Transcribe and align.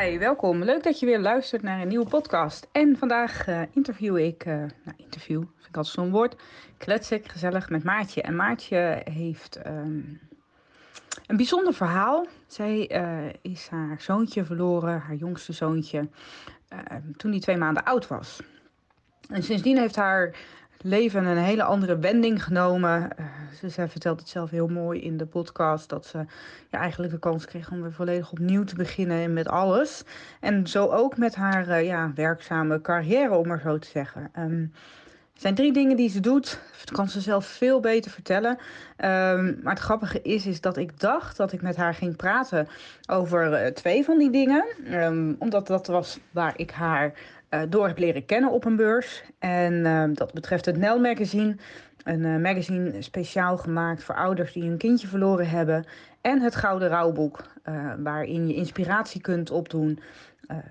Hi, 0.00 0.18
welkom. 0.18 0.64
Leuk 0.64 0.82
dat 0.82 1.00
je 1.00 1.06
weer 1.06 1.18
luistert 1.18 1.62
naar 1.62 1.80
een 1.80 1.88
nieuwe 1.88 2.08
podcast. 2.08 2.68
En 2.72 2.96
vandaag 2.98 3.46
uh, 3.48 3.62
interview 3.72 4.18
ik, 4.18 4.46
uh, 4.46 4.54
nou 4.54 4.96
interview, 4.96 5.38
vind 5.38 5.68
ik 5.68 5.76
altijd 5.76 5.94
zo'n 5.94 6.10
woord, 6.10 6.36
klets 6.76 7.10
ik 7.10 7.30
gezellig 7.30 7.70
met 7.70 7.84
Maartje. 7.84 8.22
En 8.22 8.36
Maartje 8.36 9.02
heeft 9.04 9.66
um, 9.66 10.20
een 11.26 11.36
bijzonder 11.36 11.74
verhaal. 11.74 12.26
Zij 12.46 12.90
uh, 12.92 13.32
is 13.42 13.68
haar 13.68 14.00
zoontje 14.00 14.44
verloren, 14.44 15.00
haar 15.00 15.16
jongste 15.16 15.52
zoontje, 15.52 16.08
toen 17.16 17.30
hij 17.30 17.40
twee 17.40 17.56
maanden 17.56 17.84
oud 17.84 18.08
was. 18.08 18.40
En 19.28 19.42
sindsdien 19.42 19.78
heeft 19.78 19.96
haar 19.96 20.36
leven 20.86 21.24
een 21.24 21.36
hele 21.36 21.62
andere 21.62 21.98
wending 21.98 22.44
genomen. 22.44 23.08
Uh, 23.20 23.68
ze, 23.70 23.88
vertelt 23.88 24.20
het 24.20 24.28
zelf 24.28 24.50
heel 24.50 24.68
mooi 24.68 25.00
in 25.00 25.16
de 25.16 25.26
podcast 25.26 25.88
dat 25.88 26.06
ze 26.06 26.18
ja, 26.70 26.78
eigenlijk 26.78 27.12
de 27.12 27.18
kans 27.18 27.44
kreeg 27.44 27.70
om 27.70 27.82
weer 27.82 27.92
volledig 27.92 28.30
opnieuw 28.30 28.64
te 28.64 28.74
beginnen 28.74 29.32
met 29.32 29.48
alles. 29.48 30.02
En 30.40 30.66
zo 30.66 30.86
ook 30.86 31.16
met 31.16 31.34
haar 31.34 31.68
uh, 31.68 31.84
ja, 31.84 32.12
werkzame 32.14 32.80
carrière, 32.80 33.34
om 33.34 33.46
maar 33.46 33.60
zo 33.60 33.78
te 33.78 33.88
zeggen. 33.88 34.30
Um, 34.38 34.72
er 35.36 35.42
zijn 35.42 35.54
drie 35.54 35.72
dingen 35.72 35.96
die 35.96 36.08
ze 36.08 36.20
doet. 36.20 36.60
Dat 36.84 36.90
kan 36.96 37.08
ze 37.08 37.20
zelf 37.20 37.46
veel 37.46 37.80
beter 37.80 38.10
vertellen. 38.10 38.50
Um, 38.50 39.60
maar 39.62 39.74
het 39.74 39.82
grappige 39.82 40.22
is, 40.22 40.46
is 40.46 40.60
dat 40.60 40.76
ik 40.76 41.00
dacht 41.00 41.36
dat 41.36 41.52
ik 41.52 41.62
met 41.62 41.76
haar 41.76 41.94
ging 41.94 42.16
praten 42.16 42.68
over 43.06 43.62
uh, 43.62 43.66
twee 43.66 44.04
van 44.04 44.18
die 44.18 44.30
dingen. 44.30 44.64
Um, 44.92 45.36
omdat 45.38 45.66
dat 45.66 45.86
was 45.86 46.18
waar 46.30 46.52
ik 46.56 46.70
haar 46.70 47.12
door 47.68 47.86
heb 47.86 47.98
leren 47.98 48.26
kennen 48.26 48.50
op 48.50 48.64
een 48.64 48.76
beurs. 48.76 49.22
En 49.38 49.72
uh, 49.72 50.04
dat 50.12 50.32
betreft 50.32 50.64
het 50.64 50.76
NEL 50.76 51.00
Magazine. 51.00 51.56
Een 52.02 52.20
uh, 52.20 52.36
magazine 52.40 53.02
speciaal 53.02 53.58
gemaakt 53.58 54.04
voor 54.04 54.14
ouders 54.14 54.52
die 54.52 54.62
een 54.62 54.76
kindje 54.76 55.06
verloren 55.06 55.48
hebben. 55.48 55.84
En 56.20 56.40
het 56.40 56.54
Gouden 56.54 56.88
Rouwboek, 56.88 57.44
waarin 57.98 58.48
je 58.48 58.54
inspiratie 58.54 59.20
kunt 59.20 59.50
opdoen. 59.50 59.98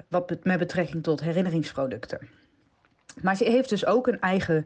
wat 0.07 0.35
met 0.43 0.59
betrekking 0.59 1.03
tot 1.03 1.21
herinneringsproducten. 1.21 2.19
Maar 3.21 3.35
ze 3.35 3.43
heeft 3.43 3.69
dus 3.69 3.85
ook 3.85 4.07
een 4.07 4.19
eigen 4.19 4.65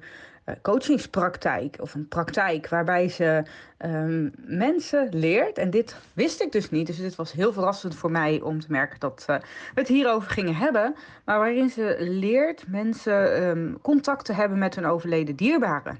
coachingspraktijk 0.61 1.77
of 1.79 1.93
een 1.93 2.07
praktijk 2.07 2.69
waarbij 2.69 3.09
ze 3.09 3.43
um, 3.85 4.31
mensen 4.37 5.07
leert. 5.11 5.57
En 5.57 5.69
dit 5.69 5.95
wist 6.13 6.41
ik 6.41 6.51
dus 6.51 6.69
niet, 6.69 6.87
dus 6.87 6.97
dit 6.97 7.15
was 7.15 7.31
heel 7.31 7.53
verrassend 7.53 7.95
voor 7.95 8.11
mij 8.11 8.41
om 8.41 8.59
te 8.59 8.67
merken 8.69 8.99
dat 8.99 9.25
uh, 9.29 9.35
we 9.73 9.79
het 9.79 9.87
hierover 9.87 10.29
gingen 10.29 10.55
hebben. 10.55 10.95
Maar 11.25 11.39
waarin 11.39 11.69
ze 11.69 11.95
leert 11.99 12.67
mensen 12.67 13.43
um, 13.43 13.81
contact 13.81 14.25
te 14.25 14.33
hebben 14.33 14.58
met 14.58 14.75
hun 14.75 14.86
overleden 14.86 15.36
dierbaren. 15.36 15.99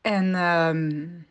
En 0.00 0.34
um, 0.34 1.26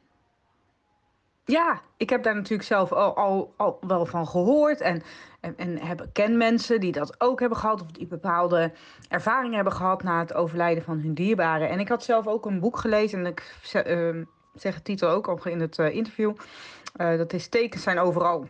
ja, 1.46 1.81
ik 1.98 2.09
heb 2.09 2.24
daar 2.24 2.36
natuurlijk 2.36 2.68
zelf 2.68 2.92
al, 2.92 3.16
al, 3.16 3.54
al 3.58 3.78
wel 3.88 4.06
van 4.06 4.28
gehoord. 4.28 4.81
En, 4.81 5.02
en, 5.40 5.58
en 5.58 5.78
heb, 5.78 6.06
ken 6.14 6.38
mensen 6.38 6.80
die 6.80 6.92
dat 6.92 7.22
ook 7.22 7.40
hebben 7.40 7.58
gehad. 7.58 7.81
Of 7.81 7.92
die 7.92 8.08
bepaalde 8.08 8.72
ervaringen 9.09 9.56
hebben 9.56 9.74
gehad 9.74 10.03
na 10.03 10.20
het 10.20 10.34
overlijden 10.34 10.84
van 10.84 11.00
hun 11.00 11.14
dierbaren. 11.14 11.70
En 11.70 11.80
ik 11.80 11.90
had 11.90 12.03
zelf 12.03 12.28
ook 12.28 12.46
een 12.46 12.59
boek 12.59 12.78
gelezen. 12.78 13.20
En 13.20 13.26
ik 13.26 13.56
uh, 13.88 14.26
zeg 14.53 14.76
het 14.76 14.86
titel 14.86 15.09
ook 15.09 15.28
al 15.28 15.46
in 15.46 15.59
het 15.59 15.78
uh, 15.78 15.96
interview. 15.96 16.34
Uh, 16.98 17.18
dat 17.18 17.34
is 17.34 17.48
Tekens 17.48 17.84
zijn 17.84 18.00
overal. 18.00 18.48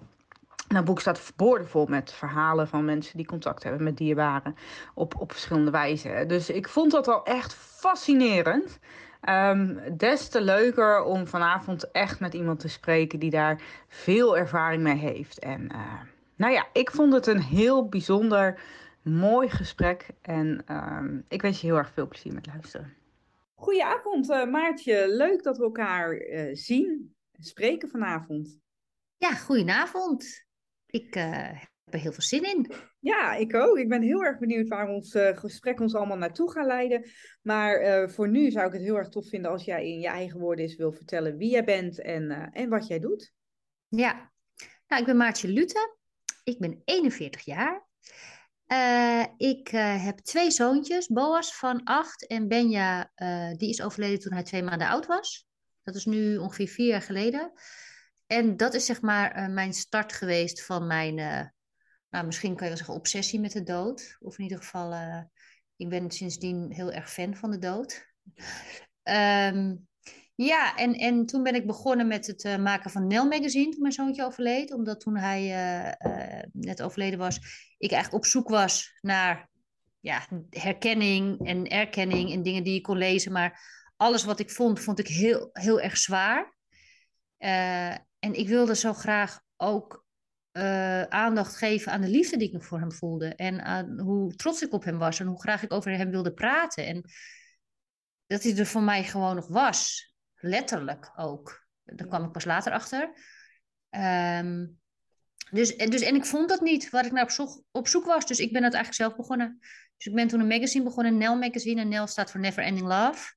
En 0.73 0.79
dat 0.79 0.87
boek 0.87 0.99
staat 0.99 1.33
boordevol 1.35 1.85
met 1.85 2.11
verhalen 2.11 2.67
van 2.67 2.85
mensen 2.85 3.17
die 3.17 3.25
contact 3.25 3.63
hebben 3.63 3.83
met 3.83 3.97
dierbaren. 3.97 4.55
Op, 4.93 5.15
op 5.19 5.31
verschillende 5.31 5.71
wijzen. 5.71 6.27
Dus 6.27 6.49
ik 6.49 6.67
vond 6.69 6.91
dat 6.91 7.07
al 7.07 7.25
echt 7.25 7.53
fascinerend. 7.53 8.79
Um, 9.29 9.97
des 9.97 10.29
te 10.29 10.41
leuker 10.41 11.03
om 11.03 11.27
vanavond 11.27 11.91
echt 11.91 12.19
met 12.19 12.33
iemand 12.33 12.59
te 12.59 12.67
spreken 12.67 13.19
die 13.19 13.29
daar 13.29 13.61
veel 13.87 14.37
ervaring 14.37 14.83
mee 14.83 14.95
heeft. 14.95 15.39
En 15.39 15.61
uh, 15.71 16.01
nou 16.35 16.53
ja, 16.53 16.67
ik 16.73 16.91
vond 16.91 17.13
het 17.13 17.27
een 17.27 17.41
heel 17.41 17.89
bijzonder 17.89 18.59
mooi 19.01 19.49
gesprek. 19.49 20.07
En 20.21 20.63
um, 20.71 21.25
ik 21.27 21.41
wens 21.41 21.61
je 21.61 21.67
heel 21.67 21.77
erg 21.77 21.91
veel 21.91 22.07
plezier 22.07 22.33
met 22.33 22.47
luisteren. 22.47 22.93
Goedenavond 23.53 24.29
uh, 24.29 24.45
Maartje, 24.45 25.05
leuk 25.07 25.43
dat 25.43 25.57
we 25.57 25.63
elkaar 25.63 26.13
uh, 26.13 26.55
zien 26.55 27.15
en 27.31 27.43
spreken 27.43 27.89
vanavond. 27.89 28.59
Ja, 29.17 29.31
goedenavond. 29.31 30.42
Ik 30.93 31.13
heb 31.13 31.93
er 31.93 31.99
heel 31.99 32.11
veel 32.11 32.21
zin 32.21 32.43
in. 32.43 32.71
Ja, 32.99 33.33
ik 33.33 33.55
ook. 33.55 33.77
Ik 33.77 33.89
ben 33.89 34.01
heel 34.01 34.23
erg 34.23 34.39
benieuwd 34.39 34.67
waar 34.67 34.87
ons 34.87 35.15
uh, 35.15 35.37
gesprek 35.37 35.79
ons 35.79 35.95
allemaal 35.95 36.17
naartoe 36.17 36.51
gaat 36.51 36.65
leiden. 36.65 37.09
Maar 37.41 37.81
uh, 37.81 38.09
voor 38.09 38.29
nu 38.29 38.51
zou 38.51 38.67
ik 38.67 38.73
het 38.73 38.81
heel 38.81 38.95
erg 38.95 39.09
tof 39.09 39.29
vinden 39.29 39.51
als 39.51 39.63
jij 39.63 39.87
in 39.87 39.99
je 39.99 40.07
eigen 40.07 40.39
woorden 40.39 40.65
eens 40.65 40.75
wil 40.75 40.91
vertellen 40.91 41.37
wie 41.37 41.49
jij 41.49 41.63
bent 41.63 42.01
en, 42.01 42.23
uh, 42.23 42.47
en 42.51 42.69
wat 42.69 42.87
jij 42.87 42.99
doet. 42.99 43.33
Ja, 43.87 44.31
nou, 44.87 45.01
ik 45.01 45.07
ben 45.07 45.17
Maartje 45.17 45.47
Lute. 45.47 45.97
Ik 46.43 46.59
ben 46.59 46.81
41 46.85 47.41
jaar. 47.41 47.87
ik 49.37 49.67
heb 50.01 50.17
twee 50.17 50.51
zoontjes, 50.51 51.07
Boas 51.07 51.55
van 51.55 51.83
8 51.83 52.27
en 52.27 52.47
Benja, 52.47 53.11
die 53.57 53.69
is 53.69 53.81
overleden 53.81 54.19
toen 54.19 54.33
hij 54.33 54.43
twee 54.43 54.63
maanden 54.63 54.87
oud 54.87 55.05
was. 55.05 55.47
Dat 55.83 55.95
is 55.95 56.05
nu 56.05 56.37
ongeveer 56.37 56.67
vier 56.67 56.87
jaar 56.87 57.01
geleden. 57.01 57.51
En 58.27 58.57
dat 58.57 58.73
is 58.73 58.85
zeg 58.85 59.01
maar 59.01 59.51
mijn 59.51 59.73
start 59.73 60.13
geweest 60.13 60.65
van 60.65 60.87
mijn 60.87 61.51
nou, 62.13 62.25
misschien 62.25 62.55
kan 62.55 62.61
je 62.61 62.67
wel 62.67 62.77
zeggen, 62.77 62.95
obsessie 62.95 63.39
met 63.39 63.51
de 63.51 63.63
dood. 63.63 64.17
Of 64.19 64.37
in 64.37 64.43
ieder 64.43 64.57
geval, 64.57 64.93
uh, 64.93 65.21
ik 65.75 65.89
ben 65.89 66.11
sindsdien 66.11 66.71
heel 66.71 66.91
erg 66.91 67.11
fan 67.11 67.35
van 67.35 67.51
de 67.51 67.57
dood. 67.57 68.05
um, 69.03 69.87
ja, 70.35 70.75
en, 70.75 70.93
en 70.93 71.25
toen 71.25 71.43
ben 71.43 71.55
ik 71.55 71.67
begonnen 71.67 72.07
met 72.07 72.27
het 72.27 72.57
maken 72.59 72.91
van 72.91 73.07
Nel 73.07 73.27
Magazine 73.27 73.71
toen 73.71 73.81
mijn 73.81 73.93
zoontje 73.93 74.25
overleed. 74.25 74.73
Omdat 74.73 74.99
toen 74.99 75.17
hij 75.17 75.41
net 76.51 76.81
overleden 76.81 77.19
was, 77.19 77.35
ik 77.77 77.91
eigenlijk 77.91 78.23
op 78.23 78.29
zoek 78.29 78.49
was 78.49 78.97
naar 79.01 79.49
ja, 79.99 80.27
herkenning 80.49 81.47
en 81.47 81.67
erkenning 81.67 82.31
en 82.31 82.43
dingen 82.43 82.63
die 82.63 82.75
ik 82.75 82.83
kon 82.83 82.97
lezen. 82.97 83.31
Maar 83.31 83.61
alles 83.97 84.23
wat 84.23 84.39
ik 84.39 84.49
vond, 84.49 84.79
vond 84.79 84.99
ik 84.99 85.07
heel, 85.07 85.49
heel 85.53 85.81
erg 85.81 85.97
zwaar. 85.97 86.57
En 88.23 88.33
ik 88.33 88.47
wilde 88.47 88.75
zo 88.75 88.93
graag 88.93 89.41
ook 89.57 90.05
uh, 90.51 91.01
aandacht 91.01 91.55
geven 91.55 91.91
aan 91.91 92.01
de 92.01 92.07
liefde 92.07 92.37
die 92.37 92.55
ik 92.55 92.63
voor 92.63 92.79
hem 92.79 92.91
voelde. 92.91 93.35
En 93.35 93.61
aan 93.61 93.99
hoe 93.99 94.35
trots 94.35 94.61
ik 94.61 94.73
op 94.73 94.83
hem 94.83 94.97
was 94.97 95.19
en 95.19 95.25
hoe 95.25 95.41
graag 95.41 95.63
ik 95.63 95.73
over 95.73 95.91
hem 95.91 96.09
wilde 96.09 96.33
praten. 96.33 96.85
En 96.85 97.03
dat 98.27 98.43
hij 98.43 98.57
er 98.57 98.65
voor 98.65 98.81
mij 98.81 99.03
gewoon 99.03 99.35
nog 99.35 99.47
was. 99.47 100.13
Letterlijk 100.35 101.11
ook. 101.15 101.67
Daar 101.83 102.07
kwam 102.07 102.23
ik 102.23 102.31
pas 102.31 102.45
later 102.45 102.71
achter. 102.71 103.01
Um, 103.89 104.79
dus, 105.51 105.75
dus, 105.75 106.01
en 106.01 106.15
ik 106.15 106.25
vond 106.25 106.49
dat 106.49 106.61
niet 106.61 106.89
waar 106.89 107.05
ik 107.05 107.11
naar 107.11 107.23
op 107.23 107.31
zoek, 107.31 107.63
op 107.71 107.87
zoek 107.87 108.05
was. 108.05 108.25
Dus 108.25 108.39
ik 108.39 108.53
ben 108.53 108.63
het 108.63 108.73
eigenlijk 108.73 109.03
zelf 109.03 109.15
begonnen. 109.15 109.57
Dus 109.97 110.05
ik 110.05 110.13
ben 110.13 110.27
toen 110.27 110.39
een 110.39 110.47
magazine 110.47 110.83
begonnen, 110.83 111.17
Nel 111.17 111.37
Magazine. 111.37 111.81
En 111.81 111.89
Nel 111.89 112.07
staat 112.07 112.31
voor 112.31 112.39
Never 112.39 112.63
Ending 112.63 112.87
Love. 112.87 113.33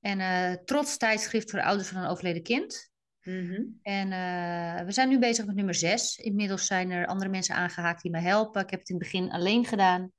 En 0.00 0.20
uh, 0.20 0.52
trots 0.64 0.96
tijdschrift 0.96 1.50
voor 1.50 1.58
de 1.58 1.64
ouders 1.64 1.88
van 1.88 2.02
een 2.02 2.08
overleden 2.08 2.42
kind. 2.42 2.94
Mm-hmm. 3.26 3.78
En 3.82 4.06
uh, 4.06 4.84
we 4.84 4.92
zijn 4.92 5.08
nu 5.08 5.18
bezig 5.18 5.46
met 5.46 5.54
nummer 5.54 5.74
6. 5.74 6.16
Inmiddels 6.16 6.66
zijn 6.66 6.90
er 6.90 7.06
andere 7.06 7.30
mensen 7.30 7.54
aangehaakt 7.54 8.02
die 8.02 8.10
me 8.10 8.20
helpen. 8.20 8.62
Ik 8.62 8.70
heb 8.70 8.80
het 8.80 8.88
in 8.88 8.94
het 8.94 9.04
begin 9.04 9.30
alleen 9.30 9.64
gedaan. 9.64 10.12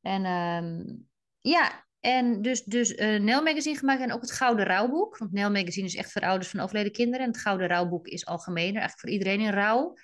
En 0.00 0.24
um, 0.26 1.08
ja, 1.38 1.86
en 2.00 2.42
dus, 2.42 2.62
dus 2.62 2.92
uh, 2.92 3.20
Nel 3.20 3.42
Magazine 3.42 3.76
gemaakt 3.76 4.00
en 4.00 4.12
ook 4.12 4.20
het 4.20 4.32
Gouden 4.32 4.66
Rouwboek. 4.66 5.18
Want 5.18 5.32
Nel 5.32 5.50
Magazine 5.50 5.86
is 5.86 5.96
echt 5.96 6.12
voor 6.12 6.22
ouders 6.22 6.50
van 6.50 6.60
overleden 6.60 6.92
kinderen. 6.92 7.26
En 7.26 7.32
het 7.32 7.40
Gouden 7.40 7.68
Rouwboek 7.68 8.06
is 8.06 8.26
algemener, 8.26 8.80
eigenlijk 8.80 9.00
voor 9.00 9.10
iedereen 9.10 9.40
in 9.40 9.52
rouw. 9.52 9.94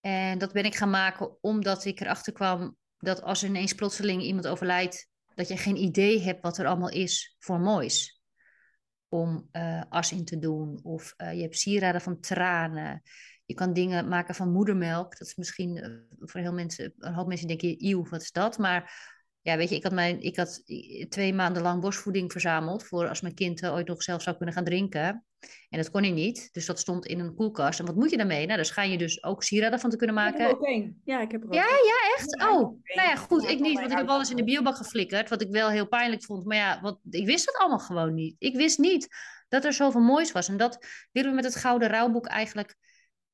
En 0.00 0.38
dat 0.38 0.52
ben 0.52 0.64
ik 0.64 0.74
gaan 0.74 0.90
maken 0.90 1.36
omdat 1.40 1.84
ik 1.84 2.00
erachter 2.00 2.32
kwam 2.32 2.76
dat 2.98 3.22
als 3.22 3.42
er 3.42 3.48
ineens 3.48 3.72
plotseling 3.72 4.22
iemand 4.22 4.46
overlijdt, 4.46 5.08
dat 5.34 5.48
je 5.48 5.56
geen 5.56 5.76
idee 5.76 6.20
hebt 6.20 6.42
wat 6.42 6.58
er 6.58 6.66
allemaal 6.66 6.90
is 6.90 7.36
voor 7.38 7.60
moois 7.60 8.22
om 9.08 9.48
uh, 9.52 9.77
as 9.98 10.12
in 10.12 10.24
te 10.24 10.38
doen. 10.38 10.80
Of 10.82 11.14
uh, 11.16 11.34
je 11.34 11.42
hebt 11.42 11.58
sieraden 11.58 12.00
van 12.00 12.20
tranen. 12.20 13.02
Je 13.44 13.54
kan 13.54 13.72
dingen 13.72 14.08
maken 14.08 14.34
van 14.34 14.52
moedermelk. 14.52 15.18
Dat 15.18 15.28
is 15.28 15.36
misschien 15.36 15.76
uh, 15.76 15.86
voor 16.18 16.40
heel 16.40 16.52
mensen, 16.52 16.94
een 16.98 17.14
hoop 17.14 17.26
mensen 17.26 17.48
denken, 17.48 17.74
eeuw, 17.78 18.08
wat 18.08 18.22
is 18.22 18.32
dat? 18.32 18.58
Maar 18.58 18.92
ja, 19.42 19.56
weet 19.56 19.68
je, 19.68 19.76
ik 19.76 19.82
had, 19.82 19.92
mijn, 19.92 20.20
ik 20.20 20.36
had 20.36 20.62
twee 21.08 21.34
maanden 21.34 21.62
lang 21.62 21.80
borstvoeding 21.80 22.32
verzameld 22.32 22.84
voor 22.84 23.08
als 23.08 23.20
mijn 23.20 23.34
kind 23.34 23.66
ooit 23.66 23.86
nog 23.86 24.02
zelf 24.02 24.22
zou 24.22 24.36
kunnen 24.36 24.54
gaan 24.54 24.64
drinken. 24.64 25.24
En 25.68 25.78
dat 25.78 25.90
kon 25.90 26.02
hij 26.02 26.10
niet, 26.10 26.48
dus 26.52 26.66
dat 26.66 26.78
stond 26.78 27.06
in 27.06 27.20
een 27.20 27.34
koelkast. 27.34 27.80
En 27.80 27.86
wat 27.86 27.94
moet 27.94 28.10
je 28.10 28.16
daarmee? 28.16 28.44
Nou, 28.44 28.56
daar 28.56 28.64
schijn 28.64 28.90
je 28.90 28.98
dus 28.98 29.22
ook 29.24 29.42
sieraden 29.42 29.80
van 29.80 29.90
te 29.90 29.96
kunnen 29.96 30.16
maken. 30.16 30.40
Ik 30.40 30.46
heb 30.46 30.50
er 30.50 30.56
ook 30.56 30.66
één. 30.66 31.00
Ja, 31.04 31.20
ik 31.20 31.30
heb 31.30 31.42
er 31.42 31.46
ook 31.46 31.54
Ja, 31.54 31.66
ja, 31.66 32.16
echt? 32.16 32.42
Oh, 32.42 32.60
nou 32.94 33.08
ja, 33.08 33.16
goed, 33.16 33.48
ik 33.48 33.60
niet, 33.60 33.78
want 33.78 33.90
ik 33.90 33.96
heb 33.96 34.08
alles 34.08 34.30
in 34.30 34.36
de 34.36 34.44
biobak 34.44 34.76
geflikkerd, 34.76 35.28
wat 35.28 35.42
ik 35.42 35.50
wel 35.50 35.68
heel 35.68 35.88
pijnlijk 35.88 36.24
vond. 36.24 36.44
Maar 36.44 36.56
ja, 36.56 36.80
wat, 36.80 36.98
ik 37.10 37.26
wist 37.26 37.46
het 37.46 37.56
allemaal 37.56 37.78
gewoon 37.78 38.14
niet. 38.14 38.34
Ik 38.38 38.56
wist 38.56 38.78
niet 38.78 39.08
dat 39.48 39.64
er 39.64 39.72
zoveel 39.72 40.00
moois 40.00 40.32
was. 40.32 40.48
En 40.48 40.56
dat 40.56 40.86
willen 41.12 41.30
we 41.30 41.36
met 41.36 41.44
het 41.44 41.56
Gouden 41.56 41.88
Rouwboek 41.88 42.26
eigenlijk 42.26 42.76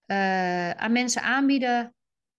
eh, 0.06 0.70
aan 0.70 0.93
mensen 0.93 1.22
aanbieden. 1.22 1.94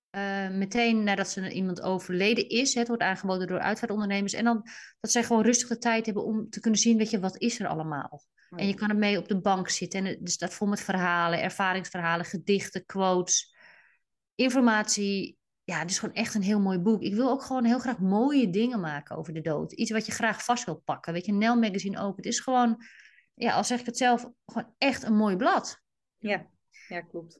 eh, 0.09 0.49
meteen 0.49 1.03
nadat 1.03 1.29
ze 1.29 1.51
iemand 1.51 1.81
overleden 1.81 2.49
is. 2.49 2.73
Het 2.73 2.87
wordt 2.87 3.03
aangeboden 3.03 3.47
door 3.47 3.59
uitvaartondernemers. 3.59 4.33
En 4.33 4.43
dan 4.43 4.61
dat 4.99 5.11
zij 5.11 5.23
gewoon 5.23 5.43
rustig 5.43 5.67
de 5.67 5.77
tijd 5.77 6.05
hebben 6.05 6.23
om 6.23 6.49
te 6.49 6.59
kunnen 6.59 6.79
zien, 6.79 6.97
weet 6.97 7.09
je, 7.09 7.19
wat 7.19 7.37
is 7.41 7.59
er 7.59 7.67
allemaal? 7.67 8.23
En 8.55 8.67
je 8.67 8.73
kan 8.73 8.89
ermee 8.89 9.17
op 9.17 9.27
de 9.27 9.41
bank 9.41 9.69
zitten. 9.69 10.05
En 10.05 10.17
het 10.19 10.31
staat 10.31 10.53
vol 10.53 10.67
met 10.67 10.81
verhalen, 10.81 11.41
ervaringsverhalen, 11.41 12.25
gedichten, 12.25 12.85
quotes, 12.85 13.55
informatie. 14.35 15.37
Ja, 15.63 15.79
het 15.79 15.89
is 15.89 15.99
gewoon 15.99 16.15
echt 16.15 16.33
een 16.33 16.41
heel 16.41 16.59
mooi 16.59 16.77
boek. 16.79 17.01
Ik 17.01 17.13
wil 17.15 17.29
ook 17.29 17.41
gewoon 17.43 17.63
heel 17.65 17.79
graag 17.79 17.99
mooie 17.99 18.49
dingen 18.49 18.79
maken 18.79 19.15
over 19.15 19.33
de 19.33 19.41
dood. 19.41 19.71
Iets 19.71 19.91
wat 19.91 20.05
je 20.05 20.11
graag 20.11 20.43
vast 20.43 20.65
wil 20.65 20.75
pakken. 20.85 21.13
Weet 21.13 21.25
je, 21.25 21.31
Nel 21.33 21.55
Magazine 21.59 21.99
ook. 21.99 22.15
Het 22.15 22.25
is 22.25 22.39
gewoon, 22.39 22.77
ja, 23.35 23.53
al 23.53 23.63
zeg 23.63 23.79
ik 23.79 23.85
het 23.85 23.97
zelf, 23.97 24.29
gewoon 24.45 24.73
echt 24.77 25.03
een 25.03 25.15
mooi 25.15 25.35
blad. 25.35 25.81
Ja, 26.17 26.47
ja 26.87 27.01
klopt. 27.01 27.39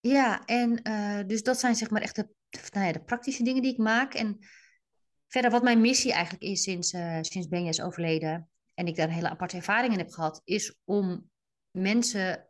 Ja, 0.00 0.44
en 0.44 0.82
eh, 0.82 1.20
dus 1.26 1.42
dat 1.42 1.58
zijn 1.60 1.74
zeg 1.74 1.90
maar 1.90 2.02
echt 2.02 2.16
de, 2.16 2.28
nou 2.72 2.86
ja, 2.86 2.92
de 2.92 3.04
praktische 3.04 3.42
dingen 3.42 3.62
die 3.62 3.72
ik 3.72 3.78
maak. 3.78 4.14
En 4.14 4.38
verder 5.28 5.50
wat 5.50 5.62
mijn 5.62 5.80
missie 5.80 6.12
eigenlijk 6.12 6.44
is 6.44 6.62
sinds, 6.62 6.92
eh, 6.92 7.18
sinds 7.20 7.48
Benja 7.48 7.68
is 7.68 7.82
overleden 7.82 8.48
en 8.74 8.86
ik 8.86 8.96
daar 8.96 9.08
een 9.08 9.14
hele 9.14 9.28
aparte 9.28 9.56
ervaring 9.56 9.92
in 9.92 9.98
heb 9.98 10.10
gehad, 10.10 10.40
is 10.44 10.76
om 10.84 11.30
mensen 11.70 12.48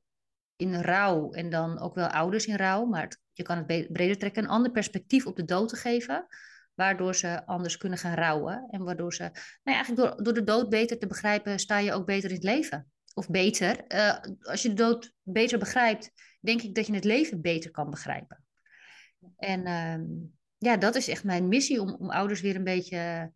in 0.57 0.75
rouw 0.81 1.33
en 1.33 1.51
dan 1.51 1.79
ook 1.79 1.95
wel 1.95 2.07
ouders 2.09 2.47
in 2.47 2.57
rouw, 2.57 2.85
maar 2.85 3.03
het- 3.03 3.21
je 3.33 3.43
kan 3.43 3.57
het 3.57 3.93
breder 3.93 4.19
trekken, 4.19 4.43
een 4.43 4.49
ander 4.49 4.71
perspectief 4.71 5.27
op 5.27 5.37
de 5.37 5.45
dood 5.45 5.69
te 5.69 5.77
geven, 5.77 6.27
waardoor 6.77 7.15
ze 7.15 7.47
anders 7.47 7.77
kunnen 7.77 7.99
gaan 7.99 8.15
rouwen 8.15 8.69
en 8.71 8.83
waardoor 8.83 9.15
ze, 9.15 9.23
nou 9.23 9.33
ja, 9.63 9.73
eigenlijk 9.73 10.03
door, 10.03 10.25
door 10.25 10.35
de 10.35 10.45
dood 10.45 10.69
beter 10.69 10.99
te 10.99 11.07
begrijpen, 11.07 11.59
sta 11.59 11.79
je 11.79 11.93
ook 11.93 12.07
beter 12.07 12.29
in 12.29 12.35
het 12.35 12.45
leven. 12.45 12.91
Of 13.15 13.29
beter, 13.29 13.87
eh, 13.87 14.17
als 14.41 14.63
je 14.63 14.69
de 14.69 14.75
dood 14.75 15.13
beter 15.23 15.59
begrijpt, 15.59 16.13
denk 16.41 16.63
ik 16.63 16.75
dat 16.75 16.87
je 16.87 16.95
het 16.95 17.05
leven 17.05 17.41
beter 17.41 17.71
kan 17.71 17.91
begrijpen. 17.91 18.45
En 19.37 19.67
ehm, 19.67 20.05
ja, 20.59 20.77
dat 20.77 20.95
is 20.95 21.09
echt 21.09 21.25
mijn 21.25 21.49
missie 21.49 21.81
om, 21.81 21.95
om 21.95 22.11
ouders 22.11 22.41
weer 22.41 22.57
een 22.57 22.65
beetje 22.65 23.33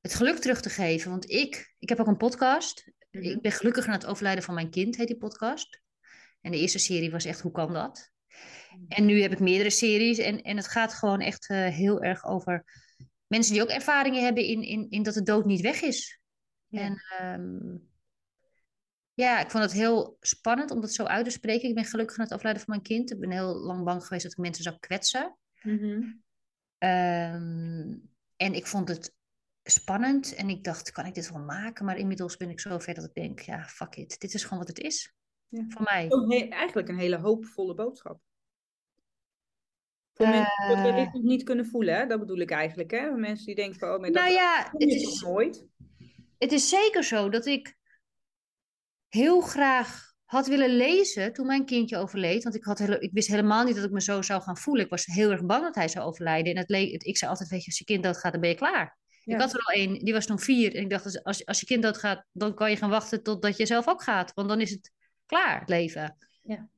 het 0.00 0.14
geluk 0.14 0.38
terug 0.38 0.60
te 0.60 0.70
geven. 0.70 1.10
Want 1.10 1.30
ik, 1.30 1.74
ik 1.78 1.88
heb 1.88 2.00
ook 2.00 2.06
een 2.06 2.16
podcast. 2.16 2.92
Mhm. 3.10 3.24
Ik 3.24 3.40
ben 3.40 3.52
gelukkig 3.52 3.86
na 3.86 3.92
het 3.92 4.06
overlijden 4.06 4.44
van 4.44 4.54
mijn 4.54 4.70
kind, 4.70 4.96
heet 4.96 5.06
die 5.06 5.16
podcast. 5.16 5.82
En 6.40 6.50
de 6.50 6.58
eerste 6.58 6.78
serie 6.78 7.10
was 7.10 7.24
echt, 7.24 7.40
hoe 7.40 7.52
kan 7.52 7.72
dat? 7.72 8.10
En 8.88 9.04
nu 9.04 9.20
heb 9.20 9.32
ik 9.32 9.40
meerdere 9.40 9.70
series. 9.70 10.18
En, 10.18 10.42
en 10.42 10.56
het 10.56 10.68
gaat 10.68 10.94
gewoon 10.94 11.20
echt 11.20 11.48
eh, 11.48 11.66
heel 11.66 12.02
erg 12.02 12.24
over 12.24 12.64
mensen 13.26 13.52
die 13.52 13.62
ook 13.62 13.68
ervaringen 13.68 14.24
hebben 14.24 14.44
in, 14.44 14.62
in, 14.62 14.86
in 14.90 15.02
dat 15.02 15.14
de 15.14 15.22
dood 15.22 15.44
niet 15.44 15.60
weg 15.60 15.82
is. 15.82 16.20
Ja. 16.66 16.80
En 16.80 17.02
ehm, 17.18 17.76
ja, 19.14 19.40
ik 19.40 19.50
vond 19.50 19.64
het 19.64 19.72
heel 19.72 20.16
spannend 20.20 20.70
om 20.70 20.80
dat 20.80 20.92
zo 20.92 21.04
uit 21.04 21.24
te 21.24 21.30
spreken. 21.30 21.68
Ik 21.68 21.74
ben 21.74 21.84
gelukkig 21.84 22.16
na 22.16 22.22
het 22.22 22.32
overlijden 22.32 22.62
van 22.62 22.70
mijn 22.70 22.86
kind. 22.86 23.10
Ik 23.10 23.20
ben 23.20 23.30
heel 23.30 23.54
lang 23.54 23.84
bang 23.84 24.02
geweest 24.02 24.22
dat 24.22 24.32
ik 24.32 24.38
mensen 24.38 24.62
zou 24.62 24.76
kwetsen. 24.78 25.36
Mhm. 25.62 26.02
Ehm, 26.78 27.96
en 28.36 28.54
ik 28.54 28.66
vond 28.66 28.88
het 28.88 29.14
spannend 29.62 30.34
en 30.34 30.48
ik 30.48 30.64
dacht, 30.64 30.90
kan 30.90 31.06
ik 31.06 31.14
dit 31.14 31.30
wel 31.30 31.42
maken? 31.42 31.84
Maar 31.84 31.98
inmiddels 31.98 32.36
ben 32.36 32.50
ik 32.50 32.60
zo 32.60 32.78
ver 32.78 32.94
dat 32.94 33.04
ik 33.04 33.14
denk, 33.14 33.40
ja, 33.40 33.64
fuck 33.64 33.96
it. 33.96 34.20
Dit 34.20 34.34
is 34.34 34.42
gewoon 34.42 34.58
wat 34.58 34.68
het 34.68 34.78
is. 34.78 35.14
Ja. 35.48 35.64
Voor 35.68 35.82
mij. 35.82 36.08
Eigenlijk 36.50 36.88
een 36.88 36.98
hele 36.98 37.18
hoopvolle 37.18 37.74
boodschap. 37.74 38.20
Voor 40.18 40.26
Eh. 40.26 40.32
mensen 40.32 40.66
die 40.66 40.76
het 40.76 40.84
wellicht 40.84 41.12
nog 41.12 41.22
niet 41.22 41.42
kunnen 41.42 41.66
voelen, 41.66 41.94
hè? 41.94 42.06
dat 42.06 42.18
bedoel 42.20 42.38
ik 42.38 42.50
eigenlijk. 42.50 42.90
Hè? 42.90 43.10
Mensen 43.10 43.46
die 43.46 43.54
denken 43.54 43.78
van, 43.78 43.88
oh, 43.94 44.00
maar 44.00 44.12
dat 44.12 44.22
Nou 44.22 44.34
ja, 44.34 44.62
kom 44.62 44.80
het 44.80 44.90
is, 44.90 45.02
toch 45.02 45.22
nooit? 45.30 45.66
het 46.38 46.52
is 46.52 46.68
zeker 46.68 47.04
zo 47.04 47.28
dat 47.28 47.46
ik 47.46 47.76
heel 49.08 49.40
graag 49.40 50.06
had 50.24 50.46
willen 50.46 50.76
lezen 50.76 51.32
toen 51.32 51.46
mijn 51.46 51.64
kindje 51.64 51.96
overleed. 51.96 52.42
Want 52.42 52.54
ik, 52.54 52.64
had 52.64 52.78
hele, 52.78 52.98
ik 52.98 53.12
wist 53.12 53.28
helemaal 53.28 53.64
niet 53.64 53.74
dat 53.74 53.84
ik 53.84 53.90
me 53.90 54.00
zo 54.02 54.22
zou 54.22 54.42
gaan 54.42 54.56
voelen. 54.56 54.84
Ik 54.84 54.90
was 54.90 55.04
heel 55.04 55.30
erg 55.30 55.44
bang 55.44 55.62
dat 55.62 55.74
hij 55.74 55.88
zou 55.88 56.06
overlijden. 56.06 56.52
En 56.52 56.58
het 56.58 56.68
leek, 56.70 57.02
ik 57.02 57.16
zei 57.16 57.30
altijd, 57.30 57.48
weet 57.48 57.60
je, 57.60 57.66
als 57.66 57.78
je 57.78 57.84
kind 57.84 58.02
doodgaat, 58.02 58.32
dan 58.32 58.40
ben 58.40 58.50
je 58.50 58.56
klaar. 58.56 58.96
Ja. 59.22 59.34
Ik 59.34 59.40
had 59.40 59.52
er 59.54 59.60
al 59.60 59.74
één, 59.74 60.04
die 60.04 60.12
was 60.12 60.26
toen 60.26 60.38
vier. 60.38 60.74
En 60.74 60.82
ik 60.82 60.90
dacht, 60.90 61.04
als- 61.04 61.22
als, 61.22 61.46
als 61.46 61.60
je 61.60 61.66
kind 61.66 61.82
doodgaat, 61.82 62.24
dan 62.32 62.54
kan 62.54 62.70
je 62.70 62.76
gaan 62.76 62.90
wachten 62.90 63.22
totdat 63.22 63.56
je 63.56 63.66
zelf 63.66 63.88
ook 63.88 64.02
gaat. 64.02 64.32
Want 64.34 64.48
dan 64.48 64.60
is 64.60 64.70
het 64.70 64.92
klaar, 65.26 65.60
het 65.60 65.68
leven. 65.68 66.16
Ja. 66.42 66.68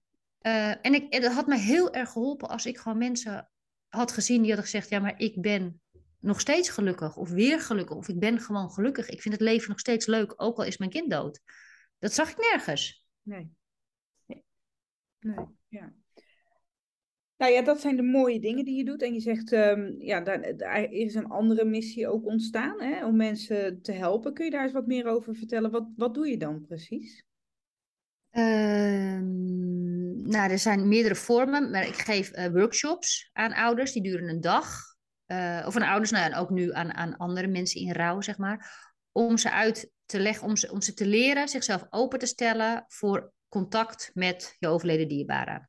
Eh, 0.40 0.87
en, 0.87 0.94
ik, 0.94 1.22
dat 1.22 1.32
had 1.32 1.46
mij 1.46 1.58
heel 1.58 1.92
erg 1.92 2.10
geholpen 2.10 2.48
als 2.48 2.66
ik 2.66 2.78
gewoon 2.78 2.98
mensen 2.98 3.50
had 3.88 4.12
gezien 4.12 4.38
die 4.38 4.46
hadden 4.46 4.64
gezegd, 4.64 4.88
ja, 4.88 4.98
maar 4.98 5.20
ik 5.20 5.40
ben 5.40 5.81
nog 6.20 6.40
steeds 6.40 6.69
gelukkig. 6.69 7.16
Of 7.16 7.31
weer 7.31 7.60
gelukkig. 7.60 7.96
Of 7.96 8.08
ik 8.08 8.19
ben 8.19 8.40
gewoon 8.40 8.70
gelukkig. 8.70 9.08
Ik 9.08 9.20
vind 9.22 9.34
het 9.34 9.42
leven 9.42 9.69
nog 9.69 9.78
steeds 9.78 10.06
leuk, 10.06 10.32
ook 10.37 10.58
al 10.58 10.64
is 10.64 10.78
mijn 10.78 10.90
kind 10.90 11.10
dood. 11.10 11.40
Dat 11.98 12.12
zag 12.12 12.31
ik 12.31 12.37
nergens. 12.37 13.06
Nee. 13.22 13.50
Nee. 14.26 14.44
Nee, 15.20 15.46
ja. 15.69 15.92
Nou 17.37 17.52
ja, 17.52 17.62
dat 17.62 17.81
zijn 17.81 17.96
de 17.96 18.02
mooie 18.02 18.40
dingen 18.40 18.64
die 18.64 18.76
je 18.76 18.84
doet. 18.84 19.02
En 19.02 19.14
je 19.14 19.20
zegt, 19.20 19.52
ehm, 19.52 19.94
ja, 19.98 20.20
daar, 20.20 20.56
daar 20.56 20.82
is 20.82 21.14
een 21.14 21.26
andere 21.26 21.64
missie 21.64 22.08
ook 22.08 22.26
ontstaan, 22.26 22.81
hè, 22.81 23.06
om 23.06 23.16
mensen 23.16 23.82
te 23.82 23.92
helpen. 23.92 24.34
Kun 24.34 24.44
je 24.44 24.50
daar 24.50 24.62
eens 24.62 24.72
wat 24.72 24.87
meer 24.87 25.06
over 25.06 25.34
vertellen? 25.34 25.70
Wat, 25.70 25.88
wat 25.96 26.14
doe 26.14 26.28
je 26.28 26.37
dan 26.37 26.60
precies? 26.66 27.25
Ehm, 28.30 29.30
nou, 30.22 30.50
er 30.50 30.58
zijn 30.58 30.88
meerdere 30.88 31.14
vormen, 31.14 31.70
maar 31.70 31.86
ik 31.86 31.94
geef 31.98 32.30
eh, 32.30 32.52
workshops 32.52 33.30
aan 33.32 33.52
ouders. 33.52 33.92
Die 33.92 34.02
duren 34.02 34.28
een 34.28 34.40
dag. 34.40 34.78
Eh, 35.26 35.64
of 35.66 35.76
aan 35.76 35.88
ouders, 35.88 36.10
nou, 36.10 36.24
en 36.24 36.34
ook 36.34 36.50
nu 36.50 36.72
aan, 36.72 36.92
aan 36.94 37.16
andere 37.16 37.46
mensen 37.46 37.80
in 37.80 37.92
rouw, 37.92 38.20
zeg 38.20 38.38
maar. 38.38 38.88
Om 39.12 39.38
ze 39.38 39.50
uit 39.50 39.90
te 40.04 40.20
leggen, 40.20 40.48
om 40.48 40.56
ze, 40.56 40.72
om 40.72 40.82
ze 40.82 40.94
te 40.94 41.06
leren 41.06 41.48
zichzelf 41.48 41.86
open 41.90 42.18
te 42.18 42.26
stellen 42.26 42.84
voor 42.88 43.32
contact 43.48 44.10
met 44.14 44.56
je 44.58 44.68
overleden 44.68 45.08
dierbare. 45.08 45.68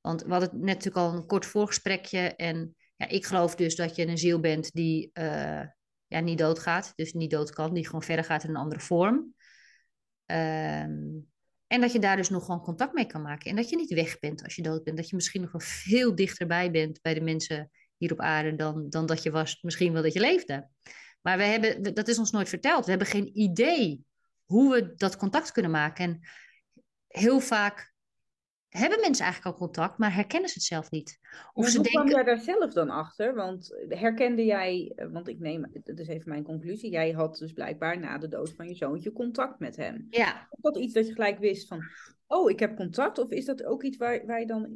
Want 0.00 0.22
we 0.22 0.30
hadden 0.30 0.50
net 0.52 0.64
natuurlijk 0.64 0.96
al 0.96 1.12
een 1.12 1.26
kort 1.26 1.46
voorgesprekje. 1.46 2.18
En 2.36 2.76
ja, 2.96 3.08
ik 3.08 3.26
geloof 3.26 3.54
dus 3.54 3.76
dat 3.76 3.96
je 3.96 4.06
een 4.06 4.18
ziel 4.18 4.40
bent 4.40 4.72
die 4.72 5.10
eh, 5.12 5.62
ja, 6.06 6.20
niet 6.20 6.38
doodgaat. 6.38 6.92
Dus 6.94 7.12
niet 7.12 7.30
dood 7.30 7.50
kan, 7.50 7.74
die 7.74 7.86
gewoon 7.86 8.02
verder 8.02 8.24
gaat 8.24 8.44
in 8.44 8.50
een 8.50 8.56
andere 8.56 8.80
vorm. 8.80 9.34
Ehm, 10.26 11.00
en 11.72 11.80
dat 11.80 11.92
je 11.92 11.98
daar 11.98 12.16
dus 12.16 12.28
nog 12.28 12.44
gewoon 12.44 12.60
contact 12.60 12.92
mee 12.92 13.06
kan 13.06 13.22
maken. 13.22 13.50
En 13.50 13.56
dat 13.56 13.68
je 13.68 13.76
niet 13.76 13.94
weg 13.94 14.18
bent 14.18 14.42
als 14.44 14.54
je 14.54 14.62
dood 14.62 14.84
bent. 14.84 14.96
Dat 14.96 15.08
je 15.08 15.16
misschien 15.16 15.40
nog 15.40 15.52
wel 15.52 15.60
veel 15.60 16.14
dichterbij 16.14 16.70
bent 16.70 17.00
bij 17.02 17.14
de 17.14 17.20
mensen 17.20 17.70
hier 17.96 18.12
op 18.12 18.20
aarde 18.20 18.56
dan, 18.56 18.88
dan 18.90 19.06
dat 19.06 19.22
je 19.22 19.30
was 19.30 19.62
misschien 19.62 19.92
wel 19.92 20.02
dat 20.02 20.12
je 20.12 20.20
leefde. 20.20 20.68
Maar 21.22 21.36
we 21.36 21.42
hebben, 21.42 21.94
dat 21.94 22.08
is 22.08 22.18
ons 22.18 22.30
nooit 22.30 22.48
verteld. 22.48 22.84
We 22.84 22.90
hebben 22.90 23.08
geen 23.08 23.38
idee 23.38 24.04
hoe 24.44 24.72
we 24.72 24.94
dat 24.94 25.16
contact 25.16 25.52
kunnen 25.52 25.70
maken. 25.70 26.04
En 26.04 26.20
heel 27.06 27.40
vaak 27.40 27.91
hebben 28.78 29.00
mensen 29.00 29.24
eigenlijk 29.24 29.54
al 29.54 29.66
contact, 29.66 29.98
maar 29.98 30.14
herkennen 30.14 30.48
ze 30.48 30.54
het 30.54 30.64
zelf 30.64 30.90
niet. 30.90 31.18
Of 31.52 31.62
Maar 31.62 31.70
ze 31.70 31.78
hoe 31.78 31.86
kwam 31.86 32.06
denken, 32.06 32.24
jij 32.24 32.34
daar 32.34 32.44
zelf 32.44 32.72
dan 32.72 32.90
achter? 32.90 33.34
Want 33.34 33.74
herkende 33.88 34.44
jij, 34.44 34.92
eh, 34.96 35.06
want 35.10 35.28
ik 35.28 35.38
neem, 35.38 35.70
dat 35.84 35.98
is 35.98 36.08
even 36.08 36.28
mijn 36.28 36.42
conclusie, 36.44 36.90
jij 36.90 37.10
had 37.10 37.38
dus 37.38 37.52
blijkbaar 37.52 37.98
na 37.98 38.18
de 38.18 38.28
dood 38.28 38.52
van 38.54 38.68
je 38.68 38.74
zoontje 38.74 39.12
contact 39.12 39.58
met 39.58 39.76
hem. 39.76 40.06
ja, 40.10 40.46
Is 40.50 40.60
dat 40.60 40.76
iets 40.76 40.94
dat 40.94 41.06
je 41.06 41.12
gelijk 41.12 41.38
wist 41.38 41.68
van, 41.68 41.84
oh, 42.26 42.50
ik 42.50 42.58
heb 42.60 42.76
contact? 42.76 43.18
Of 43.18 43.30
is 43.30 43.44
dat 43.44 43.64
ook 43.64 43.82
iets 43.82 43.96
waar, 43.96 44.26
waar 44.26 44.40
je 44.40 44.46
dan 44.46 44.68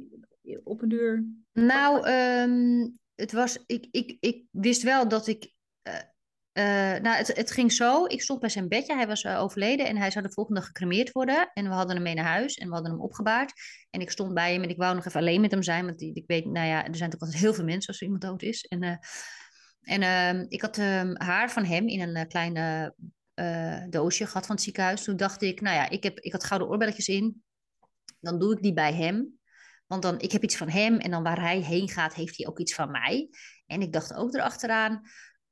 op 0.64 0.82
een 0.82 0.88
deur... 0.88 1.24
Nou, 1.52 2.06
ehm, 2.06 2.88
het 3.14 3.32
was, 3.32 3.58
ik, 3.66 3.86
ik, 3.90 4.16
ik 4.20 4.44
wist 4.50 4.82
wel 4.82 5.08
dat 5.08 5.26
ik. 5.26 5.52
eh, 5.82 5.94
eh, 6.56 7.00
nou, 7.02 7.16
het, 7.16 7.36
het 7.36 7.50
ging 7.50 7.72
zo. 7.72 8.04
Ik 8.04 8.22
stond 8.22 8.40
bij 8.40 8.48
zijn 8.48 8.68
bedje. 8.68 8.94
Hij 8.94 9.06
was 9.06 9.22
eh, 9.22 9.40
overleden 9.40 9.86
en 9.86 9.96
hij 9.96 10.10
zou 10.10 10.26
de 10.26 10.32
volgende 10.32 10.60
dag 10.60 10.68
gecremeerd 10.68 11.12
worden. 11.12 11.50
En 11.54 11.64
we 11.68 11.74
hadden 11.74 11.94
hem 11.94 12.04
mee 12.04 12.14
naar 12.14 12.24
huis 12.24 12.54
en 12.54 12.68
we 12.68 12.74
hadden 12.74 12.92
hem 12.92 13.00
opgebaard. 13.00 13.52
En 13.90 14.00
ik 14.00 14.10
stond 14.10 14.34
bij 14.34 14.52
hem 14.52 14.62
en 14.62 14.68
ik 14.68 14.76
wou 14.76 14.94
nog 14.94 15.06
even 15.06 15.20
alleen 15.20 15.40
met 15.40 15.50
hem 15.50 15.62
zijn. 15.62 15.84
Want 15.84 15.98
die- 15.98 16.14
ik 16.14 16.24
weet, 16.26 16.44
nou 16.44 16.66
ja, 16.66 16.76
er 16.76 16.96
zijn 16.96 17.10
natuurlijk 17.10 17.22
altijd 17.22 17.40
heel 17.40 17.54
veel 17.54 17.64
mensen 17.64 17.88
als 17.88 17.96
er 17.96 18.04
iemand 18.04 18.22
dood 18.22 18.42
is. 18.42 18.64
En, 18.64 18.82
eh, 18.82 18.96
en 19.80 20.02
ehm, 20.02 20.46
ik 20.48 20.60
had 20.60 20.78
ehm, 20.78 21.14
haar 21.14 21.50
van 21.50 21.64
hem 21.64 21.88
in 21.88 22.00
een 22.00 22.28
kleine 22.28 22.94
doosje 23.90 24.26
gehad 24.26 24.46
van 24.46 24.54
het 24.54 24.64
ziekenhuis. 24.64 25.04
Toen 25.04 25.16
dacht 25.16 25.42
ik, 25.42 25.60
nou 25.60 25.76
ja, 25.76 25.88
ik, 25.88 26.02
heb, 26.02 26.18
ik 26.18 26.32
had 26.32 26.44
gouden 26.44 26.68
oorbelletjes 26.68 27.08
in. 27.08 27.42
Dan 28.20 28.38
doe 28.38 28.52
ik 28.56 28.62
die 28.62 28.72
bij 28.72 28.92
hem. 28.94 29.38
Want 29.86 30.02
dan, 30.02 30.20
ik 30.20 30.32
heb 30.32 30.42
iets 30.42 30.56
van 30.56 30.68
hem 30.68 30.98
en 30.98 31.10
dan 31.10 31.22
waar 31.22 31.40
hij 31.40 31.58
heen 31.58 31.88
gaat, 31.88 32.14
heeft 32.14 32.36
hij 32.36 32.46
ook 32.46 32.58
iets 32.58 32.74
van 32.74 32.90
mij. 32.90 33.28
En 33.66 33.80
ik 33.80 33.92
dacht 33.92 34.14
ook 34.14 34.34
erachteraan, 34.34 35.02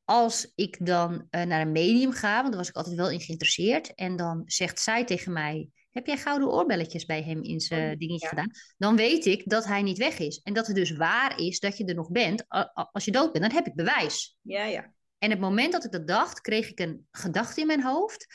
als 0.05 0.53
ik 0.55 0.87
dan 0.87 1.27
eh, 1.31 1.43
naar 1.43 1.61
een 1.61 1.73
medium 1.73 2.13
ga, 2.13 2.37
want 2.37 2.49
daar 2.49 2.57
was 2.57 2.69
ik 2.69 2.77
altijd 2.77 2.97
wel 2.97 3.11
in 3.11 3.21
geïnteresseerd. 3.21 3.95
En 3.95 4.17
dan 4.17 4.43
zegt 4.47 4.81
zij 4.81 5.05
tegen 5.05 5.33
mij, 5.33 5.69
heb 5.91 6.07
jij 6.07 6.17
gouden 6.17 6.49
oorbelletjes 6.49 7.05
bij 7.05 7.23
hem 7.23 7.43
in 7.43 7.61
zijn 7.61 7.93
Oh, 7.93 7.99
dingetje 7.99 8.27
ja. 8.27 8.29
gedaan? 8.29 8.51
Dan 8.77 8.97
weet 8.97 9.27
ik 9.27 9.43
dat 9.49 9.65
hij 9.65 9.83
niet 9.83 9.99
weg 9.99 10.19
is. 10.19 10.41
En 10.43 10.53
dat 10.55 10.67
het 10.67 10.77
dus 10.77 10.91
waar 10.91 11.41
is 11.41 11.61
dat 11.61 11.77
je 11.77 11.85
er 11.85 11.95
nog 11.95 12.11
bent. 12.11 12.45
Als 12.93 13.05
je 13.05 13.11
dood 13.11 13.33
bent, 13.33 13.45
dan 13.45 13.55
heb 13.55 13.67
ik 13.67 13.75
bewijs. 13.75 14.37
Ja, 14.41 14.65
ja. 14.65 14.93
En 15.19 15.31
het 15.31 15.41
moment 15.41 15.73
dat 15.73 15.85
ik 15.85 15.93
dat 15.93 16.07
dacht, 16.07 16.41
kreeg 16.41 16.71
ik 16.71 16.81
een 16.81 17.07
gedachte 17.11 17.61
in 17.61 17.67
mijn 17.67 17.83
hoofd. 17.83 18.27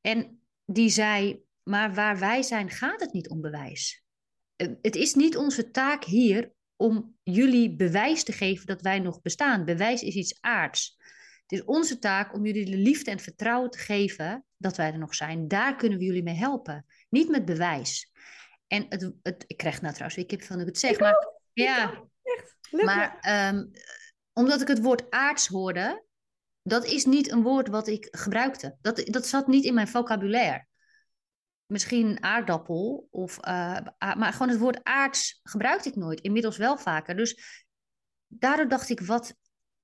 En 0.00 0.40
die 0.64 0.88
zei, 0.88 1.42
maar 1.62 1.94
waar 1.94 2.18
wij 2.18 2.42
zijn 2.42 2.70
gaat 2.70 3.00
het 3.00 3.12
niet 3.12 3.28
om 3.28 3.40
bewijs. 3.40 4.04
Eh, 4.56 4.68
het 4.82 4.96
is 4.96 5.14
niet 5.14 5.36
onze 5.36 5.70
taak 5.70 6.04
hier 6.04 6.52
om 6.76 7.16
jullie 7.22 7.76
bewijs 7.76 8.24
te 8.24 8.32
geven 8.32 8.66
dat 8.66 8.80
wij 8.80 8.98
nog 8.98 9.22
bestaan. 9.22 9.64
Bewijs 9.64 10.02
is 10.02 10.14
iets 10.14 10.38
aards. 10.40 10.96
Het 11.46 11.58
is 11.58 11.64
onze 11.64 11.98
taak 11.98 12.34
om 12.34 12.46
jullie 12.46 12.70
de 12.70 12.76
liefde 12.76 13.10
en 13.10 13.20
vertrouwen 13.20 13.70
te 13.70 13.78
geven 13.78 14.44
dat 14.56 14.76
wij 14.76 14.92
er 14.92 14.98
nog 14.98 15.14
zijn. 15.14 15.48
Daar 15.48 15.76
kunnen 15.76 15.98
we 15.98 16.04
jullie 16.04 16.22
mee 16.22 16.34
helpen. 16.34 16.86
Niet 17.08 17.28
met 17.28 17.44
bewijs. 17.44 18.12
En 18.66 18.86
het, 18.88 19.12
het, 19.22 19.44
ik 19.46 19.56
krijg 19.56 19.80
nou 19.80 19.94
trouwens 19.94 20.22
ik 20.22 20.30
heb 20.30 20.42
van 20.42 20.60
ik 20.60 20.66
het 20.66 20.78
zeg, 20.78 20.98
maar 20.98 21.32
ja, 21.52 22.04
echt, 22.22 22.84
maar 22.84 23.18
ehm, 23.20 23.66
omdat 24.32 24.60
ik 24.60 24.68
het 24.68 24.82
woord 24.82 25.10
aards 25.10 25.46
hoorde, 25.46 26.04
dat 26.62 26.84
is 26.84 27.04
niet 27.04 27.30
een 27.30 27.42
woord 27.42 27.68
wat 27.68 27.88
ik 27.88 28.08
gebruikte. 28.10 28.76
Dat, 28.80 29.02
dat 29.06 29.26
zat 29.26 29.46
niet 29.46 29.64
in 29.64 29.74
mijn 29.74 29.88
vocabulaire. 29.88 30.66
Misschien 31.66 32.22
aardappel, 32.22 33.08
of, 33.10 33.38
uh, 33.46 33.78
maar 33.98 34.32
gewoon 34.32 34.48
het 34.48 34.58
woord 34.58 34.84
aards 34.84 35.40
gebruikte 35.42 35.88
ik 35.88 35.96
nooit. 35.96 36.20
Inmiddels 36.20 36.56
wel 36.56 36.78
vaker. 36.78 37.16
Dus 37.16 37.64
daardoor 38.26 38.68
dacht 38.68 38.88
ik, 38.88 39.00
wat. 39.00 39.34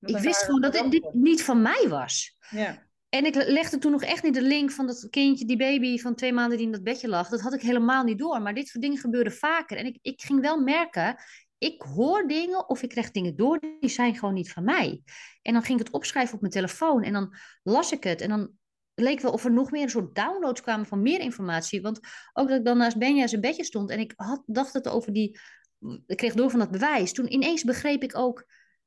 ik 0.01 0.19
wist 0.19 0.43
gewoon 0.43 0.61
dat 0.61 0.73
dit 0.73 1.13
niet 1.13 1.43
van 1.43 1.63
mij 1.63 1.87
was. 1.89 2.37
Ja. 2.51 2.91
En 3.09 3.25
ik 3.25 3.35
legde 3.35 3.79
toen 3.79 3.93
nog 3.93 4.03
echt 4.03 4.23
niet 4.23 4.35
de 4.35 4.43
link 4.43 4.71
van 4.71 4.87
dat 4.87 5.07
kindje, 5.11 5.45
die 5.45 5.57
baby 5.57 5.99
van 5.99 6.15
twee 6.15 6.33
maanden 6.33 6.57
die 6.57 6.67
in 6.67 6.73
dat 6.73 6.83
bedje 6.83 7.09
lag. 7.09 7.29
Dat 7.29 7.41
had 7.41 7.53
ik 7.53 7.61
helemaal 7.61 8.05
niet 8.05 8.19
door. 8.19 8.43
Maar 8.43 8.55
dit 8.55 8.69
soort 8.69 8.83
dingen 8.83 8.99
gebeurden 8.99 9.33
vaker. 9.33 9.77
En 9.77 9.87
ik, 9.87 9.99
ik 10.03 10.23
ging 10.23 10.41
wel 10.41 10.61
merken, 10.61 11.17
ik 11.59 11.83
hoor 11.83 12.27
dingen 12.27 12.69
of 12.69 12.83
ik 12.83 12.89
krijg 12.89 13.11
dingen 13.11 13.37
door, 13.37 13.61
die 13.81 13.91
zijn 13.91 14.15
gewoon 14.15 14.35
niet 14.35 14.53
van 14.53 14.65
mij. 14.65 15.03
En 15.43 15.53
dan 15.53 15.63
ging 15.63 15.79
ik 15.79 15.87
het 15.87 15.95
opschrijven 15.95 16.35
op 16.35 16.41
mijn 16.41 16.53
telefoon 16.53 17.03
en 17.03 17.13
dan 17.13 17.35
las 17.63 17.93
ik 17.93 18.05
het. 18.05 18.21
En 18.21 18.29
dan 18.29 18.51
leek 18.95 19.21
wel 19.21 19.33
of 19.33 19.45
er 19.45 19.53
nog 19.53 19.71
meer 19.71 19.83
een 19.83 19.91
soort 19.91 20.15
downloads 20.15 20.61
kwamen 20.61 20.87
van 20.87 21.03
meer 21.03 21.21
informatie. 21.21 21.83
Want 21.83 22.01
ook 22.33 22.49
dat 22.49 22.59
ik 22.59 22.65
dan 22.65 22.77
naast 22.77 22.99
Benja 22.99 23.27
zijn 23.27 23.41
bedje 23.41 23.65
stond 23.65 23.91
en 23.91 23.99
ik 23.99 24.13
had, 24.17 24.43
dacht 24.47 24.73
het 24.73 24.89
over 24.89 25.13
die... 25.13 25.41
Ik 26.07 26.17
kreeg 26.17 26.35
door 26.35 26.51
van 26.51 26.59
dat 26.59 26.71
bewijs. 26.71 27.13
Toen 27.13 27.33
ineens 27.33 27.65
begreep 27.65 28.03
ik 28.03 28.17
ook 28.17 28.47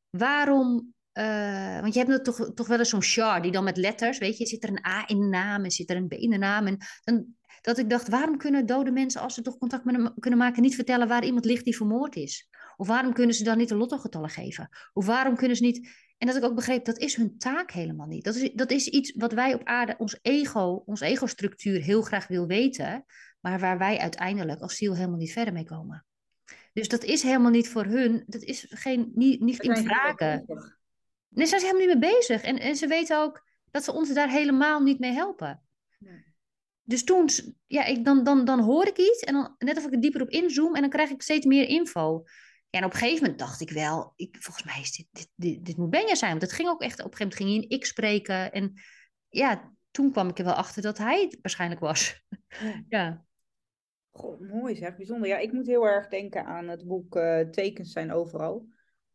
waarom 0.09 0.93
uh, 1.17 1.79
want 1.79 1.93
je 1.93 2.03
hebt 2.03 2.23
toch, 2.23 2.51
toch 2.53 2.67
wel 2.67 2.79
eens 2.79 2.89
zo'n 2.89 3.01
char 3.01 3.41
die 3.41 3.51
dan 3.51 3.63
met 3.63 3.77
letters, 3.77 4.17
weet 4.17 4.37
je, 4.37 4.45
zit 4.45 4.63
er 4.63 4.69
een 4.69 4.85
A 4.87 5.03
in 5.07 5.19
de 5.19 5.25
naam 5.25 5.63
en 5.63 5.71
zit 5.71 5.89
er 5.89 5.95
een 5.95 6.07
B 6.07 6.13
in 6.13 6.29
de 6.29 6.37
naam. 6.37 6.67
En 6.67 6.77
dan, 7.03 7.25
dat 7.61 7.77
ik 7.77 7.89
dacht, 7.89 8.09
waarom 8.09 8.37
kunnen 8.37 8.65
dode 8.65 8.91
mensen, 8.91 9.21
als 9.21 9.33
ze 9.33 9.41
toch 9.41 9.57
contact 9.57 9.85
met 9.85 9.95
hem 9.95 10.13
kunnen 10.19 10.39
maken, 10.39 10.61
niet 10.61 10.75
vertellen 10.75 11.07
waar 11.07 11.25
iemand 11.25 11.45
ligt 11.45 11.63
die 11.63 11.75
vermoord 11.75 12.15
is? 12.15 12.49
Of 12.77 12.87
waarom 12.87 13.13
kunnen 13.13 13.35
ze 13.35 13.43
dan 13.43 13.57
niet 13.57 13.69
de 13.69 13.75
lottogetallen 13.75 14.29
geven? 14.29 14.69
Of 14.93 15.05
waarom 15.05 15.35
kunnen 15.35 15.57
ze 15.57 15.63
niet... 15.63 15.89
En 16.17 16.27
dat 16.27 16.35
ik 16.35 16.43
ook 16.43 16.55
begreep, 16.55 16.85
dat 16.85 16.97
is 16.97 17.15
hun 17.15 17.37
taak 17.37 17.71
helemaal 17.71 18.07
niet. 18.07 18.23
Dat 18.23 18.35
is, 18.35 18.51
dat 18.53 18.71
is 18.71 18.87
iets 18.87 19.13
wat 19.15 19.33
wij 19.33 19.53
op 19.53 19.63
aarde, 19.63 19.95
ons 19.97 20.19
ego, 20.21 20.83
onze 20.85 21.05
ego-structuur 21.05 21.81
heel 21.81 22.01
graag 22.01 22.27
wil 22.27 22.47
weten, 22.47 23.05
maar 23.41 23.59
waar 23.59 23.77
wij 23.77 23.97
uiteindelijk 23.97 24.61
als 24.61 24.75
ziel 24.75 24.95
helemaal 24.95 25.17
niet 25.17 25.33
verder 25.33 25.53
mee 25.53 25.65
komen. 25.65 26.05
Dus 26.73 26.87
dat 26.87 27.03
is 27.03 27.21
helemaal 27.21 27.51
niet 27.51 27.69
voor 27.69 27.85
hun, 27.85 28.23
dat 28.27 28.41
is 28.41 28.65
geen, 28.69 29.11
niet, 29.13 29.39
niet 29.41 29.63
in 29.63 29.77
vragen. 29.77 30.45
Nee, 31.27 31.45
zijn 31.45 31.59
ze 31.59 31.65
helemaal 31.65 31.87
niet 31.87 31.99
mee 31.99 32.11
bezig. 32.11 32.41
En, 32.41 32.59
en 32.59 32.75
ze 32.75 32.87
weten 32.87 33.21
ook 33.21 33.47
dat 33.71 33.83
ze 33.83 33.91
ons 33.91 34.13
daar 34.13 34.29
helemaal 34.29 34.81
niet 34.81 34.99
mee 34.99 35.11
helpen. 35.11 35.63
Dus 36.83 37.03
toen, 37.03 37.29
ja, 37.65 37.83
ik, 37.85 38.05
dan, 38.05 38.23
dan, 38.23 38.45
dan 38.45 38.59
hoor 38.59 38.87
ik 38.87 38.97
iets 38.97 39.19
en 39.19 39.33
dan 39.33 39.55
net 39.57 39.77
of 39.77 39.85
ik 39.85 39.93
er 39.93 40.01
dieper 40.01 40.21
op 40.21 40.29
inzoom 40.29 40.75
en 40.75 40.81
dan 40.81 40.89
krijg 40.89 41.09
ik 41.09 41.21
steeds 41.21 41.45
meer 41.45 41.67
info. 41.67 42.23
En 42.69 42.83
op 42.83 42.93
een 42.93 42.99
gegeven 42.99 43.21
moment 43.21 43.39
dacht 43.39 43.61
ik 43.61 43.69
wel, 43.69 44.13
ik, 44.15 44.37
volgens 44.39 44.65
mij 44.65 44.81
is 44.81 44.95
dit, 44.95 45.07
dit, 45.11 45.29
dit, 45.35 45.65
dit 45.65 45.77
moet 45.77 45.89
Benja 45.89 46.15
zijn. 46.15 46.31
Want 46.31 46.41
het 46.41 46.51
ging 46.51 46.69
ook 46.69 46.81
echt, 46.81 47.03
op 47.03 47.11
een 47.11 47.17
gegeven 47.17 47.27
moment 47.27 47.35
ging 47.35 47.49
hij 47.49 47.59
in 47.59 47.77
ik 47.77 47.85
spreken. 47.85 48.51
En 48.51 48.73
ja, 49.29 49.73
toen 49.91 50.11
kwam 50.11 50.29
ik 50.29 50.37
er 50.37 50.45
wel 50.45 50.53
achter 50.53 50.81
dat 50.81 50.97
hij 50.97 51.21
het 51.21 51.37
waarschijnlijk 51.41 51.81
was. 51.81 52.23
Ja. 52.89 53.25
Goh, 54.11 54.39
mooi 54.39 54.75
zeg, 54.75 54.95
bijzonder. 54.95 55.27
Ja, 55.27 55.37
ik 55.37 55.51
moet 55.51 55.67
heel 55.67 55.87
erg 55.87 56.07
denken 56.07 56.45
aan 56.45 56.67
het 56.67 56.85
boek 56.85 57.15
uh, 57.15 57.39
Tekens 57.39 57.91
zijn 57.91 58.11
overal. 58.11 58.67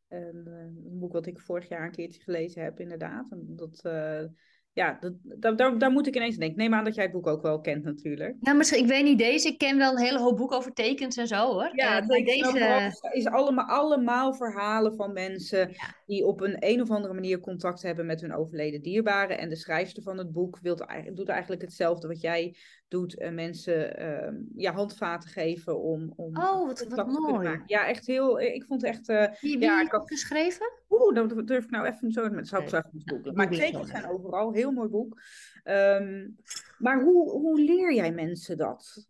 Een, 0.09 0.47
eh, 0.47 0.53
een, 0.53 0.99
boek 0.99 1.13
wat 1.13 1.27
ik 1.27 1.41
vorig 1.41 1.69
jaar 1.69 1.85
een 1.85 1.91
keertje 1.91 2.23
gelezen 2.23 2.63
heb, 2.63 2.81
inderdaad. 2.81 3.31
En 3.31 3.57
dat, 3.57 3.81
uh, 3.87 4.25
ja, 4.73 4.99
dat, 5.01 5.59
daar, 5.59 5.79
daar 5.79 5.91
moet 5.91 6.07
ik 6.07 6.17
ineens 6.17 6.37
denken. 6.37 6.59
Neem 6.59 6.75
aan 6.75 6.85
dat 6.85 6.95
jij 6.95 7.05
het 7.05 7.13
boek 7.13 7.27
ook 7.27 7.43
wel 7.43 7.61
kent 7.61 7.85
natuurlijk. 7.85 8.37
Nou, 8.41 8.57
misschien, 8.57 8.83
ik 8.83 8.89
weet 8.89 9.05
niet 9.05 9.19
deze. 9.19 9.49
Ik 9.49 9.59
ken 9.59 9.79
wel 9.79 9.93
een 9.93 10.05
hele 10.05 10.19
hoop 10.19 10.37
boeken 10.37 10.57
over 10.57 10.73
tekens 10.73 11.17
en 11.17 11.27
zo 11.27 11.53
hoor. 11.53 11.71
Ja, 11.73 12.03
uh, 12.03 12.25
deze... 12.25 12.93
is 13.13 13.27
allemaal, 13.27 13.67
allemaal 13.67 14.35
verhalen 14.35 14.95
van 14.95 15.13
mensen 15.13 15.75
die 16.07 16.27
op 16.27 16.41
een 16.41 16.57
een 16.59 16.81
of 16.81 16.91
andere 16.91 17.15
manier 17.15 17.41
contact 17.41 17.83
hebben 17.83 18.07
met 18.07 18.21
hun 18.21 18.35
overleden 18.35 18.83
dierbaren. 18.83 19.39
En 19.39 19.49
de 19.49 19.57
schrijfster 19.57 20.03
van 20.03 20.19
het 20.19 20.33
boek 20.33 20.59
doet 20.63 21.29
eigenlijk 21.29 21.63
hetzelfde 21.63 22.09
wat 22.09 22.21
jij 22.21 22.57
doet. 22.91 23.21
Uh, 23.21 23.31
mensen 23.31 24.03
uh, 24.03 24.41
ja, 24.57 24.73
handvaten 24.73 25.31
geven 25.31 25.81
om, 25.81 26.13
om 26.17 26.37
oh, 26.37 26.67
wat, 26.67 26.87
wat 26.89 27.07
mooi. 27.07 27.63
Ja, 27.67 27.87
echt 27.87 28.07
heel, 28.07 28.41
ik 28.41 28.65
vond 28.65 28.83
het 28.83 28.91
echt... 28.91 29.09
Uh, 29.09 29.41
wie 29.41 29.59
wie 29.59 29.69
ja, 29.69 29.83
ik 29.83 29.91
had 29.91 30.09
geschreven? 30.09 30.73
Oeh, 30.89 31.15
dat 31.15 31.47
durf 31.47 31.65
ik 31.65 31.71
nou 31.71 31.87
even 31.87 32.13
zo 32.13 32.29
met 32.29 32.49
zou 32.49 32.63
ik 32.63 32.69
zeggen 32.69 33.03
boeken. 33.05 33.35
Maar 33.35 33.51
tekens 33.51 33.91
zijn 33.91 34.09
overal, 34.09 34.53
heel 34.53 34.71
mooi 34.71 34.89
boek. 34.89 35.21
Um, 35.65 36.37
maar 36.79 37.03
hoe, 37.03 37.31
hoe 37.31 37.61
leer 37.61 37.95
jij 37.95 38.13
mensen 38.13 38.57
dat? 38.57 39.07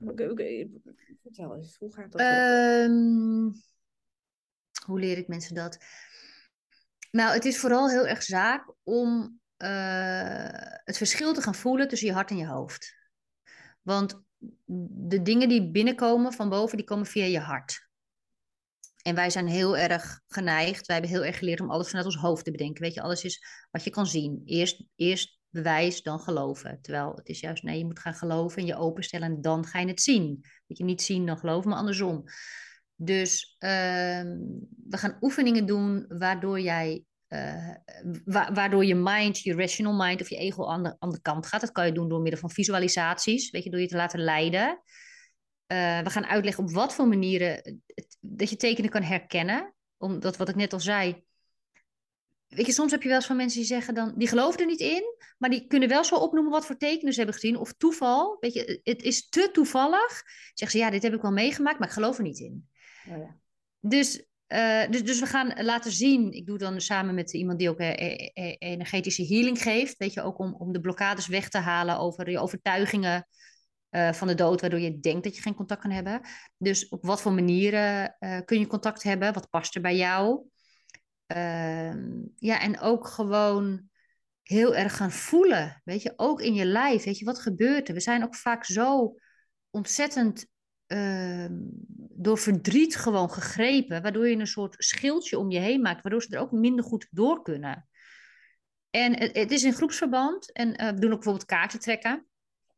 Vertel 1.23 1.55
eens, 1.57 1.77
hoe 1.79 1.93
gaat 1.93 2.13
dat? 2.13 2.21
Um, 2.21 3.53
hoe 4.85 4.99
leer 4.99 5.19
ik 5.19 5.29
mensen 5.29 5.55
dat? 5.55 5.79
Nou, 7.11 7.33
het 7.33 7.45
is 7.45 7.59
vooral 7.59 7.91
heel 7.91 8.07
erg 8.07 8.23
zaak 8.23 8.75
om 8.83 9.41
uh, 9.59 10.49
het 10.85 10.97
verschil 10.97 11.33
te 11.33 11.43
gaan 11.43 11.55
voelen 11.55 11.89
tussen 11.89 12.09
je 12.09 12.15
hart 12.15 12.31
en 12.31 12.37
je 12.37 12.47
hoofd. 12.47 12.99
Want 13.91 14.23
de 15.07 15.23
dingen 15.23 15.49
die 15.49 15.71
binnenkomen 15.71 16.33
van 16.33 16.49
boven, 16.49 16.77
die 16.77 16.87
komen 16.87 17.07
via 17.07 17.25
je 17.25 17.39
hart. 17.39 17.89
En 19.03 19.15
wij 19.15 19.31
zijn 19.31 19.47
heel 19.47 19.77
erg 19.77 20.21
geneigd, 20.29 20.87
wij 20.87 20.97
hebben 20.97 21.15
heel 21.15 21.25
erg 21.25 21.39
geleerd 21.39 21.61
om 21.61 21.71
alles 21.71 21.89
vanuit 21.89 22.07
ons 22.07 22.17
hoofd 22.17 22.45
te 22.45 22.51
bedenken. 22.51 22.83
Weet 22.83 22.95
je, 22.95 23.03
alles 23.03 23.25
is 23.25 23.45
wat 23.71 23.85
je 23.85 23.91
kan 23.91 24.07
zien. 24.07 24.43
Eerst, 24.45 24.85
eerst 24.97 25.39
bewijs, 25.49 26.03
dan 26.03 26.21
geloven. 26.21 26.79
Terwijl 26.81 27.13
het 27.15 27.29
is 27.29 27.41
juist, 27.41 27.63
nee, 27.63 27.79
je 27.79 27.85
moet 27.85 27.99
gaan 27.99 28.15
geloven 28.15 28.59
en 28.59 28.67
je 28.67 28.77
openstellen 28.77 29.29
en 29.29 29.41
dan 29.41 29.65
ga 29.65 29.79
je 29.79 29.87
het 29.87 30.03
zien. 30.03 30.45
Dat 30.67 30.79
je 30.79 30.85
niet 30.85 31.03
zien, 31.03 31.27
dan 31.27 31.39
geloven, 31.39 31.71
maar 31.71 31.79
andersom. 31.79 32.25
Dus 32.95 33.57
uh, 33.59 33.71
we 34.89 34.97
gaan 34.97 35.17
oefeningen 35.21 35.67
doen 35.67 36.05
waardoor 36.09 36.61
jij 36.61 37.05
uh, 37.31 37.75
waardoor 38.55 38.85
je 38.85 38.95
mind, 38.95 39.39
je 39.39 39.55
rational 39.55 40.07
mind 40.07 40.21
of 40.21 40.29
je 40.29 40.37
ego 40.37 40.67
aan 40.67 40.83
de, 40.83 40.97
aan 40.99 41.11
de 41.11 41.21
kant 41.21 41.47
gaat. 41.47 41.61
Dat 41.61 41.73
kan 41.73 41.87
je 41.87 41.93
doen 41.93 42.09
door 42.09 42.21
middel 42.21 42.41
van 42.41 42.51
visualisaties, 42.51 43.51
weet 43.51 43.65
je, 43.65 43.71
door 43.71 43.81
je 43.81 43.89
te 43.89 43.97
laten 43.97 44.21
leiden. 44.21 44.83
Uh, 45.73 46.01
we 46.01 46.11
gaan 46.11 46.27
uitleggen 46.27 46.65
op 46.65 46.71
wat 46.71 46.95
voor 46.95 47.09
manieren 47.09 47.81
het, 47.87 48.17
dat 48.21 48.51
je 48.51 48.57
tekenen 48.57 48.91
kan 48.91 49.03
herkennen. 49.03 49.75
Omdat 49.97 50.37
wat 50.37 50.49
ik 50.49 50.55
net 50.55 50.73
al 50.73 50.81
zei. 50.81 51.25
Weet 52.49 52.67
je, 52.67 52.73
soms 52.73 52.91
heb 52.91 53.03
je 53.03 53.09
wel 53.09 53.17
eens 53.17 53.27
van 53.27 53.37
mensen 53.37 53.59
die 53.59 53.69
zeggen 53.69 53.95
dan, 53.95 54.15
die 54.17 54.29
geloven 54.29 54.61
er 54.61 54.67
niet 54.67 54.81
in, 54.81 55.03
maar 55.39 55.51
die 55.51 55.67
kunnen 55.67 55.89
wel 55.89 56.05
zo 56.05 56.15
opnoemen 56.15 56.53
wat 56.53 56.67
voor 56.67 56.77
tekenen 56.77 57.13
ze 57.13 57.19
hebben 57.19 57.39
gezien. 57.39 57.57
Of 57.57 57.73
toeval, 57.73 58.37
weet 58.41 58.53
je, 58.53 58.81
het 58.83 59.03
is 59.03 59.29
te 59.29 59.49
toevallig. 59.53 60.23
Zeggen 60.55 60.79
ze, 60.79 60.85
ja, 60.85 60.91
dit 60.91 61.03
heb 61.03 61.15
ik 61.15 61.23
wel 61.23 61.33
meegemaakt, 61.33 61.79
maar 61.79 61.89
ik 61.89 61.95
geloof 61.95 62.17
er 62.17 62.23
niet 62.23 62.39
in. 62.39 62.69
Oh 63.09 63.19
ja. 63.19 63.37
Dus 63.81 64.25
uh, 64.53 64.91
dus, 64.91 65.05
dus 65.05 65.21
we 65.21 65.27
gaan 65.27 65.65
laten 65.65 65.93
zien, 65.93 66.33
ik 66.33 66.47
doe 66.47 66.59
dan 66.59 66.81
samen 66.81 67.15
met 67.15 67.33
iemand 67.33 67.59
die 67.59 67.71
ook 67.71 67.81
uh, 67.81 67.93
energetische 68.59 69.27
healing 69.27 69.63
geeft, 69.63 69.97
weet 69.97 70.13
je, 70.13 70.23
ook 70.23 70.39
om, 70.39 70.55
om 70.55 70.73
de 70.73 70.81
blokkades 70.81 71.27
weg 71.27 71.49
te 71.49 71.59
halen 71.59 71.99
over 71.99 72.31
je 72.31 72.39
overtuigingen 72.39 73.27
van 73.91 74.27
de 74.27 74.35
dood, 74.35 74.61
waardoor 74.61 74.81
je 74.81 75.01
denkt 75.01 75.25
dat 75.25 75.37
je 75.37 75.43
geen 75.43 75.55
contact 75.55 75.81
kan 75.81 75.91
hebben. 75.91 76.21
Dus 76.57 76.89
op 76.89 77.05
wat 77.05 77.21
voor 77.21 77.33
manieren 77.33 78.17
kun 78.45 78.59
je 78.59 78.67
contact 78.67 79.03
hebben, 79.03 79.33
wat 79.33 79.51
past 79.51 79.75
er 79.75 79.81
bij 79.81 79.97
jou? 79.97 80.49
Ehm, 81.27 82.23
ja, 82.37 82.61
en 82.61 82.81
ook 82.81 83.07
gewoon 83.07 83.91
heel 84.43 84.75
erg 84.75 84.97
gaan 84.97 85.13
voelen, 85.13 85.81
weet 85.85 86.03
je, 86.03 86.13
ook 86.17 86.41
in 86.41 86.55
je 86.55 86.65
lijf, 86.65 87.05
weet 87.05 87.19
je, 87.19 87.25
wat 87.25 87.39
gebeurt 87.39 87.89
er? 87.89 87.95
We 87.95 88.01
zijn 88.01 88.25
ook 88.25 88.35
vaak 88.35 88.65
zo 88.65 89.15
ontzettend 89.71 90.47
Ehm, 90.91 91.53
door 92.23 92.39
verdriet 92.39 92.97
gewoon 92.97 93.31
gegrepen, 93.31 94.03
waardoor 94.03 94.29
je 94.29 94.37
een 94.37 94.47
soort 94.47 94.75
schildje 94.79 95.39
om 95.39 95.51
je 95.51 95.59
heen 95.59 95.81
maakt, 95.81 96.03
waardoor 96.03 96.23
ze 96.23 96.37
er 96.37 96.41
ook 96.41 96.51
minder 96.51 96.85
goed 96.85 97.07
door 97.11 97.43
kunnen. 97.43 97.89
En 98.91 99.19
het, 99.19 99.37
het 99.37 99.51
is 99.51 99.65
in 99.65 99.73
groepsverband 99.73 100.53
en 100.53 100.69
uh, 100.69 100.89
we 100.89 101.01
doen 101.01 101.11
ook 101.11 101.17
bijvoorbeeld 101.17 101.45
kaarten 101.45 101.81
trekken. 101.81 102.27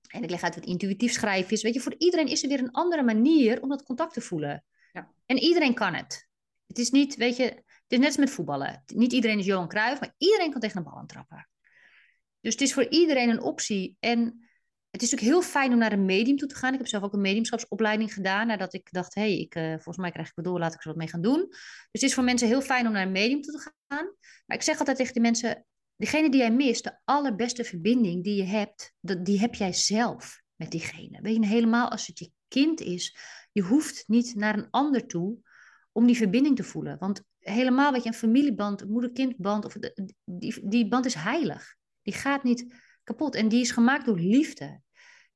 En 0.08 0.22
ik 0.22 0.30
leg 0.30 0.42
uit 0.42 0.54
wat 0.54 0.64
intuïtief 0.64 1.12
schrijven 1.12 1.52
is. 1.52 1.62
Weet 1.62 1.74
je, 1.74 1.80
voor 1.80 1.94
iedereen 1.98 2.26
is 2.26 2.42
er 2.42 2.48
weer 2.48 2.58
een 2.58 2.70
andere 2.70 3.02
manier 3.02 3.62
om 3.62 3.68
dat 3.68 3.82
contact 3.82 4.12
te 4.12 4.20
voelen. 4.20 4.64
Ja. 4.92 5.12
En 5.26 5.38
iedereen 5.38 5.74
kan 5.74 5.94
het. 5.94 6.28
Het 6.66 6.78
is 6.78 6.90
niet, 6.90 7.16
weet 7.16 7.36
je, 7.36 7.44
het 7.44 7.64
is 7.88 7.98
net 7.98 8.06
als 8.06 8.16
met 8.16 8.30
voetballen. 8.30 8.82
Niet 8.86 9.12
iedereen 9.12 9.38
is 9.38 9.46
Johan 9.46 9.68
Cruijff, 9.68 10.00
maar 10.00 10.14
iedereen 10.18 10.50
kan 10.50 10.60
tegen 10.60 10.76
een 10.76 10.84
bal 10.84 11.06
trappen. 11.06 11.48
Dus 12.40 12.52
het 12.52 12.62
is 12.62 12.72
voor 12.72 12.88
iedereen 12.88 13.28
een 13.28 13.42
optie. 13.42 13.96
En 14.00 14.48
het 14.92 15.02
is 15.02 15.10
natuurlijk 15.10 15.38
heel 15.38 15.50
fijn 15.50 15.72
om 15.72 15.78
naar 15.78 15.92
een 15.92 16.04
medium 16.04 16.36
toe 16.36 16.48
te 16.48 16.54
gaan. 16.54 16.72
Ik 16.72 16.78
heb 16.78 16.88
zelf 16.88 17.02
ook 17.02 17.12
een 17.12 17.20
mediumschapsopleiding 17.20 18.14
gedaan. 18.14 18.46
Nadat 18.46 18.74
ik 18.74 18.88
dacht, 18.90 19.14
hé, 19.14 19.46
hey, 19.48 19.64
uh, 19.64 19.72
volgens 19.72 19.96
mij 19.96 20.10
krijg 20.10 20.32
ik 20.34 20.44
door, 20.44 20.58
laat 20.58 20.74
ik 20.74 20.80
er 20.80 20.88
wat 20.88 20.96
mee 20.96 21.08
gaan 21.08 21.22
doen. 21.22 21.46
Dus 21.48 21.88
het 21.90 22.02
is 22.02 22.14
voor 22.14 22.24
mensen 22.24 22.48
heel 22.48 22.60
fijn 22.60 22.86
om 22.86 22.92
naar 22.92 23.06
een 23.06 23.12
medium 23.12 23.42
toe 23.42 23.52
te 23.52 23.72
gaan. 23.88 24.04
Maar 24.46 24.56
ik 24.56 24.62
zeg 24.62 24.78
altijd 24.78 24.96
tegen 24.96 25.14
de 25.14 25.20
mensen, 25.20 25.64
Degene 26.02 26.30
die 26.30 26.40
jij 26.40 26.52
mist, 26.52 26.84
de 26.84 26.98
allerbeste 27.04 27.64
verbinding 27.64 28.24
die 28.24 28.36
je 28.36 28.44
hebt, 28.44 28.92
dat, 29.00 29.24
die 29.24 29.40
heb 29.40 29.54
jij 29.54 29.72
zelf 29.72 30.42
met 30.56 30.70
diegene. 30.70 31.20
Weet 31.20 31.34
je, 31.34 31.46
helemaal 31.46 31.90
als 31.90 32.06
het 32.06 32.18
je 32.18 32.30
kind 32.48 32.80
is, 32.80 33.16
je 33.52 33.62
hoeft 33.62 34.04
niet 34.06 34.34
naar 34.34 34.58
een 34.58 34.70
ander 34.70 35.06
toe 35.06 35.38
om 35.92 36.06
die 36.06 36.16
verbinding 36.16 36.56
te 36.56 36.64
voelen. 36.64 36.98
Want 36.98 37.22
helemaal 37.38 37.92
wat 37.92 38.02
je 38.02 38.08
een 38.08 38.14
familieband, 38.14 38.88
moeder-kindband, 38.88 39.64
of 39.64 39.76
die, 40.24 40.68
die 40.68 40.88
band 40.88 41.04
is 41.04 41.14
heilig. 41.14 41.76
Die 42.02 42.14
gaat 42.14 42.42
niet 42.42 42.74
kapot 43.12 43.34
en 43.34 43.48
die 43.48 43.60
is 43.60 43.70
gemaakt 43.70 44.06
door 44.06 44.18
liefde. 44.18 44.80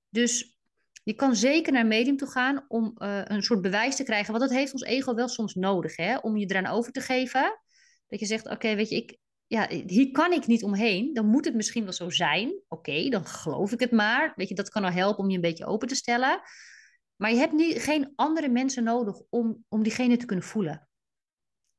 Dus 0.08 0.58
je 1.02 1.14
kan 1.14 1.36
zeker 1.36 1.72
naar 1.72 1.86
medium 1.86 2.16
toe 2.16 2.28
gaan 2.28 2.64
om 2.68 2.94
uh, 2.98 3.20
een 3.24 3.42
soort 3.42 3.60
bewijs 3.60 3.96
te 3.96 4.04
krijgen. 4.04 4.32
Want 4.32 4.48
dat 4.48 4.58
heeft 4.58 4.72
ons 4.72 4.82
ego 4.82 5.14
wel 5.14 5.28
soms 5.28 5.54
nodig, 5.54 5.96
hè? 5.96 6.16
om 6.16 6.36
je 6.36 6.46
eraan 6.46 6.66
over 6.66 6.92
te 6.92 7.00
geven. 7.00 7.60
Dat 8.06 8.20
je 8.20 8.26
zegt, 8.26 8.48
oké, 8.48 8.74
weet 8.74 8.88
je, 8.88 8.96
ik, 8.96 9.18
ja, 9.46 9.68
hier 9.68 10.10
kan 10.10 10.32
ik 10.32 10.46
niet 10.46 10.62
omheen. 10.64 11.12
Dan 11.12 11.26
moet 11.26 11.44
het 11.44 11.54
misschien 11.54 11.84
wel 11.84 11.92
zo 11.92 12.10
zijn. 12.10 12.60
Oké, 12.68 13.08
dan 13.08 13.26
geloof 13.26 13.72
ik 13.72 13.80
het 13.80 13.90
maar. 13.90 14.32
Weet 14.36 14.48
je, 14.48 14.54
dat 14.54 14.68
kan 14.68 14.84
al 14.84 14.90
helpen 14.90 15.24
om 15.24 15.30
je 15.30 15.34
een 15.34 15.40
beetje 15.40 15.66
open 15.66 15.88
te 15.88 15.94
stellen. 15.94 16.40
Maar 17.16 17.30
je 17.30 17.36
hebt 17.36 17.52
niet, 17.52 17.78
geen 17.78 18.12
andere 18.14 18.48
mensen 18.48 18.84
nodig 18.84 19.20
om, 19.30 19.64
om 19.68 19.82
diegene 19.82 20.16
te 20.16 20.26
kunnen 20.26 20.44
voelen. 20.44 20.88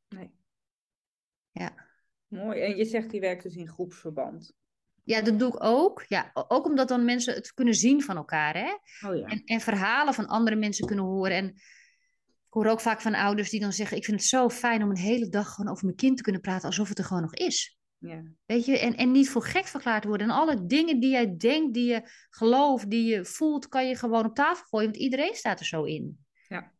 Nee. 0.08 0.32
Ja. 1.52 1.86
Mooi. 2.28 2.62
En 2.62 2.78
je 2.78 2.86
zegt 2.86 3.10
die 3.10 3.20
werkt 3.20 3.44
dus 3.44 3.56
in 3.56 3.68
groepsverband. 3.68 4.56
Ja, 5.08 5.22
dat 5.22 5.40
doe 5.40 5.48
ik 5.48 5.64
ook. 5.64 6.06
Ja, 6.08 6.32
ook 6.34 6.66
omdat 6.66 6.88
dan 6.88 7.06
mensen 7.06 7.34
het 7.34 7.54
kunnen 7.54 7.74
zien 7.74 8.02
van 8.04 8.18
elkaar. 8.18 8.54
Hè? 8.54 8.72
Oh 9.10 9.16
ja. 9.16 9.26
en, 9.26 9.42
en 9.46 9.60
verhalen 9.60 10.14
van 10.14 10.28
andere 10.28 10.56
mensen 10.56 10.86
kunnen 10.86 11.06
horen. 11.06 11.36
En 11.36 11.48
ik 11.48 12.54
hoor 12.54 12.66
ook 12.66 12.80
vaak 12.80 13.02
van 13.02 13.14
ouders 13.14 13.50
die 13.50 13.60
dan 13.60 13.74
zeggen: 13.74 13.98
Ik 13.98 14.06
vind 14.06 14.20
het 14.20 14.30
zo 14.30 14.50
fijn 14.50 14.84
om 14.84 14.90
een 14.90 14.98
hele 14.98 15.30
dag 15.30 15.54
gewoon 15.54 15.72
over 15.72 15.86
mijn 15.86 15.98
kind 15.98 16.18
te 16.18 16.24
kunnen 16.24 16.42
praten 16.42 16.68
alsof 16.68 16.90
het 16.90 16.98
er 16.98 17.04
gewoon 17.04 17.22
nog 17.22 17.34
is. 17.34 17.78
Ja. 17.98 18.24
Weet 18.46 18.66
je, 18.66 18.80
en, 18.80 18.96
en 18.96 19.12
niet 19.12 19.30
voor 19.30 19.44
gek 19.44 19.66
verklaard 19.66 20.04
worden. 20.04 20.30
En 20.30 20.36
alle 20.36 20.66
dingen 20.66 21.00
die 21.00 21.10
jij 21.10 21.38
denkt, 21.38 21.74
die 21.74 21.86
je 21.86 22.10
gelooft, 22.30 22.90
die 22.90 23.04
je 23.04 23.26
voelt, 23.26 23.68
kan 23.68 23.88
je 23.88 23.96
gewoon 23.96 24.26
op 24.26 24.36
tafel 24.36 24.66
gooien, 24.66 24.92
want 24.92 25.02
iedereen 25.02 25.36
staat 25.36 25.60
er 25.60 25.66
zo 25.66 25.84
in. 25.84 26.26
Ja. 26.48 26.72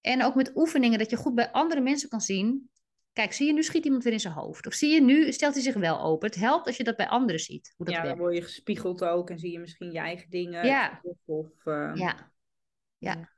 En 0.00 0.24
ook 0.24 0.34
met 0.34 0.56
oefeningen, 0.56 0.98
dat 0.98 1.10
je 1.10 1.16
goed 1.16 1.34
bij 1.34 1.50
andere 1.50 1.80
mensen 1.80 2.08
kan 2.08 2.20
zien. 2.20 2.70
Kijk, 3.16 3.32
zie 3.32 3.46
je 3.46 3.52
nu 3.52 3.62
schiet 3.62 3.84
iemand 3.84 4.04
weer 4.04 4.12
in 4.12 4.20
zijn 4.20 4.34
hoofd? 4.34 4.66
Of 4.66 4.74
zie 4.74 4.94
je 4.94 5.02
nu 5.02 5.32
stelt 5.32 5.54
hij 5.54 5.62
zich 5.62 5.74
wel 5.74 6.00
open? 6.00 6.28
Het 6.28 6.38
helpt 6.38 6.66
als 6.66 6.76
je 6.76 6.84
dat 6.84 6.96
bij 6.96 7.08
anderen 7.08 7.40
ziet. 7.40 7.74
Hoe 7.76 7.86
dat 7.86 7.94
ja, 7.94 8.00
werkt. 8.00 8.16
dan 8.16 8.26
word 8.26 8.36
je 8.36 8.42
gespiegeld 8.42 9.04
ook 9.04 9.30
en 9.30 9.38
zie 9.38 9.52
je 9.52 9.58
misschien 9.58 9.92
je 9.92 9.98
eigen 9.98 10.30
dingen. 10.30 10.66
Ja. 10.66 11.00
Of, 11.24 11.46
uh, 11.64 11.92
Ja. 11.94 12.32
Ja. 12.98 13.35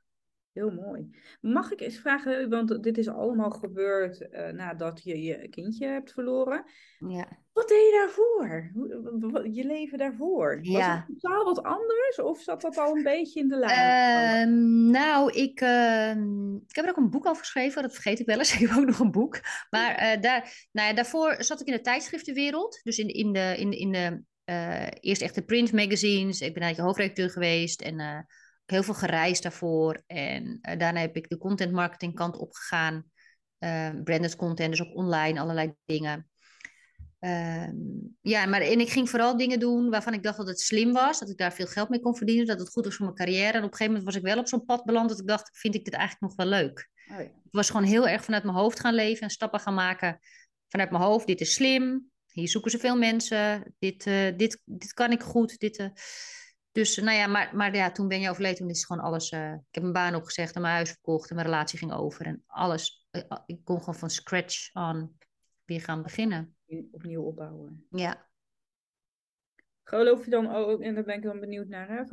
Heel 0.59 0.71
mooi. 0.71 1.09
Mag 1.41 1.71
ik 1.71 1.81
eens 1.81 1.97
vragen, 1.97 2.49
want 2.49 2.83
dit 2.83 2.97
is 2.97 3.07
allemaal 3.07 3.49
gebeurd 3.49 4.21
uh, 4.21 4.47
nadat 4.47 5.03
je 5.03 5.21
je 5.21 5.49
kindje 5.49 5.87
hebt 5.87 6.13
verloren. 6.13 6.63
Ja. 7.07 7.27
Wat 7.53 7.67
deed 7.67 7.77
je 7.77 7.91
daarvoor? 7.91 8.71
Je 9.51 9.63
leven 9.63 9.97
daarvoor? 9.97 10.59
Was 10.63 10.85
het 10.85 11.05
totaal 11.07 11.43
wat 11.43 11.63
anders 11.63 12.19
of 12.21 12.41
zat 12.41 12.61
dat 12.61 12.77
al 12.77 12.95
een 12.95 13.03
beetje 13.03 13.39
in 13.39 13.47
de 13.47 13.57
lijn? 13.57 14.47
Ehm, 14.47 14.89
nou, 14.89 15.31
ik, 15.31 15.61
ehm, 15.61 16.55
ik 16.55 16.75
heb 16.75 16.85
er 16.85 16.89
ook 16.89 16.97
een 16.97 17.09
boek 17.09 17.25
over 17.25 17.41
geschreven, 17.41 17.81
dat 17.81 17.93
vergeet 17.93 18.19
ik 18.19 18.25
wel 18.25 18.37
eens. 18.37 18.53
Ik 18.59 18.67
heb 18.67 18.77
ook 18.77 18.85
nog 18.85 18.99
een 18.99 19.11
boek. 19.11 19.39
Maar 19.69 19.95
eh, 19.95 20.21
daar, 20.21 20.67
nou 20.71 20.87
ja, 20.87 20.93
daarvoor 20.93 21.35
zat 21.43 21.61
ik 21.61 21.67
in 21.67 21.73
de 21.73 21.81
tijdschriftenwereld. 21.81 22.79
Dus 22.83 22.97
in, 22.97 23.07
in 23.07 23.33
de, 23.33 23.55
in, 23.57 23.71
in 23.71 23.91
de 23.91 24.23
eh, 24.49 24.87
eerst 24.99 25.21
echt 25.21 25.35
de 25.35 25.45
print 25.45 25.71
magazines. 25.71 26.41
Ik 26.41 26.53
ben 26.53 26.63
eigenlijk 26.63 26.79
hoofdredacteur 26.79 27.29
geweest 27.29 27.81
en 27.81 27.99
eh, 27.99 28.19
heel 28.69 28.83
veel 28.83 28.93
gereisd 28.93 29.43
daarvoor. 29.43 30.03
En 30.07 30.57
eh, 30.61 30.79
daarna 30.79 30.99
heb 30.99 31.15
ik 31.15 31.29
de 31.29 31.37
content 31.37 31.71
marketing 31.71 32.15
kant 32.15 32.37
opgegaan. 32.37 33.03
Uh, 33.59 33.89
branded 34.03 34.35
content, 34.35 34.69
dus 34.69 34.87
ook 34.87 34.95
online, 34.95 35.39
allerlei 35.39 35.73
dingen. 35.85 36.29
Ehm, 37.19 37.75
ja, 38.21 38.45
maar 38.45 38.61
en 38.61 38.79
ik 38.79 38.89
ging 38.89 39.09
vooral 39.09 39.37
dingen 39.37 39.59
doen 39.59 39.89
waarvan 39.89 40.13
ik 40.13 40.23
dacht 40.23 40.37
dat 40.37 40.47
het 40.47 40.59
slim 40.59 40.93
was. 40.93 41.19
Dat 41.19 41.29
ik 41.29 41.37
daar 41.37 41.53
veel 41.53 41.67
geld 41.67 41.89
mee 41.89 41.99
kon 41.99 42.15
verdienen. 42.15 42.45
Dat 42.45 42.59
het 42.59 42.69
goed 42.69 42.85
was 42.85 42.95
voor 42.95 43.05
mijn 43.05 43.17
carrière. 43.17 43.51
En 43.51 43.63
op 43.63 43.71
een 43.71 43.77
gegeven 43.77 43.87
moment 43.87 44.03
was 44.03 44.15
ik 44.15 44.21
wel 44.21 44.37
op 44.37 44.47
zo'n 44.47 44.65
pad 44.65 44.85
beland 44.85 45.09
dat 45.09 45.19
ik 45.19 45.27
dacht, 45.27 45.57
vind 45.57 45.75
ik 45.75 45.85
dit 45.85 45.93
eigenlijk 45.93 46.21
nog 46.21 46.35
wel 46.35 46.59
leuk. 46.59 46.89
Oh 47.11 47.17
ja. 47.17 47.23
Ik 47.23 47.51
was 47.51 47.69
gewoon 47.69 47.85
heel 47.85 48.07
erg 48.07 48.23
vanuit 48.23 48.43
mijn 48.43 48.57
hoofd 48.57 48.79
gaan 48.79 48.93
leven 48.93 49.21
en 49.21 49.29
stappen 49.29 49.59
gaan 49.59 49.73
maken. 49.73 50.19
Vanuit 50.67 50.91
mijn 50.91 51.03
hoofd, 51.03 51.27
dit 51.27 51.41
is 51.41 51.53
slim. 51.53 52.09
Hier 52.31 52.49
zoeken 52.49 52.71
ze 52.71 52.79
veel 52.79 52.97
mensen. 52.97 53.75
Dit, 53.79 54.05
uh, 54.05 54.37
dit, 54.37 54.61
dit 54.65 54.93
kan 54.93 55.11
ik 55.11 55.21
goed. 55.21 55.59
Dit. 55.59 55.91
Dus 56.79 56.95
nou 56.95 57.17
ja, 57.17 57.27
maar, 57.27 57.55
maar 57.55 57.75
ja, 57.75 57.91
toen 57.91 58.07
ben 58.07 58.19
je 58.19 58.29
overleden. 58.29 58.57
Toen 58.57 58.69
is 58.69 58.85
gewoon 58.85 59.03
alles... 59.03 59.31
Uh... 59.31 59.53
ik 59.53 59.59
heb 59.71 59.83
mijn 59.83 59.93
baan 59.93 60.15
opgezegd 60.15 60.55
en 60.55 60.61
mijn 60.61 60.73
huis 60.73 60.89
verkocht. 60.89 61.29
En 61.29 61.35
mijn 61.35 61.47
relatie 61.47 61.79
ging 61.79 61.93
over. 61.93 62.25
En 62.25 62.43
alles. 62.47 63.07
ik 63.45 63.63
kon 63.63 63.79
gewoon 63.79 63.95
van 63.95 64.09
scratch 64.09 64.73
aan 64.73 65.17
weer 65.65 65.81
gaan 65.81 66.03
beginnen 66.03 66.55
opnieuw 66.91 67.23
opbouwen. 67.23 67.87
Ja. 67.89 68.27
Geloof 69.83 70.25
je 70.25 70.31
dan 70.31 70.51
ook, 70.51 70.81
en 70.81 70.95
daar 70.95 71.03
ben 71.03 71.15
ik 71.15 71.23
dan 71.23 71.39
benieuwd 71.39 71.67
naar, 71.67 71.87
hè? 71.87 72.03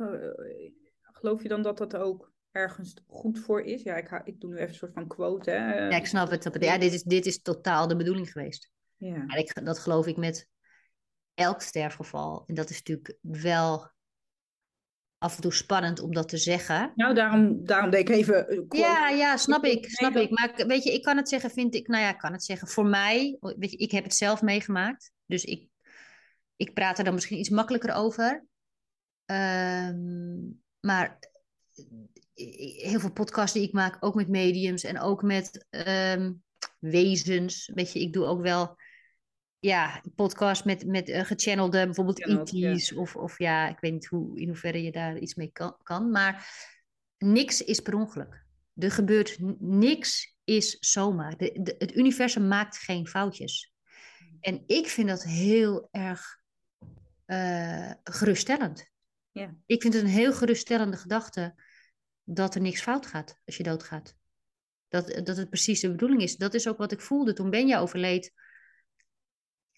geloof 1.01 1.41
je 1.41 1.47
dan 1.47 1.61
dat 1.61 1.77
dat 1.77 1.95
ook 1.95 2.31
ergens 2.51 3.03
goed 3.07 3.39
voor 3.39 3.61
is? 3.61 3.83
Ja, 3.83 3.95
ik, 3.95 4.21
ik 4.23 4.39
doe 4.39 4.49
nu 4.49 4.55
even 4.55 4.69
een 4.69 4.75
soort 4.75 4.93
van 4.93 5.07
quote. 5.07 5.51
Hè? 5.51 5.87
Ja, 5.87 5.97
ik 5.97 6.05
snap 6.05 6.29
het. 6.29 6.57
Ja, 6.59 6.77
dit 6.77 6.93
is, 6.93 7.03
dit 7.03 7.25
is 7.25 7.41
totaal 7.41 7.87
de 7.87 7.95
bedoeling 7.95 8.31
geweest. 8.31 8.71
Ja. 8.95 9.35
Ik, 9.35 9.65
dat 9.65 9.79
geloof 9.79 10.07
ik 10.07 10.17
met 10.17 10.49
elk 11.33 11.61
sterfgeval. 11.61 12.43
En 12.47 12.55
dat 12.55 12.69
is 12.69 12.77
natuurlijk 12.77 13.17
wel 13.21 13.95
af 15.17 15.35
en 15.35 15.41
toe 15.41 15.53
spannend 15.53 15.99
om 15.99 16.13
dat 16.13 16.29
te 16.29 16.37
zeggen. 16.37 16.91
Nou, 16.95 17.13
daarom, 17.13 17.65
daarom 17.65 17.89
denk 17.89 18.09
ik 18.09 18.15
even. 18.15 18.65
Ja, 18.69 19.09
ja, 19.09 19.37
snap 19.37 19.63
ik, 19.63 19.89
snap 19.89 20.15
ik. 20.15 20.29
Maar 20.29 20.53
weet 20.67 20.83
je, 20.83 20.93
ik 20.93 21.03
kan 21.03 21.17
het 21.17 21.29
zeggen, 21.29 21.51
vind 21.51 21.75
ik, 21.75 21.87
nou 21.87 22.03
ja, 22.03 22.09
ik 22.09 22.17
kan 22.17 22.31
het 22.31 22.43
zeggen. 22.43 22.67
Voor 22.67 22.85
mij, 22.85 23.37
weet 23.39 23.71
je, 23.71 23.77
ik 23.77 23.91
heb 23.91 24.03
het 24.03 24.13
zelf 24.13 24.41
meegemaakt. 24.41 25.11
Dus 25.25 25.43
ik, 25.43 25.67
ik 26.55 26.73
praat 26.73 26.97
er 26.97 27.03
dan 27.03 27.13
misschien 27.13 27.39
iets 27.39 27.49
makkelijker 27.49 27.93
over. 27.93 28.45
Um, 29.25 30.61
maar 30.79 31.19
heel 32.33 32.99
veel 32.99 33.11
podcasts 33.11 33.53
die 33.53 33.67
ik 33.67 33.73
maak, 33.73 33.97
ook 33.99 34.15
met 34.15 34.27
mediums 34.27 34.83
en 34.83 34.99
ook 34.99 35.21
met 35.21 35.65
um, 35.69 36.43
wezens. 36.79 37.71
Weet 37.73 37.93
je, 37.93 37.99
ik 37.99 38.13
doe 38.13 38.25
ook 38.25 38.41
wel 38.41 38.75
ja, 39.59 40.01
podcast 40.15 40.65
met, 40.65 40.85
met 40.85 41.09
uh, 41.09 41.23
gechannelde, 41.23 41.85
bijvoorbeeld 41.85 42.25
ET's. 42.25 42.89
Ja. 42.89 42.99
Of, 42.99 43.15
of 43.15 43.39
ja, 43.39 43.69
ik 43.69 43.79
weet 43.79 43.93
niet 43.93 44.05
hoe, 44.05 44.39
in 44.39 44.47
hoeverre 44.47 44.83
je 44.83 44.91
daar 44.91 45.17
iets 45.17 45.35
mee 45.35 45.51
kan, 45.51 45.77
kan. 45.83 46.11
Maar 46.11 46.49
niks 47.17 47.63
is 47.63 47.79
per 47.79 47.95
ongeluk. 47.95 48.45
Er 48.75 48.91
gebeurt 48.91 49.37
niks 49.59 50.37
is 50.43 50.77
zomaar. 50.79 51.37
De, 51.37 51.59
de, 51.61 51.75
het 51.77 51.95
universum 51.95 52.47
maakt 52.47 52.77
geen 52.77 53.07
foutjes. 53.07 53.73
En 54.39 54.63
ik 54.67 54.87
vind 54.87 55.07
dat 55.07 55.23
heel 55.23 55.87
erg 55.91 56.39
uh, 57.25 57.91
geruststellend. 58.03 58.91
Ja. 59.31 59.55
Ik 59.65 59.81
vind 59.81 59.93
het 59.93 60.03
een 60.03 60.09
heel 60.09 60.33
geruststellende 60.33 60.97
gedachte 60.97 61.55
dat 62.23 62.55
er 62.55 62.61
niks 62.61 62.81
fout 62.81 63.05
gaat 63.05 63.39
als 63.45 63.57
je 63.57 63.63
doodgaat. 63.63 64.15
Dat, 64.87 65.21
dat 65.23 65.37
het 65.37 65.49
precies 65.49 65.79
de 65.79 65.91
bedoeling 65.91 66.21
is. 66.21 66.35
Dat 66.35 66.53
is 66.53 66.67
ook 66.67 66.77
wat 66.77 66.91
ik 66.91 67.01
voelde 67.01 67.33
toen 67.33 67.49
Benja 67.49 67.79
overleed 67.79 68.33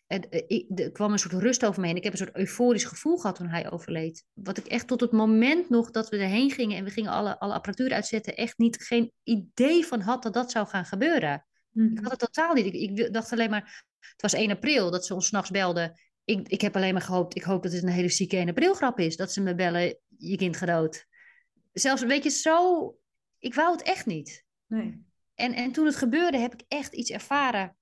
er 0.10 0.92
kwam 0.92 1.12
een 1.12 1.20
soort 1.20 1.34
rust 1.34 1.66
over 1.66 1.82
me 1.82 1.88
heen. 1.88 1.96
Ik 1.96 2.04
heb 2.04 2.12
een 2.12 2.18
soort 2.18 2.36
euforisch 2.36 2.84
gevoel 2.84 3.18
gehad 3.18 3.36
toen 3.36 3.48
hij 3.48 3.72
overleed. 3.72 4.26
Wat 4.34 4.58
ik 4.58 4.66
echt 4.66 4.88
tot 4.88 5.02
het 5.02 5.12
moment 5.12 5.70
nog 5.70 5.92
dat 5.92 6.10
we 6.10 6.18
erheen 6.18 6.52
gingen 6.52 6.78
en 6.78 6.84
we 6.84 6.90
gingen 6.90 7.12
alle, 7.12 7.40
alle 7.40 7.54
apparatuur 7.54 7.94
uitzetten, 7.94 8.36
echt 8.36 8.58
niet 8.58 8.84
geen 8.84 9.12
idee 9.24 9.86
van 9.86 10.00
had 10.00 10.24
dat 10.24 10.34
dat 10.34 10.52
zou 10.52 10.68
gaan 10.68 10.86
gebeuren. 10.86 11.46
Mhm. 11.70 11.92
Ik 11.92 12.00
had 12.00 12.12
het 12.12 12.20
totaal 12.20 12.54
niet. 12.54 12.66
Ik, 12.66 12.74
ik, 12.74 13.14
dacht 13.14 13.32
alleen 13.32 13.50
maar, 13.50 13.86
het 14.00 14.22
was 14.22 14.34
1 14.34 14.52
april 14.52 14.92
dat 14.92 15.06
ze 15.06 15.14
ons 15.14 15.28
s'nachts 15.28 15.52
belden. 15.52 16.00
Ik, 16.24 16.48
ik 16.48 16.62
heb 16.62 16.76
alleen 16.76 16.94
maar 16.94 17.02
gehoopt, 17.02 17.36
ik 17.36 17.44
hoop 17.44 17.64
dat 17.64 17.72
het 17.72 17.84
een 17.84 17.90
hele 17.90 18.10
zieke 18.10 18.38
1 18.38 18.50
april 18.50 18.74
grap 18.74 19.00
is. 19.00 19.16
Dat 19.16 19.34
ze 19.34 19.42
me 19.42 19.56
bellen, 19.56 19.98
je 20.18 20.38
kind 20.38 20.58
gedood. 20.58 21.06
Zelfs, 21.74 22.04
weet 22.04 22.24
je, 22.24 22.30
zo, 22.30 22.96
ik 23.40 23.54
wou 23.54 23.72
het 23.72 23.82
echt 23.82 24.06
niet. 24.06 24.46
Nee. 24.68 25.08
En, 25.36 25.54
en 25.54 25.72
toen 25.72 25.86
het 25.86 25.96
gebeurde 25.96 26.38
heb 26.38 26.54
ik 26.54 26.64
echt 26.68 26.94
iets 26.94 27.10
ervaren 27.10 27.78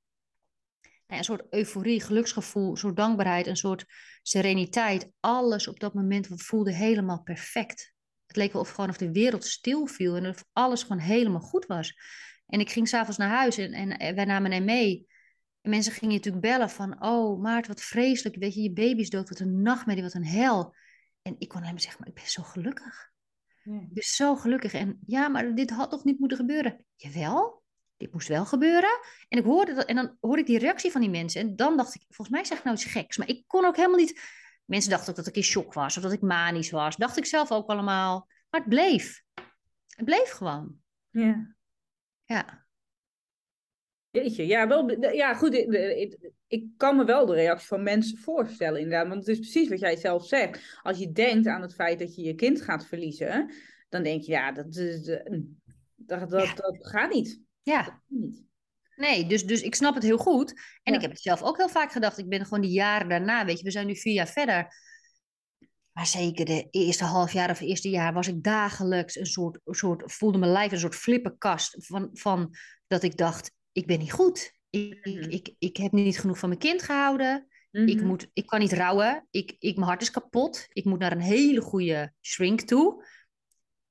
een 1.08 1.24
soort 1.24 1.44
euforie, 1.50 2.02
geluksgevoel, 2.02 2.72
een 2.72 2.78
soort 2.78 2.96
dankbaarheid, 2.96 3.48
een 3.48 3.58
soort 3.58 3.86
sereniteit. 4.22 5.10
Alles 5.20 5.68
op 5.68 5.80
dat 5.80 5.94
moment 5.94 6.28
voelde 6.30 6.74
helemaal 6.74 7.24
perfect. 7.24 7.94
Het 8.26 8.36
leek 8.36 8.54
wel 8.54 8.62
of 8.62 8.70
gewoon 8.70 8.90
of 8.90 8.98
de 8.98 9.12
wereld 9.12 9.46
stil 9.46 9.86
viel 9.86 10.16
en 10.16 10.28
of 10.28 10.46
alles 10.54 10.82
gewoon 10.82 11.02
helemaal 11.02 11.42
goed 11.42 11.66
was. 11.66 11.96
En 12.46 12.60
ik 12.60 12.70
ging 12.70 12.88
s'avonds 12.88 13.18
naar 13.18 13.30
huis 13.30 13.58
en, 13.58 13.74
en 13.74 14.16
wij 14.16 14.26
namen 14.26 14.52
hem 14.52 14.66
mee. 14.66 15.08
En 15.62 15.70
mensen 15.70 15.94
gingen 15.94 16.16
natuurlijk 16.16 16.46
bellen 16.46 16.70
van, 16.70 17.04
oh 17.04 17.42
Maart, 17.42 17.68
wat 17.68 17.82
vreselijk. 17.82 18.36
Weet 18.36 18.54
je, 18.54 18.62
je 18.62 18.74
baby 18.74 19.02
is 19.02 19.10
dood, 19.10 19.30
wat 19.30 19.40
een 19.40 19.62
nachtmerrie, 19.62 20.04
wat 20.04 20.14
een 20.14 20.26
hel. 20.26 20.76
En 21.22 21.36
ik 21.38 21.48
kon 21.48 21.60
alleen 21.60 21.72
maar 21.72 21.82
zeggen, 21.82 22.00
maar 22.00 22.10
ik 22.10 22.16
ben 22.16 22.30
zo 22.30 22.44
gelukkig. 22.44 23.12
Ja. 23.64 23.80
Ik 23.82 23.94
ben 23.94 24.04
zo 24.04 24.36
gelukkig. 24.36 24.74
En 24.74 25.00
ja, 25.06 25.28
maar 25.28 25.56
dit 25.56 25.70
had 25.70 25.90
toch 25.90 26.04
niet 26.04 26.20
moeten 26.20 26.38
gebeuren? 26.38 26.86
Jawel, 26.96 27.64
dit 27.98 28.12
moest 28.12 28.28
wel 28.28 28.46
gebeuren. 28.46 29.00
En 29.30 29.38
ik 29.40 29.46
hoorde 29.46 29.74
dat, 29.74 29.86
en 29.86 29.96
dan 29.96 30.18
hoorde 30.20 30.42
ik 30.42 30.48
die 30.48 30.60
reactie 30.60 30.92
van 30.92 31.02
die 31.02 31.10
mensen. 31.10 31.42
En 31.42 31.56
dan 31.56 31.78
dacht 31.78 31.96
ik, 31.96 32.02
volgens 32.02 32.30
mij 32.30 32.46
zeg 32.46 32.58
ik 32.58 32.64
nou 32.64 32.76
iets 32.76 32.86
geks. 32.86 33.18
Maar 33.18 33.30
ik 33.30 33.44
kon 33.48 33.66
ook 33.66 33.76
helemaal 33.76 34.00
niet. 34.00 34.22
Mensen 34.66 34.90
dachten 34.90 35.10
ook 35.10 35.16
dat 35.16 35.28
ik 35.28 35.36
in 35.36 35.44
shock 35.44 35.74
was 35.74 35.98
of 35.98 36.04
dat 36.04 36.12
ik 36.12 36.22
manisch 36.22 36.72
was. 36.72 36.96
Dacht 36.96 37.18
ik 37.18 37.26
zelf 37.26 37.52
ook 37.52 37.68
allemaal. 37.68 38.28
Maar 38.50 38.60
het 38.60 38.70
bleef. 38.70 39.24
Het 39.88 40.06
bleef 40.06 40.30
gewoon. 40.30 40.76
Ja. 41.10 41.56
Ja. 42.26 42.66
Jeetje, 44.10 44.48
ja, 44.48 44.68
wel, 44.68 45.12
ja 45.14 45.34
goed, 45.34 45.54
ik, 45.54 46.18
ik 46.48 46.68
kan 46.78 46.96
me 46.96 47.06
wel 47.06 47.26
de 47.26 47.34
reactie 47.34 47.68
van 47.68 47.84
mensen 47.84 48.18
voorstellen 48.18 48.80
inderdaad. 48.82 49.08
Want 49.08 49.20
het 49.20 49.28
is 49.28 49.40
precies 49.40 49.70
wat 49.70 49.80
jij 49.80 49.96
zelf 49.96 50.28
zegt. 50.28 50.80
Als 50.84 50.98
je 50.98 51.12
denkt 51.12 51.48
aan 51.48 51.62
het 51.62 51.74
feit 51.74 52.00
dat 52.00 52.16
je 52.16 52.22
je 52.22 52.36
kind 52.36 52.62
gaat 52.62 52.88
verliezen, 52.88 53.54
dan 53.90 54.04
denk 54.04 54.22
je, 54.22 54.32
ja, 54.32 54.52
dat, 54.52 54.74
dat, 55.96 56.30
dat, 56.30 56.58
dat 56.58 56.78
gaat 56.88 57.14
niet. 57.14 57.42
Ja. 57.68 58.02
Niet. 58.08 58.46
Nee, 58.96 59.28
dus, 59.28 59.46
dus 59.46 59.62
ik 59.62 59.76
snap 59.76 59.94
het 59.94 60.04
heel 60.04 60.18
goed. 60.18 60.62
En 60.84 60.94
ik 60.94 61.02
heb 61.02 61.12
het 61.12 61.22
zelf 61.22 61.42
ook 61.42 61.58
heel 61.58 61.70
vaak 61.70 61.92
gedacht. 61.92 62.18
Ik 62.18 62.30
ben 62.30 62.44
gewoon 62.44 62.62
die 62.62 62.72
jaren 62.72 63.10
daarna, 63.10 63.46
weet 63.46 63.58
je, 63.58 63.64
we 63.64 63.72
zijn 63.72 63.88
nu 63.88 63.96
vier 63.96 64.14
jaar 64.14 64.28
verder. 64.28 64.68
Maar 65.92 66.06
zeker 66.06 66.46
de 66.46 66.68
eerste 66.72 67.04
half 67.04 67.34
jaar 67.34 67.50
of 67.50 67.60
eerste 67.60 67.90
jaar 67.90 68.14
was 68.14 68.28
ik 68.28 68.44
dagelijks 68.44 69.16
een 69.16 69.26
soort, 69.26 69.60
een 69.64 69.74
soort 69.74 70.04
voelde 70.14 70.38
mijn 70.38 70.52
lijf 70.52 70.72
een 70.72 70.80
soort 70.80 70.96
flippenkast 70.96 71.86
van, 71.86 72.10
van 72.14 72.56
dat 72.88 73.04
ik 73.04 73.18
dacht, 73.18 73.52
ik 73.72 73.88
ben 73.88 74.00
niet 74.00 74.12
goed. 74.12 74.54
Ik, 74.70 75.06
ik, 75.06 75.16
mhm. 75.16 75.30
ik, 75.30 75.56
ik 75.60 75.78
heb 75.78 75.92
niet 75.92 76.20
genoeg 76.20 76.38
van 76.38 76.50
mijn 76.50 76.62
kind 76.62 76.82
gehouden. 76.82 77.48
ik, 77.72 77.96
mhm. 77.96 78.06
moet, 78.06 78.30
ik 78.34 78.46
kan 78.46 78.60
niet 78.60 78.74
rouwen. 78.74 79.28
Ik, 79.32 79.56
ik, 79.60 79.76
mijn 79.76 79.88
hart 79.88 80.02
is 80.02 80.12
kapot. 80.12 80.66
Ik 80.70 80.86
moet 80.86 81.00
naar 81.00 81.12
een 81.12 81.22
hele 81.22 81.62
goede 81.62 82.14
shrink 82.22 82.62
toe. 82.62 83.06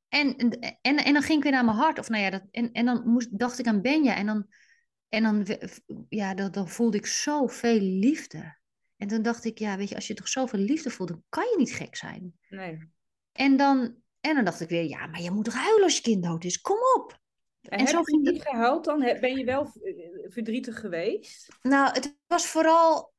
En, 0.09 0.37
en, 0.37 0.97
en 0.97 1.13
dan 1.13 1.23
ging 1.23 1.39
ik 1.39 1.43
weer 1.43 1.53
naar 1.53 1.65
mijn 1.65 1.77
hart. 1.77 1.99
Of 1.99 2.09
nou 2.09 2.23
ja, 2.23 2.31
dat, 2.31 2.43
en, 2.51 2.73
en 2.73 2.85
dan 2.85 3.09
moest, 3.09 3.39
dacht 3.39 3.59
ik 3.59 3.67
aan 3.67 3.83
Benja. 3.83 4.17
En 4.17 4.27
dan, 4.27 4.47
en 5.09 5.23
dan, 5.23 5.47
ja, 6.09 6.35
dan, 6.35 6.51
dan 6.51 6.69
voelde 6.69 6.97
ik 6.97 7.07
zoveel 7.07 7.81
liefde. 7.81 8.59
En 8.97 9.09
dan 9.09 9.23
dacht 9.23 9.45
ik, 9.45 9.59
ja, 9.59 9.77
weet 9.77 9.89
je, 9.89 9.95
als 9.95 10.07
je 10.07 10.15
toch 10.15 10.29
zoveel 10.29 10.61
liefde 10.61 10.91
voelt, 10.91 11.09
dan 11.09 11.23
kan 11.29 11.45
je 11.45 11.55
niet 11.59 11.75
gek 11.75 11.97
zijn. 11.97 12.35
Nee. 12.49 12.79
En 13.33 13.57
dan, 13.57 13.97
en 14.21 14.35
dan 14.35 14.45
dacht 14.45 14.61
ik 14.61 14.69
weer, 14.69 14.85
ja, 14.85 15.07
maar 15.07 15.23
je 15.23 15.31
moet 15.31 15.45
toch 15.45 15.55
huilen 15.55 15.83
als 15.83 15.97
je 15.97 16.03
kind 16.03 16.23
dood 16.23 16.45
is? 16.45 16.61
Kom 16.61 16.79
op. 16.97 17.19
En, 17.61 17.79
en 17.79 17.87
zo 17.87 18.03
ging 18.03 18.27
je 18.27 18.33
niet 18.33 18.43
gehuild 18.43 18.85
dan? 18.85 18.99
Ben 18.99 19.37
je 19.37 19.45
wel 19.45 19.63
eh, 19.63 20.31
verdrietig 20.33 20.81
geweest? 20.81 21.57
Nou, 21.63 21.93
het 21.93 22.19
was 22.27 22.47
vooral... 22.47 23.15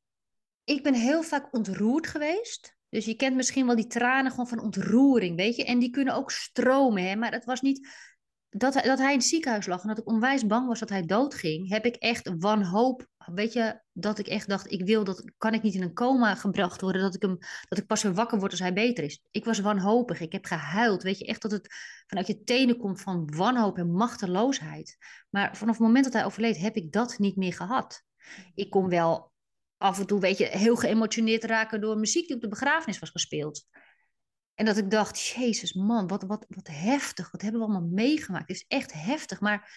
Ik 0.63 0.83
ben 0.83 0.93
heel 0.93 1.23
vaak 1.23 1.53
ontroerd 1.53 2.07
geweest. 2.07 2.76
Dus 2.89 3.05
je 3.05 3.15
kent 3.15 3.35
misschien 3.35 3.65
wel 3.65 3.75
die 3.75 3.87
tranen 3.87 4.31
gewoon 4.31 4.47
van 4.47 4.61
ontroering, 4.61 5.35
weet 5.35 5.55
je. 5.55 5.65
En 5.65 5.79
die 5.79 5.89
kunnen 5.89 6.15
ook 6.15 6.31
stromen, 6.31 7.03
hè. 7.03 7.15
Maar 7.15 7.31
het 7.31 7.45
was 7.45 7.61
niet 7.61 7.87
dat, 8.49 8.73
hij, 8.73 8.83
dat 8.83 8.97
hij 8.97 9.11
in 9.11 9.17
het 9.17 9.27
ziekenhuis 9.27 9.65
lag 9.65 9.81
en 9.81 9.87
dat 9.87 9.97
ik 9.97 10.07
onwijs 10.07 10.45
bang 10.45 10.67
was 10.67 10.79
dat 10.79 10.89
hij 10.89 11.05
doodging, 11.05 11.69
heb 11.69 11.85
ik 11.85 11.95
echt 11.95 12.31
wanhoop. 12.37 13.07
Weet 13.17 13.53
je, 13.53 13.81
dat 13.93 14.19
ik 14.19 14.27
echt 14.27 14.47
dacht, 14.47 14.71
ik 14.71 14.85
wil 14.85 15.03
dat, 15.03 15.31
kan 15.37 15.53
ik 15.53 15.61
niet 15.61 15.73
in 15.73 15.81
een 15.81 15.93
coma 15.93 16.35
gebracht 16.35 16.81
worden, 16.81 17.01
dat 17.01 17.15
ik, 17.15 17.21
hem, 17.21 17.37
dat 17.69 17.77
ik 17.77 17.85
pas 17.85 18.03
weer 18.03 18.13
wakker 18.13 18.39
word 18.39 18.51
als 18.51 18.59
hij 18.59 18.73
beter 18.73 19.03
is. 19.03 19.21
Ik 19.31 19.45
was 19.45 19.59
wanhopig, 19.59 20.19
ik 20.19 20.31
heb 20.31 20.45
gehuild. 20.45 21.03
Weet 21.03 21.19
je, 21.19 21.25
echt 21.25 21.41
dat 21.41 21.51
het 21.51 21.67
vanuit 22.07 22.27
je 22.27 22.43
tenen 22.43 22.77
komt 22.77 23.01
van 23.01 23.35
wanhoop 23.35 23.77
en 23.77 23.91
machteloosheid. 23.91 24.97
Maar 25.29 25.57
vanaf 25.57 25.77
het 25.77 25.85
moment 25.85 26.03
dat 26.03 26.13
hij 26.13 26.25
overleed, 26.25 26.57
heb 26.57 26.75
ik 26.75 26.91
dat 26.91 27.17
niet 27.17 27.35
meer 27.35 27.53
gehad. 27.53 28.03
Ik 28.53 28.69
kon 28.69 28.89
wel 28.89 29.31
af 29.77 29.99
en 29.99 30.07
toe, 30.07 30.19
weet 30.19 30.37
je, 30.37 30.45
heel 30.45 30.75
geëmotioneerd 30.75 31.43
raken 31.43 31.81
door 31.81 31.97
muziek 31.97 32.27
die 32.27 32.35
op 32.35 32.41
de 32.41 32.47
begrafenis 32.47 32.99
was 32.99 33.09
gespeeld. 33.09 33.67
En 34.53 34.65
dat 34.65 34.77
ik 34.77 34.91
dacht, 34.91 35.19
jezus 35.19 35.73
man, 35.73 36.07
wat, 36.07 36.23
wat, 36.23 36.45
wat 36.49 36.67
heftig. 36.67 37.31
Wat 37.31 37.41
hebben 37.41 37.61
we 37.61 37.67
allemaal 37.67 37.89
meegemaakt. 37.89 38.47
Het 38.47 38.57
is 38.57 38.65
echt 38.67 38.93
heftig. 38.93 39.39
Maar 39.39 39.71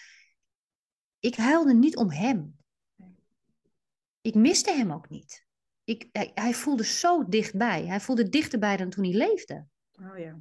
ik 1.19 1.35
huilde 1.35 1.73
niet 1.73 1.97
om 1.97 2.11
hem. 2.11 2.57
Ik 4.21 4.35
miste 4.35 4.71
hem 4.71 4.91
ook 4.91 5.09
niet. 5.09 5.45
Ik, 5.83 6.09
hij, 6.11 6.31
hij, 6.33 6.53
voelde 6.53 6.83
zo 6.83 7.27
dichtbij. 7.27 7.85
Hij 7.85 7.99
voelde 7.99 8.29
dichterbij 8.29 8.77
dan 8.77 8.89
toen 8.89 9.03
hij 9.03 9.13
leefde. 9.13 9.67
Oh 9.91 10.17
ja. 10.17 10.39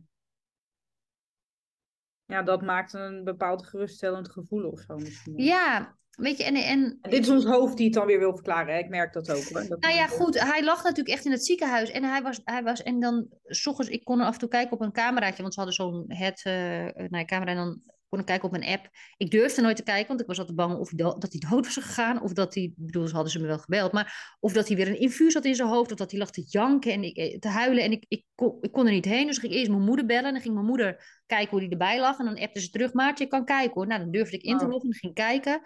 Ja, 2.25 2.43
dat 2.43 2.63
maakt 2.63 2.93
een 2.93 3.25
bepaald 3.25 3.67
geruststellend 3.67 4.31
gevoel 4.31 4.71
of 4.71 4.81
zo 4.81 4.97
misschien. 4.97 5.37
Ja, 5.37 5.99
Weet 6.11 6.39
je, 6.39 6.45
en, 6.45 6.55
en, 6.55 6.99
dit 7.01 7.21
is 7.21 7.29
ons 7.29 7.45
hoofd 7.45 7.77
die 7.77 7.87
het 7.87 7.95
dan 7.95 8.07
weer 8.07 8.19
wil 8.19 8.35
verklaren. 8.35 8.75
Hè? 8.75 8.81
Ik 8.81 8.89
merk 8.89 9.13
dat 9.13 9.31
ook. 9.31 9.43
Hoor. 9.43 9.79
nou 9.79 9.95
ja, 9.95 10.07
goed. 10.07 10.41
Hij 10.41 10.65
lag 10.65 10.83
natuurlijk 10.83 11.17
echt 11.17 11.25
in 11.25 11.31
het 11.31 11.45
ziekenhuis. 11.45 11.91
En 11.91 12.05
hij 12.05 12.23
was, 12.23 12.41
hij 12.45 12.63
was 12.63 12.83
en 12.83 13.01
dan, 13.01 13.27
s 13.45 13.67
ochtends, 13.67 13.91
ik 13.91 14.05
kon 14.05 14.21
af 14.21 14.33
en 14.33 14.39
toe 14.39 14.49
kijken 14.49 14.73
op 14.73 14.81
een 14.81 14.93
cameraatje. 14.93 15.43
Want 15.43 15.55
ze 15.55 15.61
hadden 15.61 15.79
zo'n 15.79 16.05
het, 16.07 16.45
uh, 16.47 17.09
nou, 17.09 17.25
camera. 17.25 17.51
En 17.51 17.57
dan 17.57 17.83
kon 18.11 18.19
ik 18.19 18.27
kijken 18.27 18.49
op 18.49 18.55
een 18.55 18.65
app. 18.65 18.89
Ik 19.17 19.31
durfde 19.31 19.63
nooit 19.63 19.77
te 19.77 19.83
kijken, 19.83 20.09
want 20.09 20.21
ik 20.21 20.27
was 20.27 20.39
altijd 20.39 20.57
bang 20.57 20.79
of 20.79 20.91
dat 20.91 21.33
hij 21.33 21.51
dood 21.51 21.65
was 21.65 21.75
gegaan. 21.75 22.23
Of 22.23 22.33
dat 22.33 22.55
hij, 22.55 22.73
bedoel, 22.77 23.07
ze 23.07 23.15
hadden 23.15 23.33
ze 23.33 23.41
me 23.41 23.47
wel 23.47 23.59
gebeld. 23.59 23.93
Maar 23.93 24.37
of 24.41 24.53
dat 24.53 24.69
hij 24.69 24.77
weer 24.77 24.89
een 24.89 25.01
infuus 25.01 25.35
had 25.35 25.45
in 25.45 25.55
zijn 25.55 25.69
hoofd. 25.69 25.91
Of 25.91 25.99
dat 25.99 26.11
hij 26.11 26.21
lag 26.21 26.31
te 26.31 26.45
janken 26.49 26.93
en 26.93 27.03
ik, 27.03 27.17
eh, 27.17 27.39
te 27.39 27.49
huilen. 27.49 27.85
En 27.85 27.93
ik, 27.93 28.05
ik, 28.09 28.25
kon, 28.35 28.59
ik 28.61 28.73
kon 28.73 28.87
er 28.87 28.93
niet 28.93 29.05
heen. 29.05 29.27
Dus 29.27 29.37
ik 29.37 29.43
ging 29.43 29.55
eerst 29.55 29.71
mijn 29.71 29.83
moeder 29.83 30.07
bellen. 30.07 30.25
En 30.25 30.33
dan 30.33 30.43
ging 30.43 30.55
mijn 30.55 30.67
moeder 30.67 31.23
kijken 31.27 31.51
hoe 31.51 31.61
hij 31.61 31.69
erbij 31.69 32.01
lag. 32.01 32.19
En 32.19 32.25
dan 32.25 32.39
appte 32.39 32.61
ze 32.61 32.71
terug, 32.71 32.93
Maartje, 32.93 33.25
je 33.25 33.31
kan 33.31 33.45
kijken 33.45 33.75
hoor. 33.75 33.87
Nou, 33.87 34.01
dan 34.01 34.11
durfde 34.11 34.37
ik 34.37 34.43
in 34.43 34.59
te 34.59 34.67
loggen 34.67 34.91
en 34.91 34.97
ging 34.97 35.15
kijken. 35.15 35.61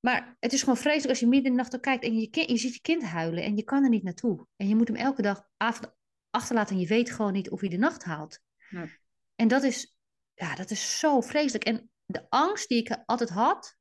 Maar 0.00 0.36
het 0.40 0.52
is 0.52 0.60
gewoon 0.60 0.76
vreselijk 0.76 1.08
als 1.08 1.20
je 1.20 1.26
midden 1.26 1.50
in 1.50 1.56
de 1.56 1.62
nacht 1.62 1.80
kijkt 1.80 2.04
en 2.04 2.18
je, 2.18 2.30
kind, 2.30 2.50
je 2.50 2.56
ziet 2.56 2.74
je 2.74 2.80
kind 2.80 3.02
huilen 3.02 3.44
en 3.44 3.56
je 3.56 3.62
kan 3.62 3.82
er 3.82 3.88
niet 3.88 4.02
naartoe. 4.02 4.46
En 4.56 4.68
je 4.68 4.76
moet 4.76 4.88
hem 4.88 4.96
elke 4.96 5.22
dag 5.22 5.48
avond 5.56 5.94
achterlaten 6.30 6.74
en 6.74 6.80
je 6.80 6.86
weet 6.86 7.10
gewoon 7.10 7.32
niet 7.32 7.50
of 7.50 7.60
hij 7.60 7.68
de 7.68 7.76
nacht 7.76 8.04
haalt. 8.04 8.40
Ja. 8.70 8.88
En 9.34 9.48
dat 9.48 9.62
is, 9.62 9.96
ja, 10.34 10.54
dat 10.54 10.70
is 10.70 10.98
zo 10.98 11.20
vreselijk. 11.20 11.64
En 11.64 11.90
de 12.04 12.26
angst 12.28 12.68
die 12.68 12.78
ik 12.78 13.02
altijd 13.04 13.30
had 13.30 13.76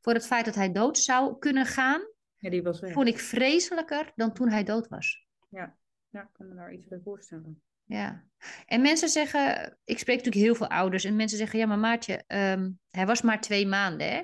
voor 0.00 0.12
het 0.12 0.26
feit 0.26 0.44
dat 0.44 0.54
hij 0.54 0.72
dood 0.72 0.98
zou 0.98 1.38
kunnen 1.38 1.66
gaan, 1.66 2.00
ja, 2.36 2.50
die 2.50 2.62
was 2.62 2.80
vond 2.80 3.08
ik 3.08 3.18
vreselijker 3.18 4.12
dan 4.14 4.32
toen 4.32 4.48
hij 4.48 4.64
dood 4.64 4.88
was. 4.88 5.26
Ja, 5.48 5.76
ja 6.08 6.22
ik 6.22 6.28
kan 6.32 6.48
me 6.48 6.54
daar 6.54 6.72
iets 6.72 6.86
bij 6.86 7.00
voorstellen. 7.04 7.62
Ja, 7.84 8.24
en 8.66 8.80
mensen 8.80 9.08
zeggen, 9.08 9.78
ik 9.84 9.98
spreek 9.98 10.16
natuurlijk 10.16 10.44
heel 10.44 10.54
veel 10.54 10.68
ouders, 10.68 11.04
en 11.04 11.16
mensen 11.16 11.38
zeggen, 11.38 11.58
ja 11.58 11.66
maar 11.66 11.78
Maartje, 11.78 12.24
um, 12.26 12.78
hij 12.90 13.06
was 13.06 13.22
maar 13.22 13.40
twee 13.40 13.66
maanden 13.66 14.12
hè 14.12 14.22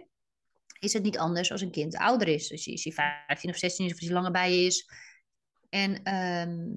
is 0.87 0.93
het 0.93 1.03
niet 1.03 1.19
anders 1.19 1.53
als 1.53 1.61
een 1.61 1.71
kind 1.71 1.97
ouder 1.97 2.29
is. 2.29 2.49
Dus 2.49 2.67
is 2.67 2.85
hij 2.85 2.93
15 3.27 3.51
of 3.51 3.57
16 3.57 3.87
is 3.87 3.93
of 3.93 4.01
hij 4.01 4.11
langer 4.11 4.31
bij 4.31 4.65
is. 4.65 4.91
En 5.69 6.03
ehm, 6.03 6.69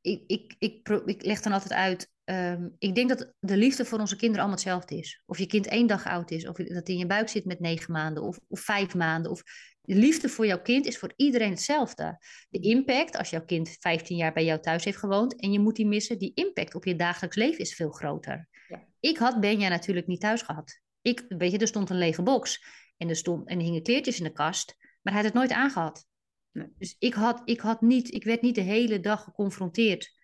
ik, 0.00 0.22
ik, 0.26 0.54
ik, 0.58 0.88
ik, 1.04 1.24
leg 1.24 1.40
dan 1.40 1.52
altijd 1.52 1.72
uit, 1.72 2.10
um, 2.24 2.74
ik 2.78 2.94
denk 2.94 3.08
dat 3.08 3.32
de 3.40 3.56
liefde 3.56 3.84
voor 3.84 3.98
onze 3.98 4.16
kinderen 4.16 4.44
allemaal 4.44 4.62
hetzelfde 4.62 4.96
is. 4.96 5.22
Of 5.26 5.38
je 5.38 5.46
kind 5.46 5.66
één 5.66 5.86
dag 5.86 6.06
oud 6.06 6.30
is, 6.30 6.48
of 6.48 6.56
dat 6.56 6.86
hij 6.86 6.94
in 6.94 6.98
je 6.98 7.06
buik 7.06 7.28
zit 7.28 7.44
met 7.44 7.60
negen 7.60 7.92
maanden 7.92 8.22
of, 8.22 8.38
of 8.48 8.60
vijf 8.60 8.94
maanden. 8.94 9.30
Of 9.30 9.42
de 9.80 9.94
liefde 9.94 10.28
voor 10.28 10.46
jouw 10.46 10.62
kind 10.62 10.86
is 10.86 10.98
voor 10.98 11.12
iedereen 11.16 11.50
hetzelfde. 11.50 12.18
De 12.48 12.60
impact, 12.60 13.16
als 13.16 13.30
jouw 13.30 13.44
kind 13.44 13.76
15 13.80 14.16
jaar 14.16 14.32
bij 14.32 14.44
jou 14.44 14.60
thuis 14.60 14.84
heeft 14.84 14.98
gewoond 14.98 15.40
en 15.40 15.52
je 15.52 15.60
moet 15.60 15.76
die 15.76 15.86
missen, 15.86 16.18
die 16.18 16.32
impact 16.34 16.74
op 16.74 16.84
je 16.84 16.96
dagelijks 16.96 17.36
leven 17.36 17.58
is 17.58 17.74
veel 17.74 17.90
groter. 17.90 18.48
Ja. 18.68 18.84
Ik 19.00 19.16
had 19.16 19.40
Benja 19.40 19.68
natuurlijk 19.68 20.06
niet 20.06 20.20
thuis 20.20 20.42
gehad. 20.42 20.80
Ik, 21.02 21.24
weet 21.28 21.50
je, 21.50 21.58
er 21.58 21.66
stond 21.66 21.90
een 21.90 21.98
lege 21.98 22.22
box. 22.22 22.64
En 22.96 23.08
er, 23.08 23.16
stond, 23.16 23.48
en 23.48 23.58
er 23.58 23.64
hingen 23.64 23.82
kleertjes 23.82 24.18
in 24.18 24.24
de 24.24 24.32
kast. 24.32 24.76
Maar 24.78 25.12
hij 25.12 25.22
had 25.22 25.24
het 25.24 25.34
nooit 25.34 25.52
aangehad. 25.52 26.06
Nee. 26.52 26.72
Dus 26.78 26.96
ik, 26.98 27.14
had, 27.14 27.42
ik, 27.44 27.60
had 27.60 27.80
niet, 27.80 28.14
ik 28.14 28.24
werd 28.24 28.42
niet 28.42 28.54
de 28.54 28.60
hele 28.60 29.00
dag 29.00 29.24
geconfronteerd 29.24 30.14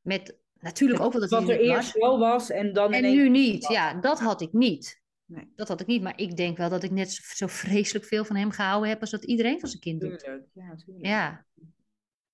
met 0.00 0.38
natuurlijk 0.58 1.00
ook 1.00 1.12
wel 1.12 1.20
dat 1.20 1.30
Wat 1.30 1.48
er 1.48 1.60
eerst 1.60 1.92
wel 1.92 2.18
was 2.18 2.50
en 2.50 2.72
dan 2.72 2.92
En 2.92 3.02
nu 3.02 3.28
niet. 3.28 3.68
Ja, 3.68 3.94
dat 3.94 4.20
had 4.20 4.40
ik 4.40 4.52
niet. 4.52 5.02
Nee. 5.24 5.52
Dat 5.54 5.68
had 5.68 5.80
ik 5.80 5.86
niet. 5.86 6.02
Maar 6.02 6.20
ik 6.20 6.36
denk 6.36 6.56
wel 6.56 6.68
dat 6.68 6.82
ik 6.82 6.90
net 6.90 7.10
zo 7.12 7.46
vreselijk 7.46 8.04
veel 8.04 8.24
van 8.24 8.36
hem 8.36 8.50
gehouden 8.50 8.88
heb 8.88 9.00
als 9.00 9.10
dat 9.10 9.24
iedereen 9.24 9.60
van 9.60 9.68
zijn 9.68 9.82
kind 9.82 10.00
doet. 10.00 10.18
Tuurlijk. 10.18 10.48
Ja, 10.52 10.66
natuurlijk. 10.66 11.06
Ja. 11.06 11.46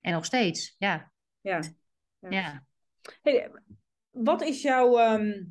En 0.00 0.12
nog 0.12 0.24
steeds, 0.24 0.74
ja. 0.78 1.12
Ja. 1.40 1.62
Ja. 2.18 2.66
Hey, 3.22 3.50
wat 4.10 4.42
is 4.42 4.62
jouw... 4.62 4.98
Ehm, 4.98 5.42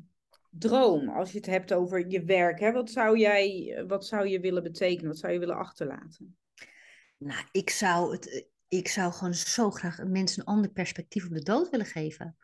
droom 0.50 1.08
als 1.08 1.32
je 1.32 1.36
het 1.36 1.46
hebt 1.46 1.72
over 1.72 2.08
je 2.08 2.24
werk? 2.24 2.60
Hè? 2.60 2.72
Wat, 2.72 2.90
zou 2.90 3.18
jij, 3.18 3.84
wat 3.86 4.06
zou 4.06 4.28
je 4.28 4.40
willen 4.40 4.62
betekenen? 4.62 5.10
Wat 5.10 5.18
zou 5.18 5.32
je 5.32 5.38
willen 5.38 5.56
achterlaten? 5.56 6.36
Nou, 7.16 7.44
ik 7.52 7.70
zou, 7.70 8.12
het, 8.12 8.48
ik 8.68 8.88
zou 8.88 9.12
gewoon 9.12 9.34
zo 9.34 9.70
graag 9.70 10.04
mensen 10.04 10.40
een 10.40 10.54
ander 10.54 10.70
perspectief 10.70 11.24
op 11.24 11.32
de 11.32 11.42
dood 11.42 11.70
willen 11.70 11.86
geven. 11.86 12.36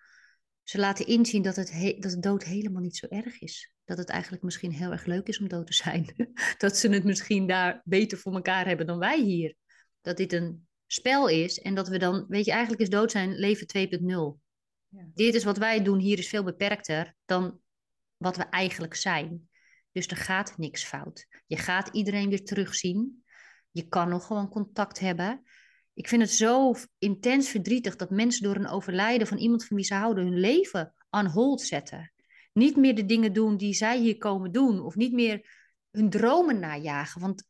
Ze 0.62 0.78
laten 0.78 1.06
inzien 1.06 1.42
dat, 1.42 1.56
het 1.56 1.96
dat 1.98 2.12
de 2.12 2.18
dood 2.20 2.44
helemaal 2.44 2.82
niet 2.82 2.96
zo 2.96 3.06
erg 3.06 3.40
is. 3.40 3.72
Dat 3.84 3.98
het 3.98 4.08
eigenlijk 4.08 4.42
misschien 4.42 4.72
heel 4.72 4.90
erg 4.90 5.04
leuk 5.04 5.26
is 5.26 5.38
om 5.38 5.48
dood 5.48 5.66
te 5.66 5.74
zijn. 5.74 6.32
dat 6.58 6.76
ze 6.76 6.88
het 6.88 7.04
misschien 7.04 7.46
daar 7.46 7.80
beter 7.84 8.18
voor 8.18 8.34
elkaar 8.34 8.66
hebben 8.66 8.86
dan 8.86 8.98
wij 8.98 9.20
hier. 9.20 9.54
Dat 10.00 10.16
dit 10.16 10.32
een 10.32 10.66
spel 10.86 11.28
is 11.28 11.60
en 11.60 11.74
dat 11.74 11.88
we 11.88 11.98
dan, 11.98 12.24
weet 12.28 12.44
je, 12.44 12.50
eigenlijk 12.50 12.82
is 12.82 12.90
dood 12.90 13.10
zijn 13.10 13.34
leven 13.34 13.66
2.0. 13.78 14.44
Ja. 14.88 15.10
Dit 15.14 15.34
is 15.34 15.44
wat 15.44 15.58
wij 15.58 15.82
doen 15.82 15.98
hier 15.98 16.18
is 16.18 16.28
veel 16.28 16.44
beperkter 16.44 17.14
dan 17.24 17.60
wat 18.16 18.36
we 18.36 18.42
eigenlijk 18.42 18.94
zijn. 18.94 19.48
Dus 19.92 20.06
er 20.06 20.16
gaat 20.16 20.58
niks 20.58 20.84
fout. 20.84 21.26
Je 21.46 21.56
gaat 21.56 21.88
iedereen 21.92 22.28
weer 22.28 22.44
terugzien. 22.44 23.24
Je 23.70 23.88
kan 23.88 24.08
nog 24.08 24.26
gewoon 24.26 24.48
contact 24.48 24.98
hebben. 24.98 25.42
Ik 25.94 26.08
vind 26.08 26.22
het 26.22 26.30
zo 26.30 26.74
intens 26.98 27.48
verdrietig 27.48 27.96
dat 27.96 28.10
mensen 28.10 28.42
door 28.42 28.56
een 28.56 28.68
overlijden 28.68 29.26
van 29.26 29.38
iemand 29.38 29.64
van 29.64 29.76
wie 29.76 29.84
ze 29.86 29.94
houden 29.94 30.24
hun 30.24 30.38
leven 30.38 30.94
aan 31.10 31.26
hold 31.26 31.60
zetten. 31.60 32.12
Niet 32.52 32.76
meer 32.76 32.94
de 32.94 33.06
dingen 33.06 33.32
doen 33.32 33.56
die 33.56 33.74
zij 33.74 33.98
hier 33.98 34.16
komen 34.16 34.52
doen, 34.52 34.80
of 34.80 34.94
niet 34.94 35.12
meer 35.12 35.48
hun 35.90 36.10
dromen 36.10 36.58
najagen, 36.58 37.20
want, 37.20 37.48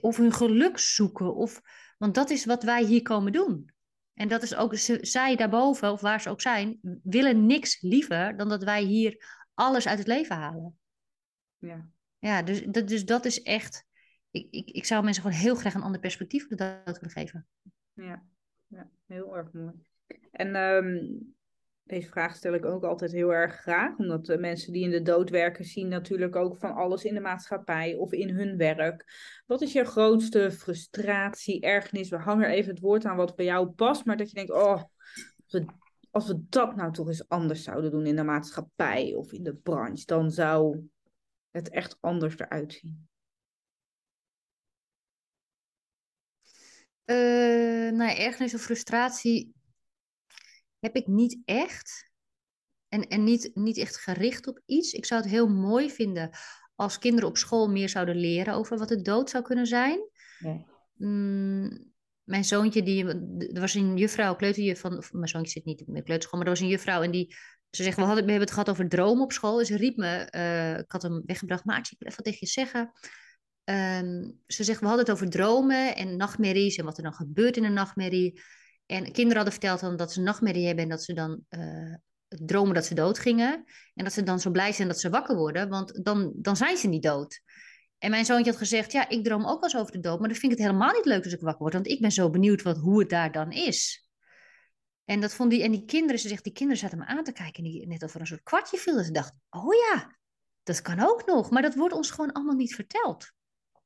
of 0.00 0.16
hun 0.16 0.32
geluk 0.32 0.78
zoeken, 0.78 1.34
of, 1.34 1.60
want 1.98 2.14
dat 2.14 2.30
is 2.30 2.44
wat 2.44 2.62
wij 2.62 2.84
hier 2.84 3.02
komen 3.02 3.32
doen. 3.32 3.70
En 4.14 4.28
dat 4.28 4.42
is 4.42 4.54
ook, 4.54 4.74
zij 5.00 5.36
daarboven, 5.36 5.92
of 5.92 6.00
waar 6.00 6.20
ze 6.20 6.30
ook 6.30 6.40
zijn, 6.40 6.78
willen 7.02 7.46
niks 7.46 7.80
liever 7.80 8.36
dan 8.36 8.48
dat 8.48 8.64
wij 8.64 8.82
hier 8.82 9.37
alles 9.58 9.88
uit 9.88 9.98
het 9.98 10.06
leven 10.06 10.36
halen. 10.36 10.78
Ja. 11.58 11.88
Ja, 12.18 12.42
dus, 12.42 12.64
dat, 12.64 12.88
dus 12.88 13.04
dat 13.04 13.24
is 13.24 13.42
echt. 13.42 13.86
ik, 14.30 14.46
ik, 14.50 14.70
ik 14.70 14.84
zou 14.84 15.04
mensen 15.04 15.22
gewoon 15.22 15.38
heel 15.38 15.54
graag 15.54 15.74
een 15.74 15.82
ander 15.82 16.00
perspectief 16.00 16.42
op 16.42 16.48
de 16.48 16.56
dood 16.56 16.98
willen 16.98 17.10
geven. 17.10 17.46
Ja, 17.92 18.22
ja 18.66 18.90
heel 19.06 19.36
erg 19.36 19.52
mooi. 19.52 19.72
En 20.30 20.54
ehm, 20.54 21.06
deze 21.82 22.08
vraag 22.08 22.36
stel 22.36 22.54
ik 22.54 22.64
ook 22.64 22.84
altijd 22.84 23.12
heel 23.12 23.34
erg 23.34 23.54
graag, 23.54 23.96
omdat 23.96 24.26
de 24.26 24.38
mensen 24.38 24.72
die 24.72 24.84
in 24.84 24.90
de 24.90 25.02
dood 25.02 25.30
werken 25.30 25.64
zien 25.64 25.88
natuurlijk 25.88 26.36
ook 26.36 26.56
van 26.56 26.74
alles 26.74 27.04
in 27.04 27.14
de 27.14 27.20
maatschappij 27.20 27.94
of 27.94 28.12
in 28.12 28.28
hun 28.28 28.56
werk. 28.56 29.04
Wat 29.46 29.62
is 29.62 29.72
je 29.72 29.84
grootste 29.84 30.50
frustratie, 30.50 31.60
ergernis? 31.60 32.08
We 32.08 32.18
hangen 32.18 32.48
even 32.48 32.70
het 32.70 32.80
woord 32.80 33.04
aan 33.04 33.16
wat 33.16 33.36
bij 33.36 33.44
jou 33.44 33.68
past, 33.68 34.04
maar 34.04 34.16
dat 34.16 34.28
je 34.28 34.34
denkt, 34.34 34.52
oh, 34.52 34.82
als 36.18 36.26
we 36.26 36.48
dat 36.48 36.76
nou 36.76 36.92
toch 36.92 37.08
eens 37.08 37.28
anders 37.28 37.62
zouden 37.62 37.90
doen 37.90 38.06
in 38.06 38.16
de 38.16 38.22
maatschappij 38.22 39.14
of 39.14 39.32
in 39.32 39.42
de 39.42 39.54
branche, 39.54 40.04
dan 40.04 40.30
zou 40.30 40.88
het 41.50 41.68
echt 41.68 41.96
anders 42.00 42.38
eruit 42.38 42.72
zien. 42.72 43.08
Uh, 47.04 47.92
nou, 47.92 48.16
ergernis 48.16 48.54
of 48.54 48.60
frustratie 48.60 49.54
heb 50.78 50.96
ik 50.96 51.06
niet 51.06 51.38
echt. 51.44 52.10
En, 52.88 53.08
en 53.08 53.24
niet, 53.24 53.50
niet 53.54 53.76
echt 53.76 53.96
gericht 53.96 54.46
op 54.46 54.62
iets. 54.66 54.92
Ik 54.92 55.04
zou 55.04 55.20
het 55.20 55.30
heel 55.30 55.48
mooi 55.48 55.90
vinden 55.90 56.30
als 56.74 56.98
kinderen 56.98 57.28
op 57.28 57.36
school 57.36 57.70
meer 57.70 57.88
zouden 57.88 58.16
leren 58.16 58.54
over 58.54 58.78
wat 58.78 58.88
de 58.88 59.02
dood 59.02 59.30
zou 59.30 59.44
kunnen 59.44 59.66
zijn. 59.66 60.00
Nee. 60.38 60.66
Mm, 60.94 61.87
mijn 62.28 62.44
zoontje, 62.44 62.82
die, 62.82 63.04
er 63.52 63.60
was 63.60 63.74
een 63.74 63.96
juffrouw, 63.96 64.36
kleuterjuf 64.36 64.80
van, 64.80 65.02
mijn 65.10 65.28
zoontje 65.28 65.52
zit 65.52 65.64
niet 65.64 65.78
de 65.78 66.02
kleuterschool, 66.02 66.38
maar 66.38 66.48
er 66.48 66.54
was 66.54 66.62
een 66.62 66.68
juffrouw 66.68 67.02
en 67.02 67.10
die, 67.10 67.34
ze 67.70 67.82
zegt, 67.82 67.96
we, 67.96 68.02
hadden, 68.02 68.24
we 68.24 68.30
hebben 68.30 68.48
het 68.48 68.56
gehad 68.58 68.70
over 68.70 68.88
dromen 68.88 69.22
op 69.22 69.32
school. 69.32 69.58
En 69.58 69.66
ze 69.66 69.76
riep 69.76 69.96
me, 69.96 70.28
uh, 70.36 70.78
ik 70.78 70.92
had 70.92 71.02
hem 71.02 71.22
weggebracht, 71.26 71.64
maar 71.64 71.78
ik 71.78 71.94
wil 71.98 72.08
even 72.08 72.22
tegen 72.22 72.38
je 72.40 72.46
zeggen. 72.46 72.92
Um, 73.64 74.40
ze 74.46 74.64
zegt, 74.64 74.80
we 74.80 74.86
hadden 74.86 75.04
het 75.04 75.14
over 75.14 75.30
dromen 75.30 75.96
en 75.96 76.16
nachtmerries 76.16 76.76
en 76.76 76.84
wat 76.84 76.96
er 76.96 77.02
dan 77.02 77.12
gebeurt 77.12 77.56
in 77.56 77.64
een 77.64 77.72
nachtmerrie. 77.72 78.40
En 78.86 79.02
kinderen 79.02 79.34
hadden 79.34 79.52
verteld 79.52 79.80
dan 79.80 79.96
dat 79.96 80.12
ze 80.12 80.20
nachtmerrie 80.20 80.66
hebben 80.66 80.84
en 80.84 80.90
dat 80.90 81.02
ze 81.02 81.12
dan 81.12 81.44
uh, 81.50 81.94
dromen 82.28 82.74
dat 82.74 82.84
ze 82.84 82.94
dood 82.94 83.18
gingen. 83.18 83.64
En 83.94 84.04
dat 84.04 84.12
ze 84.12 84.22
dan 84.22 84.40
zo 84.40 84.50
blij 84.50 84.72
zijn 84.72 84.88
dat 84.88 85.00
ze 85.00 85.10
wakker 85.10 85.36
worden, 85.36 85.68
want 85.68 86.04
dan, 86.04 86.32
dan 86.36 86.56
zijn 86.56 86.76
ze 86.76 86.88
niet 86.88 87.02
dood. 87.02 87.40
En 87.98 88.10
mijn 88.10 88.24
zoontje 88.24 88.50
had 88.50 88.60
gezegd, 88.60 88.92
ja, 88.92 89.08
ik 89.08 89.24
droom 89.24 89.46
ook 89.46 89.60
wel 89.60 89.70
eens 89.70 89.76
over 89.76 89.92
de 89.92 90.00
dood, 90.00 90.18
maar 90.18 90.28
dan 90.28 90.38
vind 90.38 90.52
ik 90.52 90.58
het 90.58 90.66
helemaal 90.66 90.92
niet 90.92 91.04
leuk 91.04 91.24
als 91.24 91.32
ik 91.32 91.40
wakker 91.40 91.62
word, 91.62 91.72
want 91.72 91.86
ik 91.86 92.00
ben 92.00 92.12
zo 92.12 92.30
benieuwd 92.30 92.62
wat, 92.62 92.78
hoe 92.78 92.98
het 92.98 93.10
daar 93.10 93.32
dan 93.32 93.52
is. 93.52 94.08
En 95.04 95.20
dat 95.20 95.34
vond 95.34 95.50
die, 95.50 95.62
en 95.62 95.70
die 95.70 95.84
kinderen, 95.84 96.18
ze 96.18 96.28
zegt, 96.28 96.44
die 96.44 96.52
kinderen 96.52 96.80
zaten 96.80 96.98
me 96.98 97.04
aan 97.04 97.24
te 97.24 97.32
kijken, 97.32 97.64
en 97.64 97.70
die, 97.70 97.86
net 97.86 98.02
of 98.02 98.14
er 98.14 98.20
een 98.20 98.26
soort 98.26 98.42
kwartje 98.42 98.76
viel. 98.76 98.98
En 98.98 99.04
ze 99.04 99.12
dacht, 99.12 99.32
oh 99.50 99.74
ja, 99.74 100.18
dat 100.62 100.82
kan 100.82 101.00
ook 101.00 101.26
nog, 101.26 101.50
maar 101.50 101.62
dat 101.62 101.74
wordt 101.74 101.94
ons 101.94 102.10
gewoon 102.10 102.32
allemaal 102.32 102.54
niet 102.54 102.74
verteld. 102.74 103.32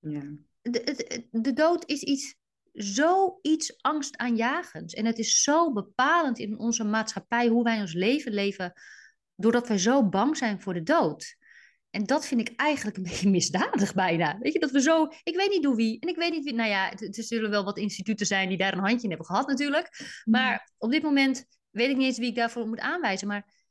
Ja. 0.01 0.23
De, 0.61 0.71
de, 0.71 1.27
de 1.31 1.53
dood 1.53 1.87
is 1.87 2.03
iets 2.03 2.35
zoiets 2.73 3.83
angstaanjagends. 3.83 4.95
En 4.95 5.07
het 5.07 5.19
is 5.19 5.43
zo 5.43 5.73
bepalend 5.73 6.39
in 6.39 6.59
onze 6.59 6.85
maatschappij 6.85 7.49
hoe 7.49 7.65
wij 7.65 7.81
ons 7.81 7.93
leven 7.93 8.33
leven, 8.33 8.73
doordat 9.37 9.69
wij 9.69 9.79
zo 9.79 10.09
bang 10.09 10.37
zijn 10.37 10.61
voor 10.61 10.75
de 10.75 10.83
dood. 10.83 11.37
En 11.93 12.05
dat 12.05 12.27
vind 12.27 12.41
ik 12.41 12.53
eigenlijk 12.57 12.97
een 12.97 13.03
beetje 13.11 13.31
misdadig 13.31 13.95
bijna. 13.95 14.39
Weet 14.39 14.53
je, 14.53 14.59
dat 14.59 14.71
we 14.71 14.81
zo... 14.81 15.05
Ik 15.23 15.37
weet 15.37 15.51
niet 15.51 15.63
door 15.63 15.77
wie. 15.77 16.01
En 16.01 16.09
ik 16.09 16.17
weet 16.17 16.31
niet 16.31 16.45
wie... 16.45 16.55
Nou 16.55 16.69
ja, 16.69 16.93
er 16.93 17.25
zullen 17.25 17.51
wel 17.51 17.65
wat 17.65 17.79
instituten 17.79 18.27
zijn 18.27 18.49
die 18.49 18.59
daar 18.59 18.73
een 18.73 18.79
handje 18.79 19.03
in 19.03 19.09
hebben 19.09 19.27
gehad 19.27 19.47
natuurlijk. 19.47 20.01
Mm. 20.01 20.33
Maar 20.33 20.73
op 20.79 20.91
dit 20.91 21.03
moment 21.03 21.45
weet 21.71 21.91
ik 21.91 21.97
niet 21.97 22.07
eens 22.07 22.19
wie 22.19 22.29
ik 22.29 22.35
daarvoor 22.35 22.69
moet 22.69 22.81
aanwijzen. 22.81 23.29
Maar 23.29 23.71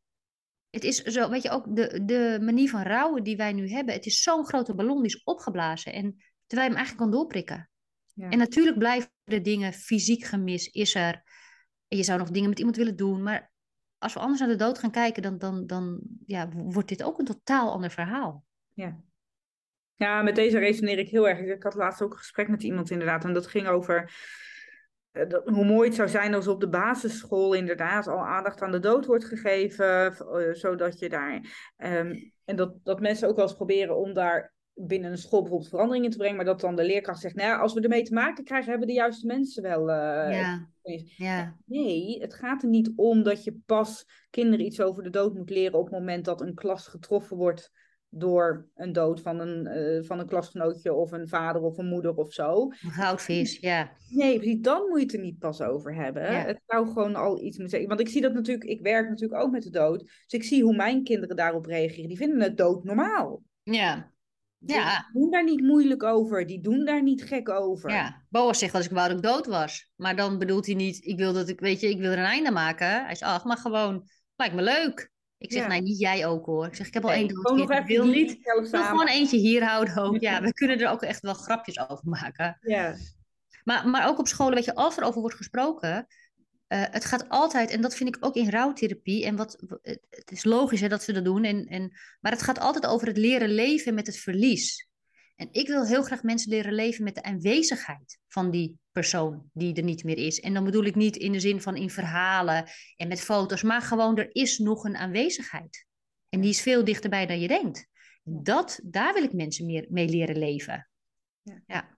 het 0.69 0.83
is 0.83 0.97
zo, 0.97 1.29
weet 1.29 1.43
je, 1.43 1.49
ook 1.49 1.75
de, 1.75 2.05
de 2.05 2.37
manier 2.41 2.69
van 2.69 2.81
rouwen 2.81 3.23
die 3.23 3.37
wij 3.37 3.53
nu 3.53 3.69
hebben. 3.69 3.93
Het 3.93 4.05
is 4.05 4.21
zo'n 4.21 4.45
grote 4.45 4.75
ballon, 4.75 5.01
die 5.01 5.15
is 5.15 5.23
opgeblazen. 5.23 5.93
En 5.93 6.15
terwijl 6.47 6.69
je 6.69 6.75
hem 6.75 6.85
eigenlijk 6.85 6.97
kan 6.97 7.11
doorprikken. 7.11 7.69
En 8.15 8.37
natuurlijk 8.37 8.77
blijven 8.77 9.11
er 9.23 9.43
dingen, 9.43 9.73
fysiek 9.73 10.23
gemis 10.23 10.67
is 10.67 10.95
er. 10.95 11.23
En 11.87 11.97
je 11.97 12.03
zou 12.03 12.19
nog 12.19 12.29
dingen 12.29 12.49
met 12.49 12.57
iemand 12.57 12.77
willen 12.77 12.95
doen. 12.95 13.23
Maar 13.23 13.50
als 14.01 14.13
we 14.13 14.19
anders 14.19 14.39
naar 14.39 14.49
de 14.49 14.55
dood 14.55 14.79
gaan 14.79 14.91
kijken, 14.91 15.21
dan, 15.21 15.37
dan, 15.37 15.67
dan 15.67 15.99
ja, 16.25 16.49
wordt 16.49 16.89
dit 16.89 17.03
ook 17.03 17.19
een 17.19 17.25
totaal 17.25 17.71
ander 17.71 17.89
verhaal. 17.89 18.43
Ja. 18.73 18.97
Ja, 19.93 20.21
met 20.21 20.35
deze 20.35 20.59
resoneer 20.59 20.97
ik 20.97 21.09
heel 21.09 21.29
erg. 21.29 21.39
Ik 21.39 21.63
had 21.63 21.75
laatst 21.75 22.01
ook 22.01 22.11
een 22.11 22.17
gesprek 22.17 22.47
met 22.47 22.63
iemand 22.63 22.89
inderdaad. 22.89 23.23
En 23.23 23.33
dat 23.33 23.47
ging 23.47 23.67
over 23.67 24.13
eh, 25.11 25.23
hoe 25.45 25.65
mooi 25.65 25.87
het 25.87 25.95
zou 25.95 26.09
zijn 26.09 26.33
als 26.33 26.47
op 26.47 26.59
de 26.59 26.69
basisschool 26.69 27.53
inderdaad 27.53 28.07
al 28.07 28.25
aandacht 28.25 28.61
aan 28.61 28.71
de 28.71 28.79
dood 28.79 29.05
wordt 29.05 29.25
gegeven. 29.25 30.15
Uh, 30.21 30.53
zodat 30.53 30.99
je 30.99 31.09
daar. 31.09 31.33
Um, 31.77 32.33
en 32.45 32.55
dat, 32.55 32.73
dat 32.83 32.99
mensen 32.99 33.27
ook 33.27 33.35
wel 33.35 33.45
eens 33.45 33.55
proberen 33.55 33.97
om 33.97 34.13
daar 34.13 34.53
binnen 34.73 35.11
een 35.11 35.17
school 35.17 35.41
bijvoorbeeld 35.41 35.69
verandering 35.69 36.05
in 36.05 36.11
te 36.11 36.17
brengen, 36.17 36.35
maar 36.35 36.45
dat 36.45 36.61
dan 36.61 36.75
de 36.75 36.83
leerkracht 36.83 37.21
zegt, 37.21 37.35
nou 37.35 37.49
ja, 37.49 37.57
als 37.57 37.73
we 37.73 37.81
ermee 37.81 38.03
te 38.03 38.13
maken 38.13 38.43
krijgen, 38.43 38.69
hebben 38.69 38.87
de 38.87 38.93
juiste 38.93 39.25
mensen 39.25 39.63
wel. 39.63 39.89
Uh, 39.89 39.95
ja. 40.39 40.69
Ja. 41.17 41.57
Nee, 41.65 42.21
het 42.21 42.33
gaat 42.33 42.63
er 42.63 42.69
niet 42.69 42.91
om 42.95 43.23
dat 43.23 43.43
je 43.43 43.57
pas 43.65 44.05
kinderen 44.29 44.65
iets 44.65 44.81
over 44.81 45.03
de 45.03 45.09
dood 45.09 45.33
moet 45.33 45.49
leren 45.49 45.79
op 45.79 45.85
het 45.85 45.93
moment 45.93 46.25
dat 46.25 46.41
een 46.41 46.53
klas 46.53 46.87
getroffen 46.87 47.37
wordt 47.37 47.71
door 48.13 48.67
een 48.75 48.93
dood 48.93 49.21
van 49.21 49.39
een, 49.39 49.77
uh, 49.77 50.03
van 50.03 50.19
een 50.19 50.27
klasgenootje 50.27 50.93
of 50.93 51.11
een 51.11 51.27
vader 51.27 51.61
of 51.61 51.77
een 51.77 51.87
moeder 51.87 52.15
of 52.15 52.33
zo. 52.33 52.63
Een 52.63 52.91
goudvis, 52.91 53.59
ja. 53.59 53.91
Nee, 54.09 54.37
precies, 54.37 54.61
dan 54.61 54.87
moet 54.87 54.99
je 54.99 55.05
het 55.05 55.13
er 55.13 55.19
niet 55.19 55.39
pas 55.39 55.61
over 55.61 55.95
hebben. 55.95 56.23
Ja. 56.23 56.45
Het 56.45 56.61
zou 56.65 56.87
gewoon 56.87 57.15
al 57.15 57.37
iets 57.37 57.57
moeten 57.57 57.69
zeggen. 57.69 57.89
Want 57.89 57.99
ik 57.99 58.09
zie 58.09 58.21
dat 58.21 58.33
natuurlijk, 58.33 58.69
ik 58.69 58.81
werk 58.81 59.09
natuurlijk 59.09 59.41
ook 59.41 59.51
met 59.51 59.63
de 59.63 59.69
dood. 59.69 59.99
Dus 59.99 60.39
ik 60.39 60.43
zie 60.43 60.63
hoe 60.63 60.75
mijn 60.75 61.03
kinderen 61.03 61.35
daarop 61.35 61.65
reageren. 61.65 62.07
Die 62.07 62.17
vinden 62.17 62.41
het 62.41 62.57
dood 62.57 62.83
normaal. 62.83 63.43
Ja. 63.63 64.11
Ja. 64.65 65.09
Die 65.11 65.21
doen 65.21 65.31
daar 65.31 65.43
niet 65.43 65.61
moeilijk 65.61 66.03
over. 66.03 66.47
Die 66.47 66.61
doen 66.61 66.85
daar 66.85 67.03
niet 67.03 67.23
gek 67.23 67.49
over. 67.49 67.89
Ja, 67.89 68.25
Boas 68.29 68.59
zegt 68.59 68.75
als 68.75 68.85
ik 68.85 68.91
wou 68.91 69.07
dat 69.07 69.17
ik 69.17 69.23
dood 69.23 69.45
was. 69.45 69.89
Maar 69.95 70.15
dan 70.15 70.37
bedoelt 70.37 70.65
hij 70.65 70.75
niet, 70.75 71.05
ik 71.05 71.17
wil 71.17 71.33
dat 71.33 71.49
ik, 71.49 71.59
weet 71.59 71.79
je, 71.79 71.89
ik 71.89 71.99
wil 71.99 72.11
er 72.11 72.17
een 72.17 72.23
einde 72.23 72.51
maken. 72.51 73.05
Hij 73.05 73.15
zegt, 73.15 73.31
ach, 73.31 73.43
maar 73.43 73.57
gewoon, 73.57 74.09
lijkt 74.35 74.55
me 74.55 74.61
leuk. 74.61 75.11
Ik 75.37 75.51
zeg, 75.51 75.67
nee, 75.67 75.81
niet 75.81 75.99
jij 75.99 76.25
ook 76.25 76.45
hoor. 76.45 76.65
Ik 76.65 76.75
zeg, 76.75 76.87
ik 76.87 76.93
heb 76.93 77.03
al 77.03 77.11
één 77.11 77.27
dood. 77.27 77.59
Ik 77.59 77.85
wil 77.85 78.05
niet, 78.05 78.31
ik 78.31 78.67
wil 78.71 78.83
gewoon 78.83 79.07
eentje 79.07 79.37
hier 79.37 79.63
houden 79.63 79.97
ook. 79.97 80.19
Ja, 80.19 80.41
we 80.43 80.53
kunnen 80.53 80.79
er 80.79 80.89
ook 80.89 81.01
echt 81.01 81.21
wel 81.21 81.33
grapjes 81.33 81.89
over 81.89 82.09
maken. 82.09 82.57
Ja. 82.61 82.95
Maar, 83.63 83.87
maar 83.87 84.07
ook 84.07 84.19
op 84.19 84.27
scholen, 84.27 84.53
weet 84.55 84.65
je, 84.65 84.75
als 84.75 84.97
er 84.97 85.03
over 85.03 85.21
wordt 85.21 85.35
gesproken, 85.35 86.07
uh, 86.71 86.83
het 86.91 87.05
gaat 87.05 87.29
altijd, 87.29 87.69
en 87.69 87.81
dat 87.81 87.95
vind 87.95 88.15
ik 88.15 88.25
ook 88.25 88.35
in 88.35 88.49
rouwtherapie, 88.49 89.25
en 89.25 89.35
wat, 89.35 89.63
het 90.09 90.31
is 90.31 90.43
logisch 90.43 90.81
hè, 90.81 90.87
dat 90.87 91.03
ze 91.03 91.11
dat 91.11 91.23
doen, 91.23 91.43
en, 91.43 91.65
en, 91.65 91.91
maar 92.19 92.31
het 92.31 92.41
gaat 92.41 92.59
altijd 92.59 92.85
over 92.85 93.07
het 93.07 93.17
leren 93.17 93.49
leven 93.49 93.93
met 93.93 94.07
het 94.07 94.17
verlies. 94.17 94.89
En 95.35 95.47
ik 95.51 95.67
wil 95.67 95.85
heel 95.85 96.03
graag 96.03 96.23
mensen 96.23 96.51
leren 96.51 96.73
leven 96.73 97.03
met 97.03 97.15
de 97.15 97.23
aanwezigheid 97.23 98.19
van 98.27 98.51
die 98.51 98.79
persoon 98.91 99.49
die 99.53 99.73
er 99.73 99.83
niet 99.83 100.03
meer 100.03 100.17
is. 100.17 100.39
En 100.39 100.53
dan 100.53 100.63
bedoel 100.63 100.83
ik 100.83 100.95
niet 100.95 101.15
in 101.15 101.31
de 101.31 101.39
zin 101.39 101.61
van 101.61 101.75
in 101.75 101.89
verhalen 101.89 102.69
en 102.95 103.07
met 103.07 103.21
foto's, 103.21 103.61
maar 103.61 103.81
gewoon 103.81 104.17
er 104.17 104.29
is 104.35 104.57
nog 104.57 104.83
een 104.83 104.95
aanwezigheid. 104.95 105.85
En 106.29 106.41
die 106.41 106.49
is 106.49 106.61
veel 106.61 106.83
dichterbij 106.83 107.25
dan 107.25 107.39
je 107.39 107.47
denkt. 107.47 107.87
Dat, 108.23 108.79
daar 108.83 109.13
wil 109.13 109.23
ik 109.23 109.33
mensen 109.33 109.65
meer 109.65 109.85
mee 109.89 110.09
leren 110.09 110.37
leven. 110.37 110.89
Ja. 111.41 111.63
ja. 111.67 111.97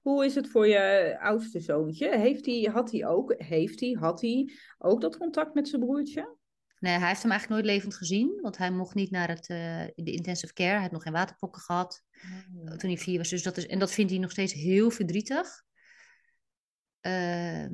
Hoe 0.00 0.24
is 0.24 0.34
het 0.34 0.48
voor 0.48 0.68
je 0.68 1.16
oudste 1.20 1.60
zoontje? 1.60 2.18
Heeft 2.18 2.46
hij, 2.46 2.68
had 2.72 2.90
hij 2.90 3.06
ook, 3.06 3.34
heeft 3.36 3.80
hij, 3.80 3.96
had 4.00 4.20
hij 4.20 4.52
ook 4.78 5.00
dat 5.00 5.16
contact 5.16 5.54
met 5.54 5.68
zijn 5.68 5.80
broertje? 5.80 6.36
Nee, 6.78 6.98
hij 6.98 7.08
heeft 7.08 7.22
hem 7.22 7.30
eigenlijk 7.30 7.62
nooit 7.62 7.74
levend 7.74 7.94
gezien, 7.94 8.38
want 8.42 8.56
hij 8.56 8.70
mocht 8.70 8.94
niet 8.94 9.10
naar 9.10 9.28
het, 9.28 9.48
uh, 9.48 9.84
de 9.94 10.12
intensive 10.12 10.52
care. 10.52 10.70
Hij 10.70 10.80
had 10.80 10.90
nog 10.90 11.02
geen 11.02 11.12
waterpokken 11.12 11.62
gehad 11.62 12.02
oh. 12.54 12.76
toen 12.76 12.90
hij 12.90 12.98
vier 12.98 13.18
was. 13.18 13.28
Dus 13.28 13.42
dat 13.42 13.56
is, 13.56 13.66
en 13.66 13.78
dat 13.78 13.92
vindt 13.92 14.10
hij 14.10 14.20
nog 14.20 14.30
steeds 14.30 14.52
heel 14.52 14.90
verdrietig. 14.90 15.62
Uh, 17.06 17.68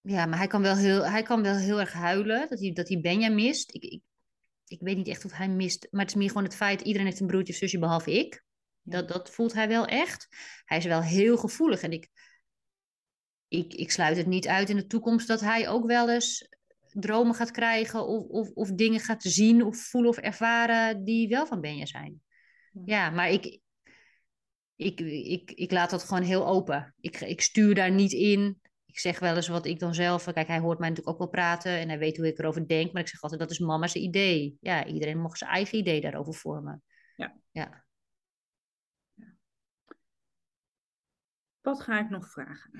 ja, 0.00 0.26
maar 0.26 0.38
hij 0.38 0.46
kan 0.46 0.62
wel 0.62 0.76
heel, 0.76 1.06
hij 1.06 1.22
kan 1.22 1.42
wel 1.42 1.56
heel 1.56 1.80
erg 1.80 1.92
huilen 1.92 2.48
dat 2.48 2.60
hij, 2.60 2.72
dat 2.72 2.88
hij 2.88 3.00
Benja 3.00 3.30
mist. 3.30 3.74
Ik, 3.74 3.82
ik, 3.82 4.02
ik 4.66 4.80
weet 4.80 4.96
niet 4.96 5.08
echt 5.08 5.24
of 5.24 5.32
hij 5.32 5.48
mist, 5.48 5.88
maar 5.90 6.00
het 6.00 6.10
is 6.10 6.16
meer 6.16 6.28
gewoon 6.28 6.44
het 6.44 6.56
feit... 6.56 6.80
iedereen 6.80 7.06
heeft 7.06 7.20
een 7.20 7.26
broertje 7.26 7.52
of 7.52 7.58
zusje 7.58 7.78
behalve 7.78 8.12
ik. 8.12 8.44
Dat, 8.82 9.08
dat 9.08 9.30
voelt 9.30 9.52
hij 9.52 9.68
wel 9.68 9.86
echt. 9.86 10.28
Hij 10.64 10.78
is 10.78 10.84
wel 10.84 11.02
heel 11.02 11.36
gevoelig. 11.36 11.82
En 11.82 11.92
ik, 11.92 12.08
ik, 13.48 13.74
ik 13.74 13.90
sluit 13.90 14.16
het 14.16 14.26
niet 14.26 14.48
uit 14.48 14.68
in 14.68 14.76
de 14.76 14.86
toekomst 14.86 15.28
dat 15.28 15.40
hij 15.40 15.68
ook 15.68 15.86
wel 15.86 16.10
eens 16.10 16.48
dromen 16.92 17.34
gaat 17.34 17.50
krijgen. 17.50 18.06
Of, 18.06 18.26
of, 18.26 18.50
of 18.54 18.72
dingen 18.72 19.00
gaat 19.00 19.22
zien 19.22 19.64
of 19.64 19.76
voelen 19.76 20.10
of 20.10 20.16
ervaren 20.16 21.04
die 21.04 21.28
wel 21.28 21.46
van 21.46 21.60
Benja 21.60 21.86
zijn. 21.86 22.22
Ja, 22.84 23.10
maar 23.10 23.30
ik, 23.30 23.60
ik, 24.76 25.00
ik, 25.00 25.50
ik 25.50 25.70
laat 25.70 25.90
dat 25.90 26.02
gewoon 26.02 26.22
heel 26.22 26.46
open. 26.46 26.94
Ik, 27.00 27.20
ik 27.20 27.40
stuur 27.40 27.74
daar 27.74 27.90
niet 27.90 28.12
in. 28.12 28.60
Ik 28.86 28.98
zeg 28.98 29.18
wel 29.18 29.36
eens 29.36 29.48
wat 29.48 29.66
ik 29.66 29.78
dan 29.78 29.94
zelf. 29.94 30.24
Kijk, 30.24 30.46
hij 30.46 30.58
hoort 30.58 30.78
mij 30.78 30.88
natuurlijk 30.88 31.14
ook 31.14 31.22
wel 31.22 31.42
praten 31.42 31.72
en 31.72 31.88
hij 31.88 31.98
weet 31.98 32.16
hoe 32.16 32.26
ik 32.26 32.38
erover 32.38 32.68
denk. 32.68 32.92
Maar 32.92 33.02
ik 33.02 33.08
zeg 33.08 33.22
altijd: 33.22 33.40
dat 33.40 33.50
is 33.50 33.58
mama's 33.58 33.94
idee. 33.94 34.56
Ja, 34.60 34.86
iedereen 34.86 35.20
mag 35.20 35.36
zijn 35.36 35.50
eigen 35.50 35.78
idee 35.78 36.00
daarover 36.00 36.34
vormen. 36.34 36.82
Ja. 37.16 37.36
ja. 37.50 37.84
Wat 41.62 41.80
ga 41.80 42.00
ik 42.00 42.10
nog 42.10 42.30
vragen? 42.30 42.70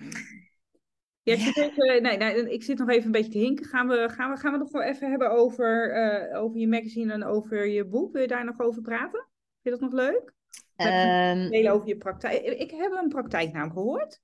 Ja, 1.22 1.34
ik, 1.34 1.40
Zit 1.40 1.56
even, 1.56 2.02
nee, 2.02 2.16
nee, 2.16 2.52
ik 2.52 2.62
zit 2.62 2.78
nog 2.78 2.88
even 2.88 3.04
een 3.04 3.12
beetje 3.12 3.30
te 3.30 3.38
hinken. 3.38 3.66
Gaan 3.66 3.88
we, 3.88 4.08
gaan 4.08 4.30
we, 4.30 4.36
gaan 4.36 4.52
we 4.52 4.58
nog 4.58 4.70
wel 4.70 4.82
even 4.82 5.10
hebben 5.10 5.30
over, 5.30 5.96
uh, 6.32 6.42
over 6.42 6.58
je 6.58 6.68
magazine 6.68 7.12
en 7.12 7.24
over 7.24 7.66
je 7.66 7.84
boek? 7.84 8.12
Wil 8.12 8.22
je 8.22 8.28
daar 8.28 8.44
nog 8.44 8.60
over 8.60 8.82
praten? 8.82 9.26
Vind 9.62 9.62
je 9.62 9.70
dat 9.70 9.80
nog 9.80 9.92
leuk? 9.92 10.32
Um, 10.76 11.68
over 11.68 11.88
je 11.88 11.96
praktijk. 11.96 12.42
Ik 12.42 12.70
heb 12.70 12.92
een 12.92 13.08
praktijknaam 13.08 13.72
gehoord. 13.72 14.20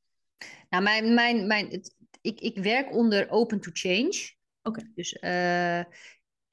Nou, 0.69 0.83
mijn, 0.83 1.15
mijn, 1.15 1.47
mijn, 1.47 1.83
ik, 2.21 2.41
ik 2.41 2.59
werk 2.59 2.95
onder 2.95 3.31
Open 3.31 3.61
to 3.61 3.71
Change. 3.73 4.35
Oké. 4.63 4.83
Dus, 4.95 5.13
uh, 5.21 5.85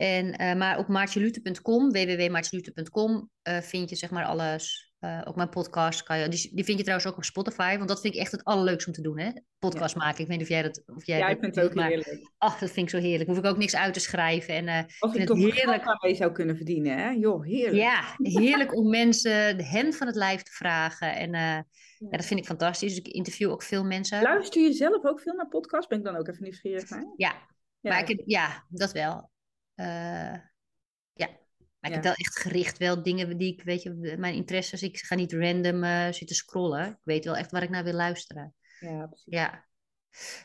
en, 0.04 0.42
uh, 0.42 0.54
maar 0.54 0.78
op 0.78 0.88
maartjelute.com, 0.88 1.92
www.maartjelute.com, 1.92 3.30
uh, 3.48 3.58
vind 3.58 3.90
je 3.90 3.96
zeg 3.96 4.10
maar 4.10 4.26
alles 4.26 4.94
uh, 5.00 5.22
ook 5.24 5.36
mijn 5.36 5.50
podcast 5.50 6.04
kan 6.04 6.20
je, 6.20 6.28
die, 6.28 6.52
die 6.54 6.64
vind 6.64 6.78
je 6.78 6.84
trouwens 6.84 7.10
ook 7.10 7.18
op 7.18 7.24
Spotify, 7.24 7.78
want 7.78 7.90
dat 7.90 8.02
vind 8.02 8.14
ik 8.14 8.20
echt 8.20 8.32
het 8.32 8.44
allerleukste 8.44 8.90
om 8.90 8.96
te 8.96 9.02
doen, 9.02 9.20
hè? 9.20 9.30
Podcast 9.60 9.96
maken. 9.96 10.22
Ik 10.22 10.28
weet 10.28 10.38
niet 10.38 10.46
of 10.46 10.54
jij 10.54 10.62
dat. 10.62 10.84
Of 10.86 11.06
jij, 11.06 11.18
jij 11.18 11.38
vindt 11.40 11.56
het 11.56 11.66
ook 11.66 11.84
heerlijk. 11.84 12.32
Ach, 12.38 12.60
dat 12.60 12.72
vind 12.72 12.92
ik 12.92 13.00
zo 13.00 13.08
heerlijk. 13.08 13.30
Hoef 13.30 13.38
ik 13.38 13.46
ook 13.46 13.58
niks 13.58 13.76
uit 13.76 13.94
te 13.94 14.00
schrijven. 14.00 14.54
En, 14.54 14.68
uh, 14.68 14.80
Als 15.00 15.16
ik 15.16 15.26
toch 15.26 15.38
heerlijk 15.38 16.02
mee 16.02 16.16
zou 16.16 16.32
kunnen 16.32 16.56
verdienen, 16.56 16.98
hè? 16.98 17.10
Joh, 17.10 17.44
heerlijk. 17.44 17.76
Ja, 17.76 18.16
heerlijk 18.42 18.76
om 18.76 18.90
mensen 18.90 19.58
de 19.58 19.66
hem 19.66 19.94
van 19.94 20.08
het 20.08 20.16
lijf 20.16 20.42
te 20.42 20.52
vragen. 20.52 21.16
En 21.16 21.32
ja. 21.32 21.56
ja. 21.98 22.10
dat 22.10 22.26
vind 22.26 22.40
ik 22.40 22.46
fantastisch. 22.46 22.96
Dus 22.96 23.06
ik 23.06 23.14
interview 23.14 23.52
ook 23.52 23.64
veel 23.64 23.84
mensen. 23.84 24.22
Luister 24.22 24.62
je 24.62 24.74
zelf 24.74 25.06
ook 25.06 25.22
veel 25.22 25.36
naar 25.36 25.48
podcasts? 25.48 25.88
Ben 25.88 25.98
ik 25.98 26.06
dan 26.06 26.16
ook 26.16 26.28
even 26.28 26.44
nieuwsgierig 26.44 26.90
naar? 26.90 27.14
Ja, 27.16 27.36
ja. 27.80 27.90
maar 27.90 28.10
ik 28.10 28.22
ja, 28.26 28.66
dat 28.70 28.92
wel. 28.92 29.32
Ja, 29.76 31.30
maar 31.80 31.92
ik 31.92 31.94
heb 31.94 32.04
wel 32.04 32.14
echt 32.14 32.40
gericht 32.40 32.78
wel 32.78 33.04
dingen 33.04 33.38
die 33.38 33.54
ik, 33.54 33.64
weet 33.64 33.82
je, 33.82 34.16
mijn 34.18 34.36
interesses. 34.36 34.82
Ik 34.82 34.98
ga 34.98 35.16
niet 35.16 35.34
random 35.34 35.84
uh, 35.84 36.12
zitten 36.12 36.36
scrollen. 36.36 36.88
Ik 36.88 36.98
weet 37.04 37.26
wel 37.26 37.36
echt 37.36 37.52
waar 37.52 37.64
ik 37.64 37.70
naar 37.70 37.84
wil 37.84 37.94
luisteren. 37.94 38.56
Ja, 38.80 39.06
precies. 39.06 39.34
Ja, 39.34 39.66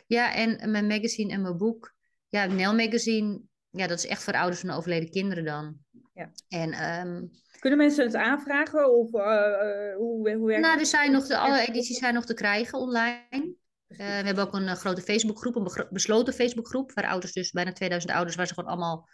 ja 0.06 0.34
en 0.34 0.70
mijn 0.70 0.86
magazine 0.86 1.32
en 1.32 1.42
mijn 1.42 1.56
boek. 1.56 1.94
Ja, 2.28 2.46
Nel 2.46 2.74
Magazine, 2.74 3.40
ja, 3.70 3.86
dat 3.86 3.98
is 3.98 4.06
echt 4.06 4.22
voor 4.22 4.32
ouders 4.32 4.60
van 4.60 4.70
overleden 4.70 5.10
kinderen 5.10 5.44
dan. 5.44 5.78
Ja. 6.14 6.30
En, 6.48 6.98
um, 7.06 7.30
Kunnen 7.58 7.78
mensen 7.78 8.04
het 8.04 8.14
aanvragen? 8.14 8.96
Of 8.96 9.14
uh, 9.14 9.96
hoe, 9.96 10.34
hoe 10.34 10.46
werkt 10.46 10.62
Nou, 10.62 10.78
er 10.78 10.86
zijn 10.86 11.12
nog 11.12 11.26
de, 11.26 11.36
alle 11.36 11.66
edities 11.66 11.98
zijn 11.98 12.14
nog 12.14 12.24
te 12.24 12.34
krijgen 12.34 12.78
online. 12.78 13.56
Uh, 13.88 13.98
we 13.98 14.04
hebben 14.04 14.44
ook 14.44 14.54
een 14.54 14.76
grote 14.76 15.02
Facebookgroep, 15.02 15.54
een 15.56 15.86
besloten 15.90 16.34
Facebookgroep, 16.34 16.92
waar 16.92 17.06
ouders 17.06 17.32
dus 17.32 17.50
bijna 17.50 17.72
2000 17.72 18.12
ouders, 18.12 18.36
waar 18.36 18.46
ze 18.46 18.54
gewoon 18.54 18.70
allemaal 18.70 19.08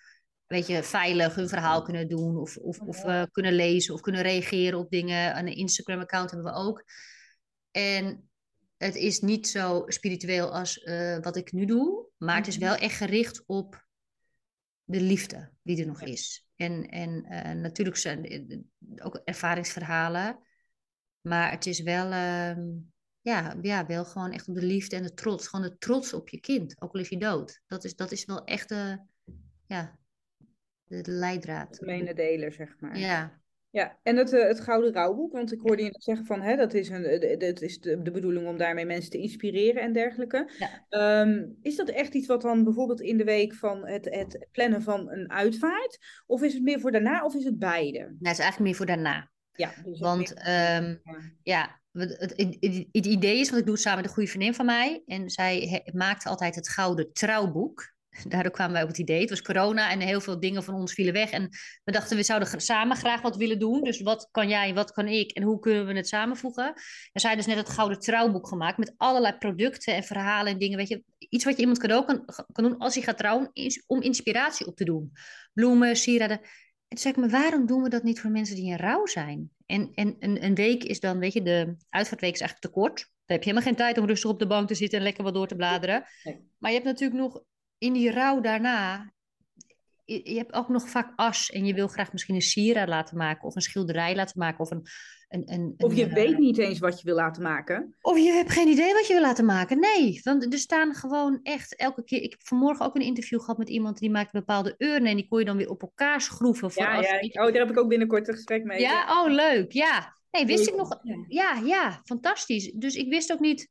weet 0.46 0.66
je, 0.66 0.82
veilig 0.82 1.34
hun 1.34 1.48
verhaal 1.48 1.82
kunnen 1.82 2.08
doen 2.08 2.36
of, 2.36 2.56
of, 2.56 2.80
of 2.80 3.04
uh, 3.04 3.22
kunnen 3.30 3.52
lezen 3.52 3.94
of 3.94 4.00
kunnen 4.00 4.22
reageren 4.22 4.78
op 4.78 4.90
dingen. 4.90 5.38
Een 5.38 5.56
Instagram-account 5.56 6.30
hebben 6.30 6.52
we 6.52 6.58
ook. 6.58 6.84
En 7.70 8.28
het 8.76 8.94
is 8.94 9.20
niet 9.20 9.48
zo 9.48 9.82
spiritueel 9.86 10.54
als 10.54 10.76
uh, 10.76 11.18
wat 11.20 11.36
ik 11.36 11.52
nu 11.52 11.64
doe, 11.64 12.06
maar 12.16 12.36
het 12.36 12.46
is 12.46 12.56
wel 12.56 12.74
echt 12.74 12.96
gericht 12.96 13.42
op 13.46 13.86
de 14.84 15.00
liefde 15.00 15.52
die 15.62 15.80
er 15.80 15.86
nog 15.86 16.02
is. 16.02 16.46
En, 16.56 16.88
en 16.88 17.26
uh, 17.28 17.52
natuurlijk 17.52 17.96
zijn 17.96 18.70
ook 19.02 19.20
ervaringsverhalen, 19.24 20.38
maar 21.20 21.50
het 21.50 21.66
is 21.66 21.80
wel, 21.80 22.12
uh, 22.12 22.64
ja, 23.24 23.56
ja, 23.62 23.86
wel 23.86 24.04
gewoon 24.04 24.32
echt 24.32 24.48
op 24.48 24.54
de 24.54 24.66
liefde 24.66 24.96
en 24.96 25.02
de 25.02 25.14
trots. 25.14 25.48
Gewoon 25.48 25.68
de 25.68 25.78
trots 25.78 26.12
op 26.12 26.28
je 26.28 26.40
kind, 26.40 26.82
ook 26.82 26.94
al 26.94 27.00
is 27.00 27.10
hij 27.10 27.18
dood. 27.18 27.60
Dat 27.66 27.84
is, 27.84 27.96
dat 27.96 28.12
is 28.12 28.24
wel 28.24 28.44
echt 28.44 28.68
de, 28.68 28.98
ja, 29.66 29.98
de 30.84 31.02
leidraad. 31.04 31.78
De 31.78 32.12
deler, 32.14 32.52
zeg 32.52 32.80
maar. 32.80 32.98
Ja. 32.98 33.42
Ja, 33.70 33.98
en 34.02 34.16
het, 34.16 34.32
uh, 34.32 34.46
het 34.46 34.60
Gouden 34.60 34.92
Rouwboek, 34.92 35.32
want 35.32 35.52
ik 35.52 35.60
hoorde 35.60 35.82
je 35.82 35.90
net 35.90 36.02
zeggen 36.02 36.26
van, 36.26 36.40
hè, 36.40 36.56
dat 36.56 36.74
is, 36.74 36.88
een, 36.88 37.38
dat 37.38 37.60
is 37.60 37.80
de, 37.80 38.02
de 38.02 38.10
bedoeling 38.10 38.46
om 38.46 38.56
daarmee 38.56 38.84
mensen 38.84 39.10
te 39.10 39.18
inspireren 39.18 39.82
en 39.82 39.92
dergelijke. 39.92 40.50
Ja. 40.58 41.20
Um, 41.20 41.58
is 41.62 41.76
dat 41.76 41.88
echt 41.88 42.14
iets 42.14 42.26
wat 42.26 42.42
dan 42.42 42.64
bijvoorbeeld 42.64 43.00
in 43.00 43.16
de 43.16 43.24
week 43.24 43.54
van 43.54 43.86
het, 43.86 44.04
het 44.04 44.46
plannen 44.52 44.82
van 44.82 45.10
een 45.10 45.30
uitvaart, 45.30 45.98
of 46.26 46.42
is 46.42 46.54
het 46.54 46.62
meer 46.62 46.80
voor 46.80 46.92
daarna, 46.92 47.24
of 47.24 47.34
is 47.34 47.44
het 47.44 47.58
beide? 47.58 47.98
Nou, 47.98 48.10
het 48.18 48.32
is 48.32 48.38
eigenlijk 48.38 48.58
meer 48.58 48.74
voor 48.74 48.86
daarna. 48.86 49.30
Ja, 49.52 49.72
dus 49.84 50.00
want 50.00 50.30
um, 50.30 51.00
ja, 51.42 51.80
het, 52.02 52.34
het, 52.36 52.56
het, 52.92 53.06
idee 53.06 53.38
is, 53.38 53.48
want 53.48 53.60
ik 53.60 53.66
doe 53.66 53.74
het 53.74 53.82
samen 53.82 53.98
met 53.98 54.08
een 54.08 54.14
goede 54.14 54.30
vriendin 54.30 54.54
van 54.54 54.66
mij, 54.66 55.02
en 55.06 55.30
zij 55.30 55.82
maakte 55.92 56.28
altijd 56.28 56.54
het 56.54 56.68
Gouden 56.68 57.12
Trouwboek. 57.12 57.92
Daardoor 58.28 58.52
kwamen 58.52 58.72
wij 58.72 58.82
op 58.82 58.88
het 58.88 58.98
idee. 58.98 59.20
Het 59.20 59.30
was 59.30 59.42
corona 59.42 59.90
en 59.90 60.00
heel 60.00 60.20
veel 60.20 60.40
dingen 60.40 60.64
van 60.64 60.74
ons 60.74 60.92
vielen 60.92 61.12
weg. 61.12 61.30
En 61.30 61.48
we 61.84 61.92
dachten, 61.92 62.16
we 62.16 62.22
zouden 62.22 62.60
samen 62.60 62.96
graag 62.96 63.20
wat 63.20 63.36
willen 63.36 63.58
doen. 63.58 63.82
Dus 63.82 64.00
wat 64.00 64.28
kan 64.30 64.48
jij, 64.48 64.74
wat 64.74 64.92
kan 64.92 65.08
ik 65.08 65.30
en 65.30 65.42
hoe 65.42 65.58
kunnen 65.58 65.86
we 65.86 65.92
het 65.92 66.08
samenvoegen? 66.08 66.66
En 67.12 67.20
zij 67.20 67.36
dus 67.36 67.46
net 67.46 67.56
het 67.56 67.68
Gouden 67.68 67.98
Trouwboek 67.98 68.48
gemaakt 68.48 68.78
met 68.78 68.94
allerlei 68.96 69.36
producten 69.38 69.94
en 69.94 70.04
verhalen 70.04 70.52
en 70.52 70.58
dingen. 70.58 70.76
Weet 70.76 70.88
je, 70.88 71.02
iets 71.18 71.44
wat 71.44 71.54
je 71.54 71.60
iemand 71.60 71.78
cadeau 71.78 72.04
kan, 72.04 72.24
kan 72.52 72.64
doen 72.64 72.78
als 72.78 72.94
hij 72.94 73.02
gaat 73.02 73.18
trouwen, 73.18 73.50
is 73.52 73.84
om 73.86 74.02
inspiratie 74.02 74.66
op 74.66 74.76
te 74.76 74.84
doen. 74.84 75.12
Bloemen, 75.52 75.96
sieraden. 75.96 76.40
En 76.88 77.00
toen 77.00 77.12
zei 77.12 77.14
ik 77.14 77.20
me, 77.20 77.28
waarom 77.28 77.66
doen 77.66 77.82
we 77.82 77.88
dat 77.88 78.02
niet 78.02 78.20
voor 78.20 78.30
mensen 78.30 78.56
die 78.56 78.70
in 78.70 78.76
rouw 78.76 79.06
zijn? 79.06 79.50
En, 79.66 79.90
en 79.94 80.16
een, 80.18 80.44
een 80.44 80.54
week 80.54 80.84
is 80.84 81.00
dan, 81.00 81.18
weet 81.18 81.32
je, 81.32 81.42
de 81.42 81.76
uitvaartweek 81.88 82.34
is 82.34 82.40
eigenlijk 82.40 82.74
te 82.74 82.80
kort. 82.80 82.98
Dan 82.98 83.36
heb 83.36 83.42
je 83.42 83.50
helemaal 83.50 83.68
geen 83.68 83.76
tijd 83.76 83.98
om 83.98 84.06
rustig 84.06 84.30
op 84.30 84.38
de 84.38 84.46
bank 84.46 84.68
te 84.68 84.74
zitten 84.74 84.98
en 84.98 85.04
lekker 85.04 85.24
wat 85.24 85.34
door 85.34 85.46
te 85.46 85.56
bladeren. 85.56 86.04
Nee. 86.22 86.50
Maar 86.58 86.70
je 86.70 86.76
hebt 86.76 86.88
natuurlijk 86.88 87.20
nog 87.20 87.42
in 87.78 87.92
die 87.92 88.10
rouw 88.10 88.40
daarna, 88.40 89.12
je, 90.04 90.36
hebt 90.36 90.52
ook 90.52 90.68
nog 90.68 90.88
vaak 90.88 91.12
as 91.16 91.50
en 91.50 91.66
je 91.66 91.74
wil 91.74 91.88
graag 91.88 92.12
misschien 92.12 92.34
een 92.34 92.40
sieraad 92.40 92.88
laten 92.88 93.16
maken 93.16 93.44
of 93.44 93.54
een 93.54 93.62
schilderij 93.62 94.14
laten 94.14 94.38
maken 94.38 94.60
of 94.60 94.70
een... 94.70 94.86
een, 95.28 95.52
een 95.52 95.74
of 95.76 95.94
je 95.94 96.02
een, 96.02 96.14
weet 96.14 96.38
niet 96.38 96.58
eens 96.58 96.78
wat 96.78 97.00
je 97.00 97.06
wil 97.06 97.14
laten 97.14 97.42
maken. 97.42 97.94
Of 98.00 98.18
je 98.18 98.30
hebt 98.30 98.50
geen 98.50 98.68
idee 98.68 98.92
wat 98.92 99.06
je 99.06 99.12
wil 99.12 99.22
laten 99.22 99.44
maken. 99.44 99.80
Nee, 99.80 100.20
want 100.22 100.52
er 100.52 100.58
staan 100.58 100.94
gewoon 100.94 101.40
echt 101.42 101.76
elke 101.76 102.04
keer... 102.04 102.22
Ik 102.22 102.30
heb 102.30 102.42
vanmorgen 102.42 102.86
ook 102.86 102.94
een 102.94 103.02
interview 103.02 103.40
gehad 103.40 103.58
met 103.58 103.68
iemand 103.68 103.98
die 103.98 104.10
maakt 104.10 104.32
bepaalde 104.32 104.74
urnen 104.78 105.10
en 105.10 105.16
die 105.16 105.28
kon 105.28 105.38
je 105.38 105.44
dan 105.44 105.56
weer 105.56 105.70
op 105.70 105.82
elkaar 105.82 106.20
schroeven. 106.20 106.70
Voor 106.70 106.82
ja, 106.82 106.96
als... 106.96 107.06
ja. 107.10 107.46
Oh, 107.46 107.52
daar 107.52 107.60
heb 107.60 107.70
ik 107.70 107.78
ook 107.78 107.88
binnenkort 107.88 108.28
een 108.28 108.34
gesprek 108.34 108.64
mee. 108.64 108.80
Ja, 108.80 109.22
oh 109.22 109.32
leuk, 109.32 109.72
ja. 109.72 110.14
Nee, 110.30 110.46
wist 110.46 110.68
ik 110.68 110.74
nog... 110.74 111.00
Ja, 111.28 111.60
ja, 111.64 112.00
fantastisch. 112.04 112.72
Dus 112.72 112.94
ik 112.94 113.08
wist 113.08 113.32
ook 113.32 113.40
niet 113.40 113.68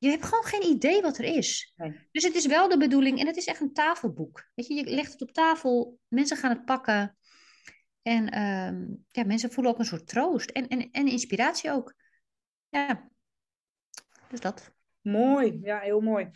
je 0.00 0.08
hebt 0.08 0.24
gewoon 0.24 0.44
geen 0.44 0.70
idee 0.76 1.02
wat 1.02 1.18
er 1.18 1.24
is. 1.24 1.72
Nee. 1.76 2.08
Dus 2.12 2.24
het 2.24 2.34
is 2.34 2.46
wel 2.46 2.68
de 2.68 2.76
bedoeling, 2.76 3.20
en 3.20 3.26
het 3.26 3.36
is 3.36 3.46
echt 3.46 3.60
een 3.60 3.72
tafelboek. 3.72 4.50
Weet 4.54 4.66
je, 4.66 4.74
je 4.74 4.84
legt 4.84 5.12
het 5.12 5.22
op 5.22 5.32
tafel, 5.32 5.98
mensen 6.08 6.36
gaan 6.36 6.50
het 6.50 6.64
pakken. 6.64 7.16
En 8.02 8.42
um, 8.42 9.04
ja, 9.10 9.24
mensen 9.24 9.50
voelen 9.50 9.72
ook 9.72 9.78
een 9.78 9.84
soort 9.84 10.06
troost 10.06 10.50
en, 10.50 10.68
en, 10.68 10.90
en 10.90 11.06
inspiratie 11.06 11.70
ook. 11.70 11.94
Ja, 12.68 13.08
dus 14.28 14.40
dat. 14.40 14.72
Mooi, 15.00 15.58
ja, 15.62 15.78
heel 15.78 16.00
mooi. 16.00 16.30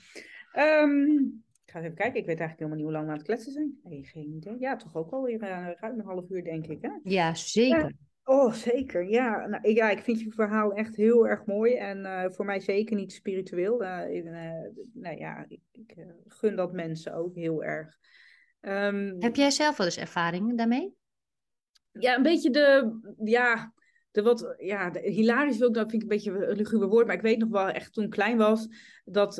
Um, 0.52 1.44
ik 1.64 1.70
ga 1.72 1.78
even 1.78 1.94
kijken, 1.94 2.20
ik 2.20 2.26
weet 2.26 2.40
eigenlijk 2.40 2.58
helemaal 2.58 2.76
niet 2.76 2.84
hoe 2.84 2.92
lang 2.92 3.04
we 3.04 3.10
aan 3.10 3.16
het 3.16 3.26
kletsen 3.26 3.52
zijn. 3.52 3.78
Nee, 3.82 4.04
geen 4.04 4.32
idee. 4.32 4.56
Ja, 4.58 4.76
toch 4.76 4.94
ook 4.94 5.10
alweer 5.12 5.42
uh, 5.42 5.70
ruim 5.74 5.98
een 5.98 6.04
half 6.04 6.30
uur, 6.30 6.44
denk 6.44 6.66
ik. 6.66 6.78
Hè? 6.82 6.90
Ja, 7.02 7.34
zeker. 7.34 7.78
Ja. 7.78 7.90
Oh, 8.24 8.52
zeker. 8.52 9.08
Ja, 9.08 9.46
nou, 9.46 9.72
ja, 9.72 9.90
ik 9.90 10.02
vind 10.02 10.20
je 10.20 10.30
verhaal 10.30 10.72
echt 10.72 10.96
heel 10.96 11.28
erg 11.28 11.44
mooi. 11.44 11.74
En 11.74 11.98
uh, 11.98 12.24
voor 12.28 12.44
mij 12.44 12.60
zeker 12.60 12.96
niet 12.96 13.12
spiritueel. 13.12 13.82
Uh, 13.82 14.14
in, 14.14 14.26
uh, 14.26 14.92
nou 14.92 15.16
ja, 15.16 15.44
ik, 15.48 15.60
ik 15.72 15.94
gun 16.26 16.56
dat 16.56 16.72
mensen 16.72 17.14
ook 17.14 17.34
heel 17.34 17.64
erg. 17.64 17.98
Um, 18.60 19.16
Heb 19.18 19.36
jij 19.36 19.50
zelf 19.50 19.76
wel 19.76 19.86
eens 19.86 19.98
ervaring 19.98 20.56
daarmee? 20.56 20.94
Ja, 21.92 22.16
een 22.16 22.22
beetje 22.22 22.50
de, 22.50 22.98
ja, 23.24 23.72
de 24.10 24.22
wat, 24.22 24.54
ja, 24.58 24.90
de, 24.90 25.00
hilarisch 25.00 25.58
wil 25.58 25.68
ik, 25.68 25.74
dat 25.74 25.90
vind 25.90 26.02
ik 26.02 26.10
een 26.10 26.16
beetje 26.16 26.46
een 26.46 26.56
luguber 26.56 26.88
woord. 26.88 27.06
Maar 27.06 27.16
ik 27.16 27.22
weet 27.22 27.38
nog 27.38 27.48
wel 27.48 27.68
echt 27.68 27.92
toen 27.92 28.04
ik 28.04 28.10
klein 28.10 28.36
was, 28.36 28.68
dat, 29.04 29.34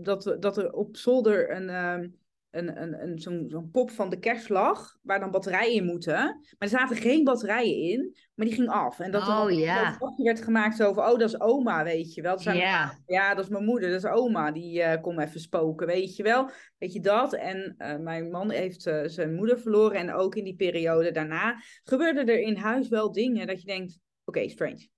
dat, 0.00 0.36
dat 0.40 0.56
er 0.56 0.72
op 0.72 0.96
zolder 0.96 1.50
een... 1.50 1.68
Um, 1.74 2.22
een, 2.54 2.82
een, 2.82 3.02
een, 3.02 3.18
zo'n 3.18 3.44
zo'n 3.48 3.70
pop 3.70 3.90
van 3.90 4.10
de 4.10 4.18
kerstslag, 4.18 4.98
waar 5.02 5.20
dan 5.20 5.30
batterijen 5.30 5.74
in 5.74 5.84
moeten. 5.84 6.14
Maar 6.14 6.54
er 6.58 6.68
zaten 6.68 6.96
geen 6.96 7.24
batterijen 7.24 7.76
in, 7.76 8.16
maar 8.34 8.46
die 8.46 8.54
ging 8.54 8.68
af. 8.68 9.00
En 9.00 9.10
dat 9.10 9.22
oh, 9.22 9.28
er 9.28 10.08
een 10.16 10.24
werd 10.24 10.42
gemaakt 10.42 10.76
zo 10.76 10.92
van, 10.92 11.04
oh, 11.04 11.18
dat 11.18 11.28
is 11.28 11.40
oma, 11.40 11.84
weet 11.84 12.14
je 12.14 12.22
wel. 12.22 12.40
Ja. 12.40 12.52
Yeah. 12.54 12.90
ja, 13.06 13.34
dat 13.34 13.44
is 13.44 13.50
mijn 13.50 13.64
moeder, 13.64 13.90
dat 13.90 14.04
is 14.04 14.10
oma, 14.10 14.52
die 14.52 14.78
uh, 14.78 15.00
komt 15.00 15.20
even 15.20 15.40
spoken, 15.40 15.86
weet 15.86 16.16
je 16.16 16.22
wel. 16.22 16.50
Weet 16.78 16.92
je 16.92 17.00
dat? 17.00 17.34
En 17.34 17.74
uh, 17.78 17.96
mijn 17.96 18.30
man 18.30 18.50
heeft 18.50 18.86
uh, 18.86 19.02
zijn 19.04 19.34
moeder 19.34 19.58
verloren 19.58 19.98
en 19.98 20.12
ook 20.12 20.34
in 20.34 20.44
die 20.44 20.56
periode 20.56 21.10
daarna 21.10 21.62
gebeurden 21.82 22.26
er 22.26 22.40
in 22.40 22.56
huis 22.56 22.88
wel 22.88 23.12
dingen 23.12 23.46
dat 23.46 23.60
je 23.60 23.66
denkt, 23.66 23.98
oké, 24.24 24.38
okay, 24.38 24.48
strange. 24.48 24.88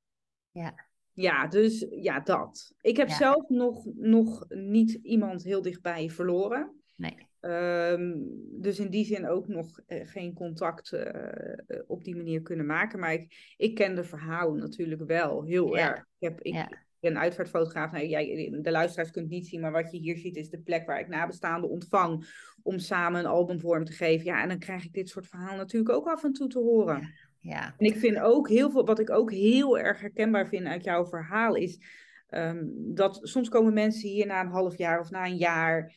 Ja. 0.50 0.84
Ja, 1.12 1.46
dus 1.46 1.86
ja, 1.90 2.20
dat. 2.20 2.74
Ik 2.80 2.96
heb 2.96 3.08
Ja. 3.08 3.14
zelf 3.14 3.48
nog, 3.48 3.84
nog 3.94 4.44
niet 4.48 4.92
iemand 4.92 5.42
heel 5.42 5.62
dichtbij 5.62 6.10
verloren. 6.10 6.80
Nee. 6.96 7.25
Ehm, 7.40 8.12
dus 8.60 8.78
in 8.78 8.90
die 8.90 9.04
zin 9.04 9.28
ook 9.28 9.48
nog 9.48 9.80
eh, 9.86 10.00
geen 10.08 10.32
contact 10.34 10.92
eh, 10.92 11.78
op 11.86 12.04
die 12.04 12.16
manier 12.16 12.42
kunnen 12.42 12.66
maken. 12.66 12.98
Maar 12.98 13.12
ik, 13.12 13.54
ik 13.56 13.74
ken 13.74 13.94
de 13.94 14.04
verhalen 14.04 14.58
natuurlijk 14.58 15.02
wel 15.06 15.42
heel 15.44 15.76
Ja. 15.76 15.88
erg. 15.90 15.98
Ik, 15.98 16.28
heb, 16.28 16.40
ik, 16.40 16.54
Ja. 16.54 16.68
ben 17.00 17.18
uitvaartfotograaf. 17.18 17.92
Nou, 17.92 18.06
jij, 18.06 18.58
de 18.62 18.70
luisteraars 18.70 19.10
kunt 19.10 19.28
niet 19.28 19.46
zien, 19.46 19.60
maar 19.60 19.72
wat 19.72 19.90
je 19.90 19.98
hier 19.98 20.16
ziet 20.16 20.36
is 20.36 20.50
de 20.50 20.60
plek 20.60 20.86
waar 20.86 21.00
ik 21.00 21.08
nabestaanden 21.08 21.70
ontvang. 21.70 22.26
Om 22.62 22.78
samen 22.78 23.20
een 23.20 23.26
album 23.26 23.60
vorm 23.60 23.84
te 23.84 23.92
geven. 23.92 24.24
Ja, 24.24 24.42
en 24.42 24.48
dan 24.48 24.58
krijg 24.58 24.84
ik 24.84 24.92
dit 24.92 25.08
soort 25.08 25.26
verhalen 25.26 25.56
natuurlijk 25.56 25.94
ook 25.94 26.06
af 26.06 26.24
en 26.24 26.32
toe 26.32 26.48
te 26.48 26.58
horen. 26.58 27.12
Ja. 27.40 27.74
En 27.78 27.86
ik 27.86 27.96
vind 27.96 28.18
ook 28.18 28.48
heel 28.48 28.70
veel, 28.70 28.86
wat 28.86 28.98
ik 28.98 29.10
ook 29.10 29.30
heel 29.30 29.78
erg 29.78 30.00
herkenbaar 30.00 30.48
vind 30.48 30.66
uit 30.66 30.84
jouw 30.84 31.06
verhaal, 31.06 31.54
is 31.54 31.80
ehm, 32.26 32.64
dat 32.76 33.18
soms 33.22 33.48
komen 33.48 33.72
mensen 33.72 34.08
hier 34.08 34.26
na 34.26 34.40
een 34.40 34.46
half 34.50 34.78
jaar 34.78 35.00
of 35.00 35.10
na 35.10 35.26
een 35.26 35.36
jaar. 35.36 35.92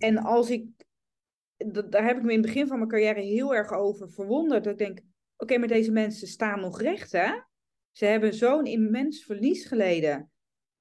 En 0.00 0.18
als 0.18 0.50
ik, 0.50 0.66
dat, 1.56 1.92
daar 1.92 2.04
heb 2.04 2.16
ik 2.16 2.22
me 2.22 2.32
in 2.32 2.38
het 2.38 2.46
begin 2.46 2.66
van 2.66 2.76
mijn 2.76 2.90
carrière 2.90 3.20
heel 3.20 3.54
erg 3.54 3.72
over 3.72 4.10
verwonderd. 4.10 4.64
Dat 4.64 4.72
ik 4.72 4.78
denk, 4.78 5.00
oké, 5.36 5.58
maar 5.58 5.68
deze 5.68 5.92
mensen 5.92 6.28
staan 6.28 6.60
nog 6.60 6.80
recht, 6.80 7.12
hè? 7.12 7.32
Ze 7.92 8.04
hebben 8.04 8.34
zo'n 8.34 8.64
immens 8.64 9.24
verlies 9.24 9.64
geleden, 9.64 10.30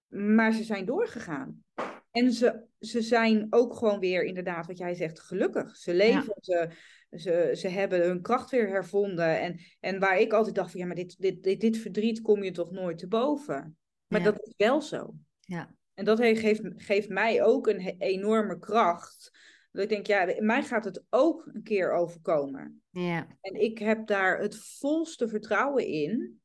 maar 0.08 0.54
ze 0.54 0.64
zijn 0.64 0.86
doorgegaan. 0.86 1.64
En 2.12 2.32
ze, 2.32 2.64
ze 2.80 3.02
zijn 3.02 3.48
ook 3.50 3.76
gewoon 3.76 4.00
weer, 4.00 4.24
inderdaad, 4.24 4.68
wat 4.68 4.78
jij 4.78 4.96
zegt, 4.96 5.20
gelukkig. 5.20 5.76
Ze 5.76 5.94
leven, 5.94 6.34
ze, 6.40 6.70
ze, 7.12 7.52
ze 7.54 7.68
hebben 7.68 8.02
hun 8.02 8.22
kracht 8.22 8.50
weer 8.50 8.68
hervonden. 8.68 9.40
En, 9.40 9.60
en 9.80 10.00
waar 10.00 10.20
ik 10.20 10.34
altijd 10.34 10.56
dacht 10.56 10.72
van, 10.72 10.80
ja, 10.80 10.86
maar 10.86 10.96
dit, 10.96 11.22
dit, 11.22 11.44
dit, 11.44 11.62
dit 11.62 11.78
verdriet 11.78 12.22
kom 12.22 12.44
je 12.44 12.52
toch 12.52 12.72
nooit 12.72 12.98
te 12.98 13.08
boven. 13.08 13.78
Maar 14.08 14.24
dat 14.24 14.40
is 14.42 14.54
wel 14.58 14.82
zo. 14.82 15.14
Ja. 15.40 15.76
En 16.00 16.06
dat 16.06 16.20
geeft, 16.20 16.62
geeft 16.76 17.10
mij 17.10 17.44
ook 17.44 17.68
een 17.68 17.96
enorme 17.98 18.60
kracht. 18.60 19.32
Dat 19.72 19.84
ik 19.84 19.90
denk, 19.90 20.08
ja, 20.08 20.36
mij 20.40 20.64
gaat 20.64 20.86
het 20.86 21.04
ook 21.10 21.50
een 21.54 21.64
keer 21.64 21.92
overkomen. 21.92 22.82
Ja. 22.90 23.28
En 23.42 23.62
ik 23.62 23.78
heb 23.78 24.08
daar 24.08 24.40
het 24.40 24.56
volste 24.58 25.28
vertrouwen 25.28 25.86
in. 25.86 26.42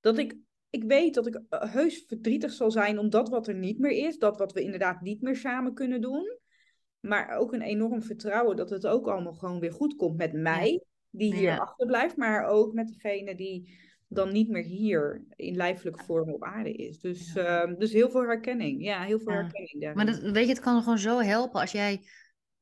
Dat 0.00 0.18
ik, 0.18 0.36
ik 0.70 0.84
weet 0.84 1.14
dat 1.14 1.26
ik 1.26 1.40
eh, 1.48 1.72
heus 1.72 2.04
verdrietig 2.06 2.52
zal 2.52 2.70
zijn 2.70 2.98
om 2.98 3.10
dat 3.10 3.28
wat 3.28 3.48
er 3.48 3.54
niet 3.54 3.78
meer 3.78 4.06
is. 4.06 4.18
Dat 4.18 4.38
wat 4.38 4.52
we 4.52 4.62
inderdaad 4.62 5.00
niet 5.00 5.22
meer 5.22 5.36
samen 5.36 5.74
kunnen 5.74 6.00
doen. 6.00 6.38
Maar 7.00 7.36
ook 7.36 7.52
een 7.52 7.62
enorm 7.62 8.02
vertrouwen 8.02 8.56
dat 8.56 8.70
het 8.70 8.86
ook 8.86 9.08
allemaal 9.08 9.34
gewoon 9.34 9.60
weer 9.60 9.72
goed 9.72 9.96
komt 9.96 10.16
met 10.16 10.32
mij. 10.32 10.84
Die 11.10 11.34
hier 11.34 11.60
achterblijft. 11.60 12.16
Maar 12.16 12.44
ook 12.44 12.72
met 12.72 12.88
degene 12.88 13.34
die 13.34 13.78
dan 14.08 14.32
niet 14.32 14.48
meer 14.48 14.62
hier 14.62 15.24
in 15.36 15.56
lijfelijke 15.56 16.04
vorm 16.04 16.30
op 16.30 16.42
aarde 16.42 16.72
is. 16.72 17.00
Dus, 17.00 17.34
ehm, 17.34 17.74
dus 17.78 17.92
heel 17.92 18.10
veel 18.10 18.22
herkenning. 18.22 18.84
Ja, 18.84 19.02
heel 19.02 19.20
veel 19.20 19.32
herkenning. 19.32 19.94
Maar 19.94 20.06
dat, 20.06 20.18
weet 20.18 20.46
je, 20.46 20.52
het 20.52 20.62
kan 20.62 20.82
gewoon 20.82 20.98
zo 20.98 21.18
helpen 21.18 21.60
als 21.60 21.72
jij 21.72 22.00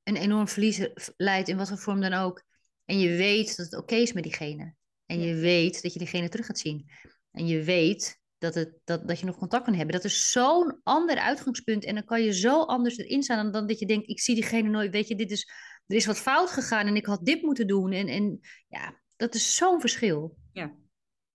een 0.03 0.17
enorm 0.17 0.49
verlies 0.49 0.89
leidt, 1.17 1.49
in 1.49 1.57
wat 1.57 1.69
voor 1.69 1.79
vorm 1.79 2.01
dan 2.01 2.13
ook. 2.13 2.45
En 2.85 2.99
je 2.99 3.17
weet 3.17 3.57
dat 3.57 3.67
het 3.67 3.77
oké 3.77 3.95
is 3.95 4.13
met 4.13 4.23
diegene. 4.23 4.75
En 5.07 5.21
je 5.21 5.35
weet 5.35 5.83
dat 5.83 5.93
je 5.93 5.99
diegene 5.99 6.29
terug 6.29 6.47
gaat 6.47 6.59
zien. 6.59 6.91
En 7.31 7.47
je 7.47 7.63
weet 7.63 8.21
dat, 8.39 8.55
het, 8.55 8.79
dat, 8.85 9.09
dat 9.09 9.19
je 9.19 9.27
nog 9.27 9.37
contact 9.37 9.65
kan 9.65 9.75
hebben. 9.75 9.95
Dat 9.95 10.05
is 10.05 10.31
zo'n 10.31 10.81
ander 10.83 11.17
uitgangspunt. 11.17 11.85
En 11.85 11.95
dan 11.95 12.05
kan 12.05 12.23
je 12.23 12.33
zo 12.33 12.63
anders 12.63 12.97
erin 12.97 13.23
staan 13.23 13.43
dan, 13.43 13.53
dan 13.53 13.67
dat 13.67 13.79
je 13.79 13.87
denkt, 13.87 14.09
ik 14.09 14.21
zie 14.21 14.35
diegene 14.35 14.69
nooit. 14.69 14.93
Weet 14.93 15.09
je, 15.09 15.17
dit 15.17 15.31
is, 15.31 15.51
er 15.87 15.97
is 15.97 16.07
wat 16.07 16.19
fout 16.19 16.51
gegaan 16.51 16.87
en 16.87 16.97
ik 16.97 17.07
had 17.07 17.25
dit 17.25 17.43
moeten 17.43 17.67
doen. 17.67 17.93
En, 17.93 18.09
en 18.09 18.41
ja, 18.69 19.01
dat 19.17 19.35
is 19.35 19.57
zo'n 19.57 19.81
verschil. 19.81 20.37
Ja, 20.53 20.75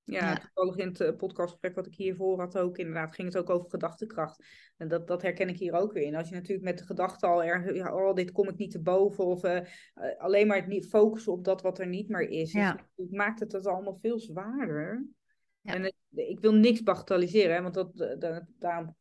ja, 0.08 0.36
toevallig 0.36 0.76
in 0.76 0.88
het 0.88 1.01
eh, 1.01 1.16
podcastgesprek 1.16 1.76
wat 1.76 1.86
ik 1.86 1.95
hiervoor 1.95 2.39
had 2.39 2.58
ook, 2.58 2.78
inderdaad, 2.78 3.16
ging 3.16 3.28
het 3.28 3.38
ook 3.38 3.49
over 3.49 3.70
gedachtekracht. 3.70 4.45
En 4.78 4.88
dat, 4.88 5.08
dat 5.08 5.22
herken 5.22 5.49
ik 5.49 5.58
hier 5.58 5.74
ook 5.74 5.93
weer 5.93 6.03
in. 6.03 6.16
Als 6.16 6.30
je 6.30 6.36
natuurlijk 6.36 6.66
met 6.66 6.78
de 6.78 6.86
gedachte 6.86 7.28
al 7.28 7.43
erg, 7.43 7.74
ja, 7.76 7.95
oh, 7.95 8.14
dit 8.14 8.32
kom 8.32 8.49
ik 8.49 8.58
niet 8.58 8.72
te 8.72 8.82
boven, 8.82 9.26
of 9.26 9.43
uh, 9.43 9.60
alleen 10.18 10.47
maar 10.47 10.58
het 10.58 10.68
niet 10.68 10.88
focussen 10.88 11.32
op 11.32 11.43
dat 11.43 11.62
wat 11.62 11.80
er 11.80 11.88
niet 11.88 12.10
meer 12.10 12.30
is. 12.30 12.51
Dus 12.51 12.62
ja. 12.62 12.88
Dus 12.95 13.10
maakt 13.10 13.39
het 13.39 13.51
dat 13.51 13.68
allemaal 13.68 13.97
veel 14.01 14.20
zwaarder. 14.20 15.05
Ja. 15.62 15.74
En 15.74 15.93
ik 16.10 16.39
wil 16.39 16.53
niks 16.53 16.84
bagatelliseren, 16.84 17.55
hè, 17.55 17.62
want 17.62 17.74
dat, 17.74 17.97
dat, 18.20 18.43
daarom 18.58 18.95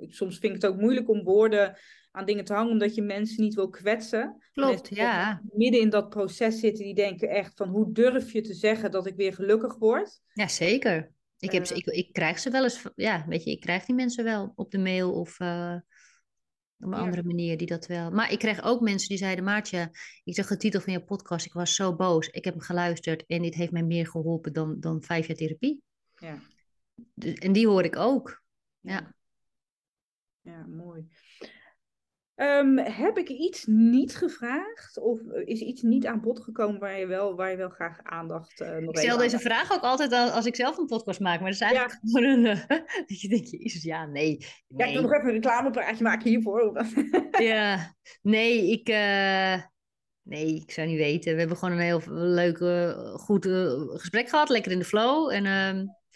soms 0.00 0.38
vind 0.38 0.54
ik 0.54 0.62
het 0.62 0.70
ook 0.70 0.80
moeilijk 0.80 1.08
om 1.08 1.22
woorden 1.22 1.78
aan 2.10 2.26
dingen 2.26 2.44
te 2.44 2.52
hangen, 2.52 2.72
omdat 2.72 2.94
je 2.94 3.02
mensen 3.02 3.42
niet 3.42 3.54
wil 3.54 3.68
kwetsen. 3.68 4.42
Klopt, 4.52 4.88
ja. 4.94 5.42
Midden 5.52 5.80
in 5.80 5.90
dat 5.90 6.08
proces 6.08 6.60
zitten, 6.60 6.84
die 6.84 6.94
denken 6.94 7.28
echt 7.28 7.56
van 7.56 7.68
hoe 7.68 7.92
durf 7.92 8.32
je 8.32 8.40
te 8.40 8.54
zeggen 8.54 8.90
dat 8.90 9.06
ik 9.06 9.16
weer 9.16 9.34
gelukkig 9.34 9.76
word? 9.78 10.20
Ja, 10.32 10.48
zeker. 10.48 11.12
Ik, 11.38 11.52
heb, 11.52 11.70
uh, 11.70 11.76
ik, 11.76 11.86
ik 11.86 12.12
krijg 12.12 12.38
ze 12.38 12.50
wel 12.50 12.62
eens, 12.62 12.82
ja, 12.94 13.24
weet 13.28 13.44
je, 13.44 13.50
ik 13.50 13.60
krijg 13.60 13.84
die 13.84 13.94
mensen 13.94 14.24
wel 14.24 14.52
op 14.54 14.70
de 14.70 14.78
mail 14.78 15.12
of 15.12 15.40
uh, 15.40 15.74
op 16.78 16.92
een 16.92 16.94
andere 16.94 17.22
manier 17.22 17.56
die 17.56 17.66
dat 17.66 17.86
wel. 17.86 18.10
Maar 18.10 18.32
ik 18.32 18.38
kreeg 18.38 18.62
ook 18.62 18.80
mensen 18.80 19.08
die 19.08 19.18
zeiden, 19.18 19.44
Maartje, 19.44 19.90
ik 20.24 20.34
zag 20.34 20.46
de 20.46 20.56
titel 20.56 20.80
van 20.80 20.92
je 20.92 21.04
podcast, 21.04 21.46
ik 21.46 21.52
was 21.52 21.74
zo 21.74 21.96
boos, 21.96 22.28
ik 22.28 22.44
heb 22.44 22.54
hem 22.54 22.62
geluisterd 22.62 23.26
en 23.26 23.42
dit 23.42 23.54
heeft 23.54 23.72
mij 23.72 23.82
meer 23.82 24.06
geholpen 24.06 24.52
dan, 24.52 24.80
dan 24.80 25.02
vijf 25.02 25.26
jaar 25.26 25.36
therapie. 25.36 25.82
Ja. 26.14 26.38
En 27.34 27.52
die 27.52 27.66
hoor 27.66 27.84
ik 27.84 27.96
ook. 27.96 28.42
ja. 28.80 28.92
Ja, 28.92 29.16
mooi. 30.68 31.08
Um, 32.40 32.78
heb 32.78 33.18
ik 33.18 33.28
iets 33.28 33.64
niet 33.66 34.16
gevraagd? 34.16 34.98
Of 34.98 35.20
is 35.44 35.60
iets 35.60 35.82
niet 35.82 36.06
aan 36.06 36.20
bod 36.20 36.40
gekomen 36.40 36.80
waar 36.80 36.98
je 36.98 37.06
wel, 37.06 37.36
waar 37.36 37.50
je 37.50 37.56
wel 37.56 37.68
graag 37.68 37.98
aandacht 38.02 38.60
uh, 38.60 38.76
nog 38.76 38.94
Ik 38.94 38.98
stel 38.98 39.16
deze 39.16 39.38
vraag 39.38 39.72
ook 39.72 39.82
altijd 39.82 40.12
als 40.12 40.46
ik 40.46 40.56
zelf 40.56 40.78
een 40.78 40.86
podcast 40.86 41.20
maak. 41.20 41.40
Maar 41.40 41.50
dat 41.50 41.60
is 41.60 41.66
eigenlijk 41.66 41.98
ja. 42.02 42.10
gewoon 42.10 42.28
een... 42.28 42.44
Uh, 42.44 42.68
dat 43.08 43.20
je 43.20 43.28
denkt, 43.28 43.50
jezus, 43.50 43.82
ja, 43.82 44.06
nee, 44.06 44.36
nee. 44.68 44.78
Ja, 44.78 44.84
ik 44.84 44.92
wil 44.92 45.02
nog 45.02 45.12
even 45.12 45.26
een 45.26 45.34
reclamepraatje 45.34 46.04
maken 46.04 46.28
hiervoor. 46.28 46.86
ja, 47.38 47.94
nee, 48.22 48.70
ik... 48.70 48.88
Uh, 48.88 49.62
nee, 50.22 50.54
ik 50.54 50.70
zou 50.70 50.86
niet 50.86 50.98
weten. 50.98 51.32
We 51.32 51.38
hebben 51.38 51.56
gewoon 51.56 51.74
een 51.74 51.84
heel 51.84 52.02
leuk, 52.12 52.58
goed 53.20 53.46
gesprek 54.00 54.28
gehad. 54.28 54.48
Lekker 54.48 54.72
in 54.72 54.78
de 54.78 54.84
flow. 54.84 55.30
En... 55.30 55.44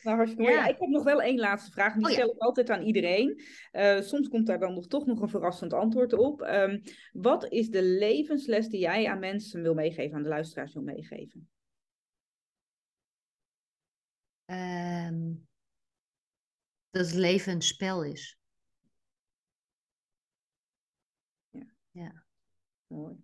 Ehm, 0.03 0.16
nou. 0.16 0.42
Ja. 0.42 0.66
ik 0.66 0.78
heb 0.78 0.88
nog 0.88 1.05
wel 1.05 1.22
één 1.22 1.38
laatste 1.38 1.70
vraag. 1.70 1.94
Die 1.94 2.05
oh, 2.05 2.11
stel 2.11 2.30
ik 2.30 2.38
altijd 2.38 2.70
aan 2.70 2.82
iedereen. 2.82 3.42
Uh, 3.72 4.00
soms 4.00 4.28
komt 4.28 4.46
daar 4.46 4.59
dan 4.59 4.74
nog, 4.74 4.86
toch 4.86 5.07
nog 5.07 5.20
een 5.20 5.28
verrassend 5.28 5.72
antwoord 5.72 6.12
op. 6.12 6.40
Um, 6.40 6.82
wat 7.12 7.53
is 7.53 7.68
de 7.68 7.82
levensles 7.82 8.68
die 8.68 8.80
jij 8.80 9.09
aan 9.09 9.18
mensen 9.18 9.62
wil 9.62 9.74
meegeven, 9.74 10.16
aan 10.16 10.22
de 10.22 10.28
luisteraars 10.28 10.72
wil 10.72 10.82
meegeven? 10.82 11.50
Um, 14.46 15.48
dat 16.90 17.07
het 17.07 17.14
leven 17.14 17.53
een 17.53 17.62
spel 17.62 18.05
is. 18.05 18.38
Ja. 21.50 21.66
ja. 21.90 22.24
Mooi. 22.86 23.21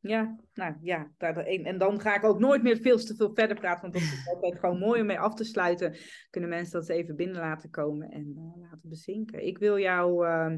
Ja, 0.00 0.36
nou 0.54 0.74
ja, 0.80 1.10
en 1.18 1.78
dan 1.78 2.00
ga 2.00 2.16
ik 2.16 2.24
ook 2.24 2.38
nooit 2.38 2.62
meer 2.62 2.76
veel 2.76 2.98
te 2.98 3.14
veel 3.14 3.34
verder 3.34 3.56
praten, 3.56 3.80
want 3.80 3.92
dat 3.92 4.02
is 4.02 4.28
altijd 4.34 4.58
gewoon 4.58 4.78
mooi 4.78 5.00
om 5.00 5.06
mee 5.06 5.18
af 5.18 5.34
te 5.34 5.44
sluiten. 5.44 5.96
Kunnen 6.30 6.50
mensen 6.50 6.80
dat 6.80 6.88
even 6.88 7.16
binnen 7.16 7.40
laten 7.40 7.70
komen 7.70 8.10
en 8.10 8.34
uh, 8.36 8.62
laten 8.62 8.88
bezinken. 8.88 9.46
Ik 9.46 9.58
wil 9.58 9.78
jou 9.78 10.26
uh, 10.26 10.56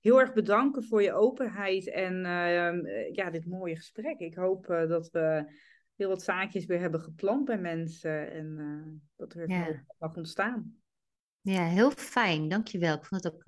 heel 0.00 0.20
erg 0.20 0.32
bedanken 0.32 0.84
voor 0.84 1.02
je 1.02 1.12
openheid 1.12 1.90
en 1.90 2.14
uh, 2.14 3.14
ja, 3.14 3.30
dit 3.30 3.46
mooie 3.46 3.76
gesprek. 3.76 4.18
Ik 4.18 4.34
hoop 4.34 4.68
eh, 4.68 4.88
dat 4.88 5.10
we 5.10 5.52
heel 5.96 6.08
wat 6.08 6.22
zaadjes 6.22 6.66
weer 6.66 6.80
hebben 6.80 7.00
geplant 7.00 7.44
bij 7.44 7.58
mensen 7.58 8.32
en 8.32 9.02
dat 9.16 9.34
er 9.34 9.48
ja. 9.50 9.84
mag 9.98 10.16
ontstaan. 10.16 10.76
Ja, 11.40 11.64
heel 11.64 11.90
fijn. 11.90 12.48
Dankjewel. 12.48 12.94
Ik 12.94 13.04
vond 13.04 13.24
het 13.24 13.32
ook 13.32 13.42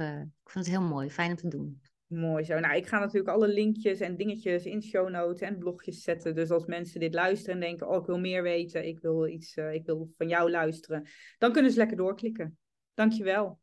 ik 0.44 0.50
vond 0.50 0.66
het 0.66 0.74
heel 0.74 0.88
mooi. 0.88 1.10
Fijn 1.10 1.30
om 1.30 1.36
te 1.36 1.48
doen. 1.48 1.80
Mooi 2.06 2.44
zo. 2.44 2.58
Nou, 2.58 2.76
ik 2.76 2.86
ga 2.86 2.98
natuurlijk 2.98 3.28
alle 3.28 3.48
linkjes 3.48 4.00
en 4.00 4.16
dingetjes 4.16 4.64
in 4.64 4.82
show 4.82 5.08
notes 5.08 5.40
en 5.40 5.58
blogjes 5.58 6.02
zetten. 6.02 6.34
Dus 6.34 6.50
als 6.50 6.66
mensen 6.66 7.00
dit 7.00 7.14
luisteren 7.14 7.54
en 7.54 7.60
denken, 7.60 7.88
oh, 7.88 8.00
ik 8.00 8.06
wil 8.06 8.18
meer 8.18 8.42
weten, 8.42 8.86
ik 8.86 9.00
wil 9.00 9.26
iets, 9.26 9.56
uh, 9.56 9.72
ik 9.72 9.86
wil 9.86 10.12
van 10.16 10.28
jou 10.28 10.50
luisteren, 10.50 11.08
dan 11.38 11.52
kunnen 11.52 11.70
ze 11.70 11.78
lekker 11.78 11.96
doorklikken. 11.96 12.58
Dankjewel. 12.94 13.60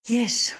Yes. 0.00 0.56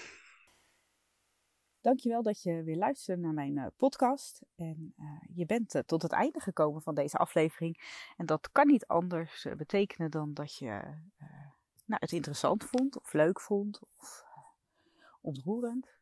Dankjewel 1.81 2.23
dat 2.23 2.43
je 2.43 2.63
weer 2.63 2.77
luistert 2.77 3.21
naar 3.21 3.33
mijn 3.33 3.57
uh, 3.57 3.67
podcast. 3.77 4.43
En 4.57 4.95
uh, 4.99 5.07
je 5.35 5.47
bent 5.47 5.83
tot 5.87 6.03
het 6.03 6.13
einde 6.13 6.41
gekomen 6.41 6.83
van 6.83 6.95
deze 6.95 7.17
aflevering. 7.17 8.03
En 8.17 8.27
dat 8.27 8.51
kan 8.51 8.67
niet 8.67 8.87
anders 8.87 9.47
betekenen 9.57 10.11
dan 10.11 10.35
dat 10.35 10.57
je 10.57 10.69
nou, 11.85 12.01
het 12.01 12.13
interessant 12.13 12.65
vond, 12.65 13.01
of 13.01 13.13
leuk 13.13 13.41
vond, 13.41 13.81
of 13.97 14.25
ontroerend. 15.21 16.00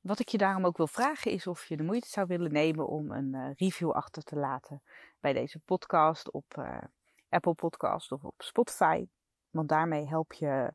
Wat 0.00 0.20
ik 0.20 0.28
je 0.28 0.38
daarom 0.38 0.66
ook 0.66 0.76
wil 0.76 0.86
vragen 0.86 1.30
is 1.30 1.46
of 1.46 1.64
je 1.64 1.76
de 1.76 1.82
moeite 1.82 2.08
zou 2.08 2.26
willen 2.26 2.52
nemen 2.52 2.88
om 2.88 3.10
een 3.10 3.34
uh, 3.34 3.50
review 3.54 3.90
achter 3.90 4.22
te 4.22 4.36
laten 4.36 4.82
bij 5.20 5.32
deze 5.32 5.58
podcast 5.58 6.30
op 6.30 6.54
uh, 6.58 6.78
Apple 7.28 7.54
Podcast 7.54 8.12
of 8.12 8.24
op 8.24 8.42
Spotify. 8.42 9.06
Want 9.50 9.68
daarmee 9.68 10.08
help 10.08 10.32
je 10.32 10.72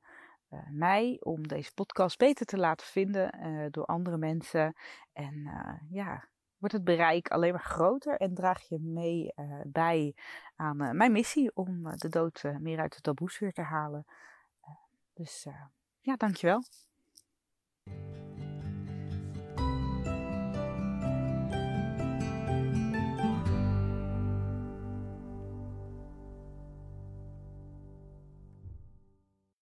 uh, 0.49 0.59
mij 0.71 1.17
om 1.19 1.47
deze 1.47 1.73
podcast 1.73 2.17
beter 2.17 2.45
te 2.45 2.57
laten 2.57 2.87
vinden 2.87 3.31
door 3.71 3.85
andere 3.85 4.17
mensen. 4.17 4.75
En 5.13 5.49
ja, 5.89 6.27
wordt 6.57 6.75
het 6.75 6.83
bereik 6.83 7.27
alleen 7.27 7.51
maar 7.51 7.63
groter 7.63 8.17
en 8.17 8.33
draag 8.33 8.61
je 8.61 8.79
mee 8.79 9.33
bij 9.63 10.15
aan 10.55 10.97
mijn 10.97 11.11
missie 11.11 11.55
om 11.55 11.83
de 11.83 12.09
dood 12.09 12.43
meer 12.59 12.79
uit 12.79 12.95
de 12.95 13.01
taboesfeer 13.01 13.53
te 13.53 13.61
halen. 13.61 14.05
dus 15.13 15.47
ja, 15.99 16.15
dankjewel. 16.15 16.63